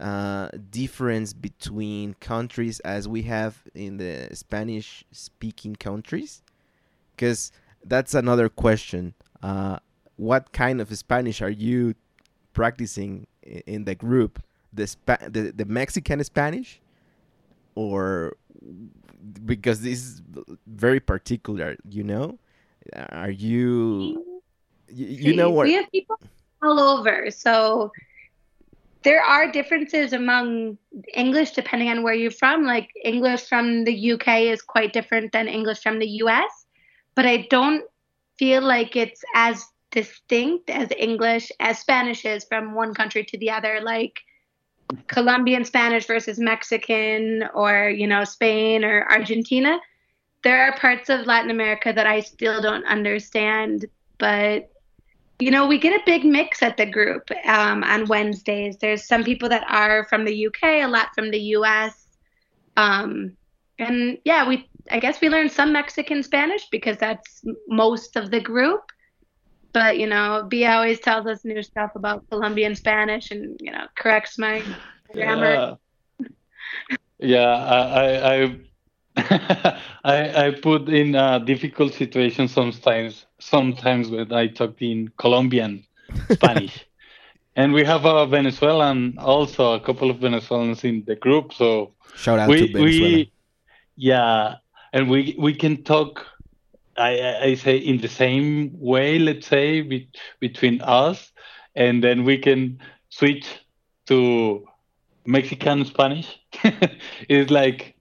uh, 0.00 0.48
difference 0.70 1.32
between 1.32 2.14
countries 2.14 2.80
as 2.80 3.08
we 3.08 3.22
have 3.22 3.62
in 3.74 3.96
the 3.96 4.28
Spanish 4.32 5.04
speaking 5.10 5.74
countries? 5.76 6.42
Because 7.14 7.50
that's 7.84 8.14
another 8.14 8.48
question. 8.48 9.14
Uh, 9.42 9.78
what 10.16 10.52
kind 10.52 10.80
of 10.80 10.96
Spanish 10.96 11.40
are 11.42 11.50
you 11.50 11.94
practicing 12.52 13.26
in 13.42 13.84
the 13.84 13.94
group? 13.94 14.42
The, 14.72 14.86
Spa- 14.86 15.28
the 15.28 15.52
the 15.54 15.64
Mexican 15.64 16.22
Spanish, 16.22 16.80
or 17.74 18.36
because 19.44 19.80
this 19.80 19.98
is 19.98 20.22
very 20.66 21.00
particular, 21.00 21.76
you 21.88 22.04
know? 22.04 22.38
Uh, 22.94 23.06
are 23.12 23.30
you 23.30 24.24
you, 24.88 25.06
you 25.06 25.36
know 25.36 25.50
what? 25.50 25.64
we 25.64 25.74
have 25.74 25.90
people 25.92 26.18
all 26.62 26.80
over 26.80 27.30
so 27.30 27.92
there 29.02 29.22
are 29.22 29.50
differences 29.52 30.12
among 30.12 30.78
english 31.14 31.52
depending 31.52 31.88
on 31.88 32.02
where 32.02 32.14
you're 32.14 32.30
from 32.30 32.64
like 32.64 32.88
english 33.04 33.42
from 33.42 33.84
the 33.84 34.12
uk 34.12 34.26
is 34.26 34.62
quite 34.62 34.92
different 34.92 35.30
than 35.32 35.46
english 35.46 35.80
from 35.82 35.98
the 35.98 36.06
us 36.06 36.66
but 37.14 37.26
i 37.26 37.46
don't 37.50 37.84
feel 38.38 38.62
like 38.62 38.96
it's 38.96 39.22
as 39.34 39.66
distinct 39.90 40.70
as 40.70 40.88
english 40.96 41.52
as 41.60 41.78
spanish 41.78 42.24
is 42.24 42.44
from 42.44 42.74
one 42.74 42.94
country 42.94 43.24
to 43.24 43.38
the 43.38 43.50
other 43.50 43.80
like 43.82 44.20
colombian 45.06 45.64
spanish 45.64 46.06
versus 46.06 46.38
mexican 46.38 47.44
or 47.54 47.88
you 47.88 48.06
know 48.06 48.24
spain 48.24 48.84
or 48.84 49.06
argentina 49.10 49.78
there 50.44 50.62
are 50.62 50.76
parts 50.78 51.08
of 51.08 51.26
latin 51.26 51.50
america 51.50 51.92
that 51.92 52.06
i 52.06 52.20
still 52.20 52.60
don't 52.60 52.86
understand 52.86 53.84
but 54.18 54.70
you 55.38 55.52
know, 55.52 55.66
we 55.66 55.78
get 55.78 56.00
a 56.00 56.04
big 56.04 56.24
mix 56.24 56.62
at 56.62 56.76
the 56.76 56.86
group 56.86 57.30
um, 57.44 57.84
on 57.84 58.06
Wednesdays. 58.06 58.76
There's 58.78 59.06
some 59.06 59.22
people 59.22 59.48
that 59.48 59.64
are 59.68 60.04
from 60.06 60.24
the 60.24 60.46
UK, 60.46 60.82
a 60.82 60.86
lot 60.86 61.14
from 61.14 61.30
the 61.30 61.38
US. 61.56 62.08
Um, 62.76 63.36
and 63.78 64.18
yeah, 64.24 64.48
we 64.48 64.68
I 64.90 64.98
guess 64.98 65.20
we 65.20 65.28
learned 65.28 65.52
some 65.52 65.72
Mexican 65.72 66.22
Spanish 66.22 66.66
because 66.70 66.96
that's 66.96 67.44
most 67.68 68.16
of 68.16 68.30
the 68.30 68.40
group. 68.40 68.90
But 69.78 69.96
you 69.96 70.08
know, 70.08 70.44
Bia 70.48 70.72
always 70.72 70.98
tells 70.98 71.24
us 71.26 71.44
new 71.44 71.62
stuff 71.62 71.92
about 71.94 72.28
Colombian 72.30 72.74
Spanish 72.74 73.30
and 73.30 73.56
you 73.60 73.70
know 73.70 73.86
corrects 73.96 74.36
my 74.36 74.60
grammar. 75.12 75.78
Yeah, 76.18 76.24
yeah. 77.20 77.52
I 77.76 77.80
I 78.02 78.56
I, 79.16 79.80
I 80.04 80.46
I 80.46 80.50
put 80.50 80.88
in 80.88 81.14
a 81.14 81.38
difficult 81.38 81.94
situation 81.94 82.48
sometimes. 82.48 83.26
Sometimes 83.38 84.10
when 84.10 84.32
I 84.32 84.48
talk 84.48 84.82
in 84.82 85.12
Colombian 85.16 85.84
Spanish, 86.32 86.84
and 87.56 87.72
we 87.72 87.84
have 87.84 88.04
a 88.04 88.26
Venezuelan 88.26 89.14
also 89.18 89.74
a 89.74 89.80
couple 89.80 90.10
of 90.10 90.18
Venezuelans 90.18 90.82
in 90.82 91.04
the 91.06 91.14
group. 91.14 91.52
So 91.52 91.94
Shout 92.16 92.40
out 92.40 92.48
we 92.48 92.66
to 92.66 92.72
Venezuela. 92.72 93.18
we 93.18 93.32
yeah, 93.94 94.54
and 94.92 95.08
we 95.08 95.36
we 95.38 95.54
can 95.54 95.84
talk. 95.84 96.26
I 96.98 97.44
I 97.50 97.54
say 97.54 97.76
in 97.76 97.98
the 97.98 98.08
same 98.08 98.70
way. 98.78 99.18
Let's 99.18 99.46
say 99.46 99.82
be, 99.82 100.10
between 100.40 100.80
us, 100.82 101.32
and 101.74 102.02
then 102.02 102.24
we 102.24 102.38
can 102.38 102.78
switch 103.10 103.46
to 104.06 104.64
Mexican 105.26 105.84
Spanish. 105.84 106.38
it's 107.28 107.50
like 107.50 107.96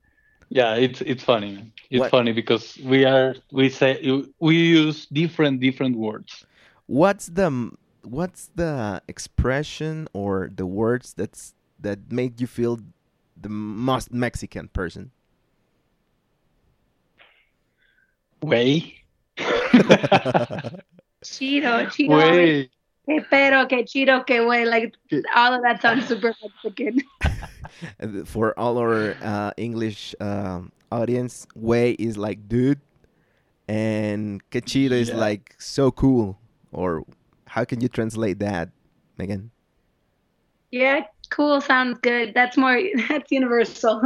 yeah, 0.49 0.75
it's 0.75 1.01
it's 1.01 1.23
funny. 1.23 1.73
It's 1.89 2.01
What- 2.01 2.11
funny 2.11 2.33
because 2.33 2.77
we 2.83 3.05
are 3.05 3.35
we 3.51 3.69
say 3.69 4.01
we 4.39 4.55
use 4.55 5.07
different 5.07 5.61
different 5.61 5.97
words. 5.97 6.45
what's 6.85 7.27
the 7.27 7.71
what's 8.03 8.49
the 8.55 9.01
expression 9.07 10.07
or 10.13 10.49
the 10.53 10.65
words 10.65 11.13
that's 11.13 11.53
that 11.79 12.11
make 12.11 12.39
you 12.39 12.47
feel 12.47 12.79
the 13.39 13.49
most 13.49 14.13
Mexican 14.13 14.67
person? 14.69 15.11
Way. 18.41 18.93
Chido, 21.23 21.89
chido. 21.91 22.09
Way. 22.17 22.69
Que 23.07 23.21
pero, 23.29 23.67
que 23.67 23.83
chido, 23.85 24.25
que 24.25 24.41
way. 24.45 24.65
Like 24.65 24.93
all 25.35 25.53
of 25.53 25.61
that 25.63 25.81
sounds 25.81 26.07
super 26.07 26.33
Mexican. 26.41 27.01
For 28.25 28.57
all 28.59 28.77
our 28.77 29.15
uh, 29.21 29.51
English 29.57 30.15
um, 30.19 30.71
audience, 30.91 31.47
way 31.55 31.91
is 31.91 32.17
like 32.17 32.47
dude, 32.47 32.79
and 33.67 34.41
que 34.49 34.61
chido 34.61 34.91
is 34.91 35.09
Yeah. 35.09 35.17
like 35.17 35.55
so 35.57 35.91
cool. 35.91 36.37
Or 36.71 37.03
how 37.47 37.63
can 37.65 37.81
you 37.81 37.87
translate 37.87 38.39
that, 38.39 38.69
Megan? 39.17 39.51
Yeah, 40.71 41.05
cool. 41.29 41.61
Sounds 41.61 41.97
good. 42.01 42.33
That's 42.33 42.57
more. 42.57 42.77
That's 43.09 43.31
universal. 43.31 44.01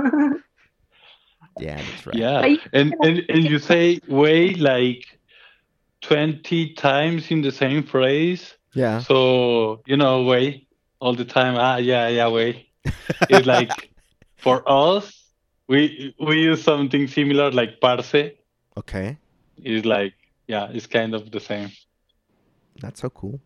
Yeah, 1.59 1.75
that's 1.75 2.05
right. 2.05 2.15
Yeah, 2.15 2.55
and, 2.73 2.95
and 3.01 3.23
and 3.29 3.45
you 3.45 3.59
say 3.59 3.99
way 4.07 4.53
like 4.53 5.05
twenty 6.01 6.73
times 6.73 7.29
in 7.29 7.41
the 7.41 7.51
same 7.51 7.83
phrase. 7.83 8.55
Yeah. 8.73 8.99
So 8.99 9.81
you 9.85 9.97
know, 9.97 10.23
way 10.23 10.67
all 10.99 11.13
the 11.13 11.25
time. 11.25 11.55
Ah, 11.57 11.77
yeah, 11.77 12.07
yeah, 12.07 12.27
way. 12.29 12.67
It's 13.29 13.45
like 13.55 13.71
for 14.37 14.63
us, 14.65 15.23
we 15.67 16.15
we 16.19 16.41
use 16.41 16.63
something 16.63 17.07
similar 17.07 17.51
like 17.51 17.81
parce. 17.81 18.31
Okay. 18.77 19.17
Is 19.57 19.85
like 19.85 20.13
yeah, 20.47 20.69
it's 20.71 20.87
kind 20.87 21.13
of 21.13 21.31
the 21.31 21.39
same. 21.39 21.71
That's 22.81 23.01
so 23.01 23.09
cool. 23.09 23.39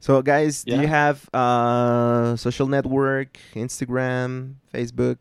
So, 0.00 0.22
guys, 0.22 0.64
do 0.64 0.80
you 0.80 0.88
have 0.88 1.28
uh, 1.34 2.34
social 2.36 2.66
network, 2.66 3.38
Instagram, 3.54 4.54
Facebook? 4.72 5.18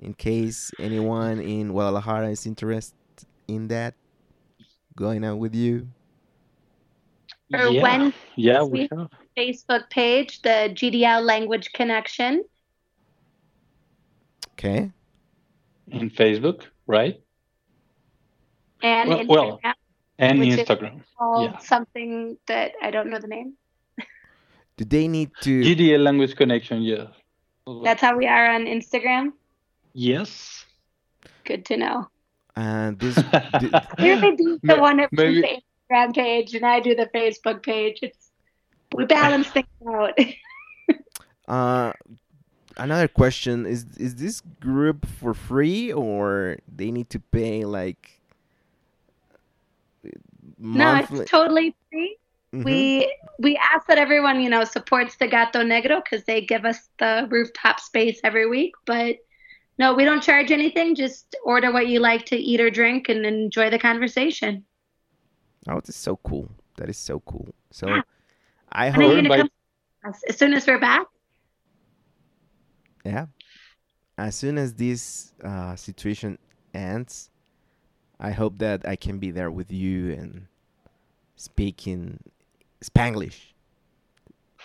In 0.00 0.14
case 0.14 0.70
anyone 0.78 1.40
in 1.40 1.68
Guadalajara 1.72 2.30
is 2.30 2.46
interested 2.46 2.94
in 3.48 3.68
that, 3.68 3.94
going 4.94 5.24
out 5.24 5.38
with 5.38 5.54
you. 5.54 5.88
Or 7.52 7.66
yeah, 7.68 7.82
when 7.82 8.14
yeah, 8.36 8.62
we- 8.62 8.88
we 8.90 8.96
have. 8.96 9.08
Facebook 9.36 9.88
page, 9.90 10.42
the 10.42 10.70
GDL 10.74 11.22
Language 11.22 11.72
Connection. 11.72 12.44
Okay. 14.52 14.90
in 15.90 16.10
Facebook, 16.10 16.64
right? 16.86 17.18
And 18.82 19.08
Well- 19.08 19.18
Instagram 19.24 19.28
well, 19.64 19.74
And 20.18 20.38
Instagram. 20.42 21.02
yeah. 21.40 21.56
something 21.58 22.36
that 22.46 22.72
I 22.82 22.90
don't 22.90 23.08
know 23.08 23.18
the 23.18 23.26
name. 23.28 23.54
Do 24.76 24.84
they 24.84 25.08
need 25.08 25.30
to? 25.42 25.62
GDL 25.62 26.02
language 26.02 26.36
connection, 26.36 26.82
yeah. 26.82 27.06
That's 27.84 28.02
how 28.02 28.16
we 28.18 28.26
are 28.26 28.50
on 28.52 28.66
Instagram. 28.66 29.32
Yes. 29.98 30.64
good 31.44 31.64
to 31.66 31.76
know. 31.76 32.08
And 32.54 32.98
this, 33.00 33.16
thi- 33.16 33.70
Clearly, 33.96 34.36
Dee's 34.36 34.58
the 34.62 34.76
one 34.78 34.98
that 34.98 35.08
maybe- 35.12 35.40
runs 35.42 35.62
the 35.90 35.94
Instagram 35.94 36.14
page, 36.14 36.54
and 36.54 36.64
I 36.64 36.78
do 36.78 36.94
the 36.94 37.06
Facebook 37.06 37.62
page. 37.64 37.98
It's 38.02 38.30
we 38.94 39.06
balance 39.06 39.48
things 39.48 39.66
out. 39.88 40.16
uh, 41.48 41.92
another 42.76 43.08
question 43.08 43.66
is: 43.66 43.84
Is 43.96 44.14
this 44.16 44.40
group 44.60 45.04
for 45.06 45.34
free, 45.34 45.92
or 45.92 46.58
they 46.74 46.90
need 46.92 47.10
to 47.10 47.18
pay 47.18 47.64
like 47.64 48.20
Monthly? 50.58 51.16
no, 51.16 51.22
it's 51.22 51.30
totally 51.30 51.74
free. 51.90 52.16
Mhm. 52.54 52.64
We 52.64 53.14
we 53.38 53.56
ask 53.56 53.86
that 53.88 53.98
everyone 53.98 54.40
you 54.40 54.48
know 54.48 54.64
supports 54.64 55.16
the 55.16 55.26
Gato 55.28 55.62
Negro 55.62 56.02
because 56.02 56.24
they 56.24 56.40
give 56.40 56.64
us 56.64 56.88
the 56.98 57.26
rooftop 57.30 57.80
space 57.80 58.20
every 58.24 58.48
week. 58.48 58.74
But 58.86 59.16
no, 59.78 59.94
we 59.94 60.04
don't 60.04 60.22
charge 60.22 60.50
anything. 60.50 60.94
Just 60.94 61.34
order 61.44 61.72
what 61.72 61.86
you 61.88 62.00
like 62.00 62.24
to 62.26 62.36
eat 62.36 62.60
or 62.60 62.70
drink 62.70 63.08
and 63.08 63.24
enjoy 63.24 63.70
the 63.70 63.78
conversation. 63.78 64.64
Oh, 65.68 65.80
this 65.80 65.90
is 65.90 65.96
so 65.96 66.16
cool. 66.16 66.50
That 66.76 66.88
is 66.88 66.96
so 66.96 67.20
cool. 67.20 67.48
So, 67.70 67.88
Yeah. 67.88 68.02
I 68.72 68.90
When 68.90 69.00
are 69.00 69.02
you 69.02 69.08
hope. 69.08 69.16
gonna 69.16 69.18
invite- 69.18 69.38
come 69.40 69.50
to 70.04 70.08
us? 70.10 70.22
as 70.28 70.36
soon 70.38 70.52
as 70.54 70.66
we're 70.66 70.78
back? 70.80 71.06
Yeah. 73.04 73.26
As 74.18 74.34
soon 74.34 74.58
as 74.58 74.74
this 74.74 75.32
uh, 75.44 75.76
situation 75.76 76.38
ends, 76.74 77.30
I 78.20 78.32
hope 78.32 78.58
that 78.58 78.86
I 78.86 78.96
can 78.96 79.18
be 79.18 79.30
there 79.30 79.50
with 79.50 79.70
you 79.72 80.12
and 80.12 80.46
speaking 81.36 82.18
Spanglish 82.82 83.52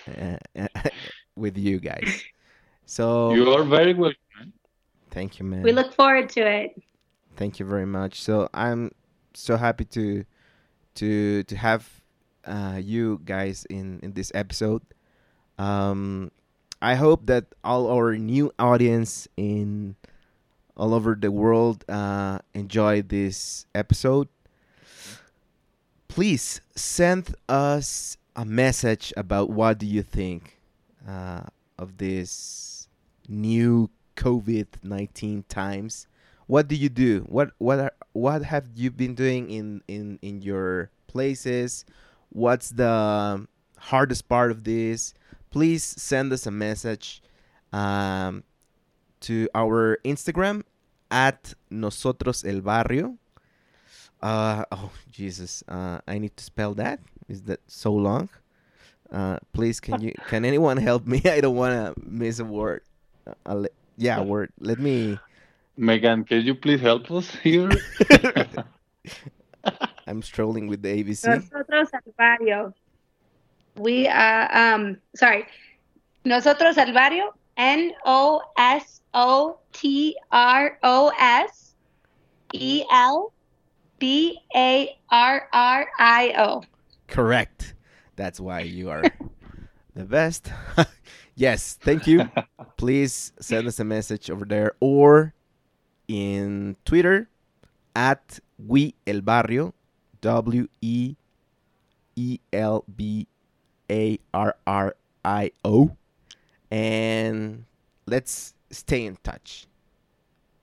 uh, 0.07 0.37
with 1.35 1.57
you 1.57 1.79
guys. 1.79 2.23
So 2.85 3.33
You 3.33 3.51
are 3.53 3.63
very 3.63 3.93
welcome. 3.93 4.17
Thank 5.13 5.39
you, 5.39 5.45
man. 5.45 5.61
We 5.61 5.71
look 5.71 5.93
forward 5.93 6.29
to 6.29 6.41
it. 6.41 6.81
Thank 7.37 7.59
you 7.59 7.65
very 7.65 7.85
much. 7.85 8.21
So 8.21 8.49
I'm 8.53 8.91
so 9.33 9.57
happy 9.57 9.85
to 9.85 10.25
to 10.95 11.43
to 11.43 11.55
have 11.55 11.87
uh, 12.45 12.79
you 12.81 13.21
guys 13.23 13.65
in 13.69 13.99
in 14.01 14.13
this 14.13 14.31
episode. 14.35 14.81
Um, 15.57 16.31
I 16.81 16.95
hope 16.95 17.27
that 17.27 17.45
all 17.63 17.87
our 17.87 18.17
new 18.17 18.51
audience 18.59 19.27
in 19.37 19.95
all 20.75 20.93
over 20.93 21.15
the 21.15 21.31
world 21.31 21.85
uh, 21.87 22.39
enjoy 22.53 23.01
this 23.01 23.65
episode. 23.73 24.27
Please 26.07 26.61
send 26.75 27.35
us 27.47 28.17
a 28.35 28.45
message 28.45 29.13
about 29.15 29.49
what 29.49 29.77
do 29.77 29.85
you 29.85 30.03
think 30.03 30.59
uh, 31.07 31.41
of 31.77 31.97
this 31.97 32.87
new 33.27 33.89
COVID 34.15 34.67
nineteen 34.83 35.43
times. 35.49 36.07
What 36.47 36.67
do 36.67 36.75
you 36.75 36.89
do? 36.89 37.25
What 37.29 37.51
what 37.57 37.79
are, 37.79 37.93
what 38.13 38.43
have 38.43 38.67
you 38.75 38.91
been 38.91 39.15
doing 39.15 39.49
in 39.49 39.81
in 39.87 40.19
in 40.21 40.41
your 40.41 40.89
places? 41.07 41.85
What's 42.29 42.69
the 42.69 43.47
hardest 43.77 44.27
part 44.27 44.51
of 44.51 44.63
this? 44.63 45.13
Please 45.49 45.83
send 45.83 46.33
us 46.33 46.47
a 46.47 46.51
message 46.51 47.21
um, 47.71 48.43
to 49.21 49.47
our 49.53 49.99
instagram 50.03 50.63
at 51.11 51.53
nosotros 51.69 52.43
el 52.43 52.61
barrio. 52.61 53.17
Uh, 54.21 54.63
oh 54.71 54.91
jesus 55.11 55.63
uh, 55.67 55.99
i 56.07 56.17
need 56.17 56.35
to 56.35 56.43
spell 56.43 56.73
that. 56.73 56.99
Is 57.29 57.43
that 57.43 57.61
so 57.67 57.93
long? 57.93 58.29
Uh, 59.11 59.37
please 59.53 59.79
can 59.79 60.01
you 60.01 60.13
can 60.27 60.43
anyone 60.43 60.77
help 60.77 61.05
me? 61.05 61.21
I 61.25 61.39
don't 61.39 61.55
want 61.55 61.73
to 61.73 61.93
miss 62.03 62.39
a 62.39 62.45
word. 62.45 62.81
Uh, 63.45 63.65
yeah 63.97 64.19
word 64.19 64.51
let 64.59 64.79
me 64.79 65.17
Megan, 65.75 66.23
can 66.23 66.41
you 66.41 66.53
please 66.53 66.81
help 66.81 67.09
us 67.11 67.35
here? 67.37 67.69
I'm 70.07 70.21
strolling 70.21 70.67
with 70.67 70.81
the 70.83 71.03
ABC. 71.03 71.25
Nosotros 71.25 71.89
el 71.93 72.13
barrio. 72.17 72.73
We 73.75 74.07
are, 74.07 74.55
um 74.55 74.97
sorry. 75.15 75.45
Nosotros 76.25 76.77
el 76.77 76.93
barrio. 76.93 77.33
N 77.55 77.91
O 78.05 78.41
S 78.57 79.01
O 79.13 79.59
T 79.73 80.15
R 80.31 80.77
O 80.83 81.11
S 81.19 81.75
E 82.53 82.83
L 82.91 83.31
B 83.99 84.39
A 84.55 84.97
R 85.09 85.47
R 85.53 85.87
I 85.99 86.33
O. 86.37 86.63
Correct. 87.07 87.75
That's 88.15 88.39
why 88.39 88.61
you 88.61 88.89
are 88.89 89.03
the 89.95 90.05
best. 90.05 90.51
yes, 91.35 91.77
thank 91.81 92.07
you. 92.07 92.29
Please 92.77 93.31
send 93.39 93.67
us 93.67 93.79
a 93.79 93.83
message 93.83 94.29
over 94.29 94.45
there 94.45 94.73
or 94.79 95.33
in 96.07 96.75
Twitter 96.85 97.29
at 97.95 98.39
We 98.57 98.95
El 99.05 99.21
Barrio, 99.21 99.73
W 100.21 100.67
E 100.81 101.15
E 102.15 102.39
L 102.51 102.83
B 102.95 103.27
A 103.89 104.19
R 104.33 104.55
R 104.65 104.95
I 105.23 105.51
O. 105.63 105.95
And 106.71 107.65
let's 108.05 108.53
stay 108.71 109.05
in 109.05 109.17
touch. 109.23 109.67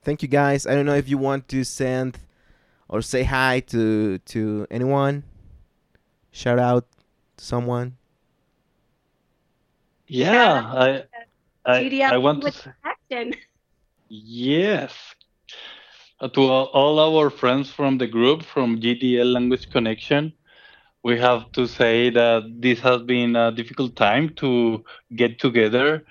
Thank 0.03 0.21
you 0.21 0.27
guys. 0.27 0.65
I 0.65 0.75
don't 0.75 0.85
know 0.85 0.95
if 0.95 1.07
you 1.07 1.17
want 1.17 1.47
to 1.49 1.63
send 1.63 2.17
or 2.89 3.01
say 3.01 3.23
hi 3.23 3.61
to 3.67 4.17
to 4.19 4.67
anyone. 4.69 5.23
Shout 6.31 6.59
out 6.59 6.85
to 7.37 7.45
someone. 7.45 7.97
Yeah, 10.11 10.61
I, 10.75 11.03
I, 11.65 11.91
I 12.09 12.17
want 12.17 12.41
to 12.41 12.51
say, 12.51 12.71
action. 12.83 13.33
yes. 14.09 14.93
Uh, 16.19 16.27
to 16.29 16.41
all, 16.41 16.65
all 16.73 16.99
our 16.99 17.29
friends 17.29 17.71
from 17.71 17.97
the 17.97 18.07
group 18.07 18.43
from 18.43 18.79
GDL 18.79 19.31
Language 19.33 19.69
Connection, 19.71 20.33
we 21.03 21.17
have 21.19 21.51
to 21.53 21.67
say 21.67 22.09
that 22.09 22.43
this 22.59 22.79
has 22.81 23.01
been 23.03 23.35
a 23.35 23.51
difficult 23.51 23.95
time 23.95 24.29
to 24.35 24.83
get 25.15 25.39
together, 25.39 26.05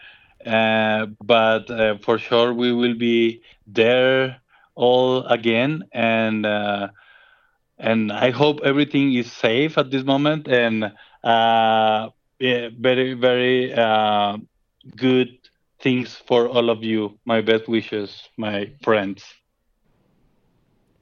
uh, 0.47 1.07
but 1.23 1.71
uh, 1.71 1.97
for 1.99 2.19
sure 2.19 2.53
we 2.53 2.73
will 2.73 2.95
be 2.95 3.43
there 3.67 4.41
all 4.75 5.25
again, 5.27 5.85
and 5.93 6.47
uh, 6.47 6.89
and 7.79 8.13
I 8.13 8.31
hope 8.31 8.61
everything 8.65 9.15
is 9.15 9.31
safe 9.33 9.79
at 9.79 9.91
this 9.91 10.05
moment, 10.05 10.49
and 10.49 10.93
uh, 11.25 12.09
yeah, 12.41 12.69
very 12.79 13.15
very 13.15 13.73
uh, 13.75 14.39
good 14.97 15.29
things 15.81 16.17
for 16.27 16.49
all 16.49 16.71
of 16.71 16.83
you. 16.85 17.19
My 17.25 17.41
best 17.43 17.69
wishes, 17.69 18.29
my 18.37 18.73
friends. 18.83 19.25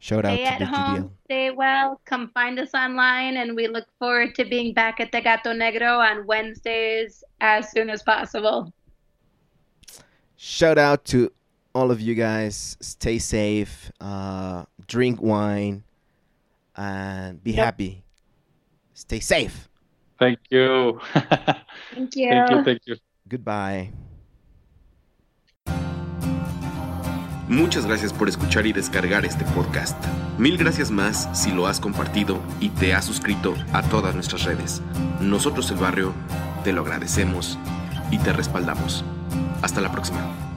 Shout 0.01 0.24
out 0.24 0.41
Stay 0.41 0.45
to 0.45 0.53
at 0.53 0.59
the 0.59 0.66
home, 0.66 1.07
GDL. 1.07 1.12
stay 1.24 1.51
well, 1.51 2.01
come 2.05 2.30
find 2.34 2.59
us 2.61 2.70
online, 2.74 3.36
and 3.36 3.57
we 3.57 3.66
look 3.68 3.86
forward 3.99 4.34
to 4.36 4.45
being 4.45 4.72
back 4.74 5.01
at 5.01 5.11
the 5.12 5.20
Gato 5.20 5.53
Negro 5.53 5.99
on 5.99 6.26
Wednesdays 6.26 7.24
as 7.41 7.70
soon 7.72 7.91
as 7.91 8.03
possible. 8.03 8.72
Shout 10.36 10.78
out 10.78 11.05
to 11.07 11.32
all 11.74 11.91
of 11.91 12.01
you 12.01 12.14
guys. 12.14 12.76
Stay 12.80 13.18
safe. 13.18 13.91
Uh, 14.01 14.64
drink 14.86 15.20
wine, 15.20 15.84
and 16.76 17.43
be 17.43 17.53
Yep. 17.53 17.64
happy. 17.64 18.05
Stay 18.95 19.20
safe. 19.20 19.67
Thank 20.18 20.40
you. 20.50 20.98
Thank 21.94 22.16
you. 22.16 22.28
thank 22.30 22.50
you. 22.50 22.64
Thank 22.64 22.80
you. 22.86 22.96
Goodbye. 23.28 23.92
Muchas 27.48 27.86
gracias 27.86 28.12
por 28.12 28.28
escuchar 28.28 28.66
y 28.66 28.74
descargar 28.74 29.24
este 29.24 29.44
podcast. 29.46 29.96
Mil 30.38 30.58
gracias 30.58 30.90
más 30.90 31.30
si 31.32 31.50
lo 31.50 31.66
has 31.66 31.80
compartido 31.80 32.40
y 32.60 32.68
te 32.68 32.92
has 32.92 33.06
suscrito 33.06 33.54
a 33.72 33.82
todas 33.82 34.14
nuestras 34.14 34.44
redes. 34.44 34.82
Nosotros 35.20 35.70
el 35.70 35.78
barrio 35.78 36.12
te 36.62 36.74
lo 36.74 36.82
agradecemos 36.82 37.58
y 38.10 38.18
te 38.18 38.34
respaldamos. 38.34 39.02
Hasta 39.62 39.80
la 39.80 39.90
próxima. 39.90 40.47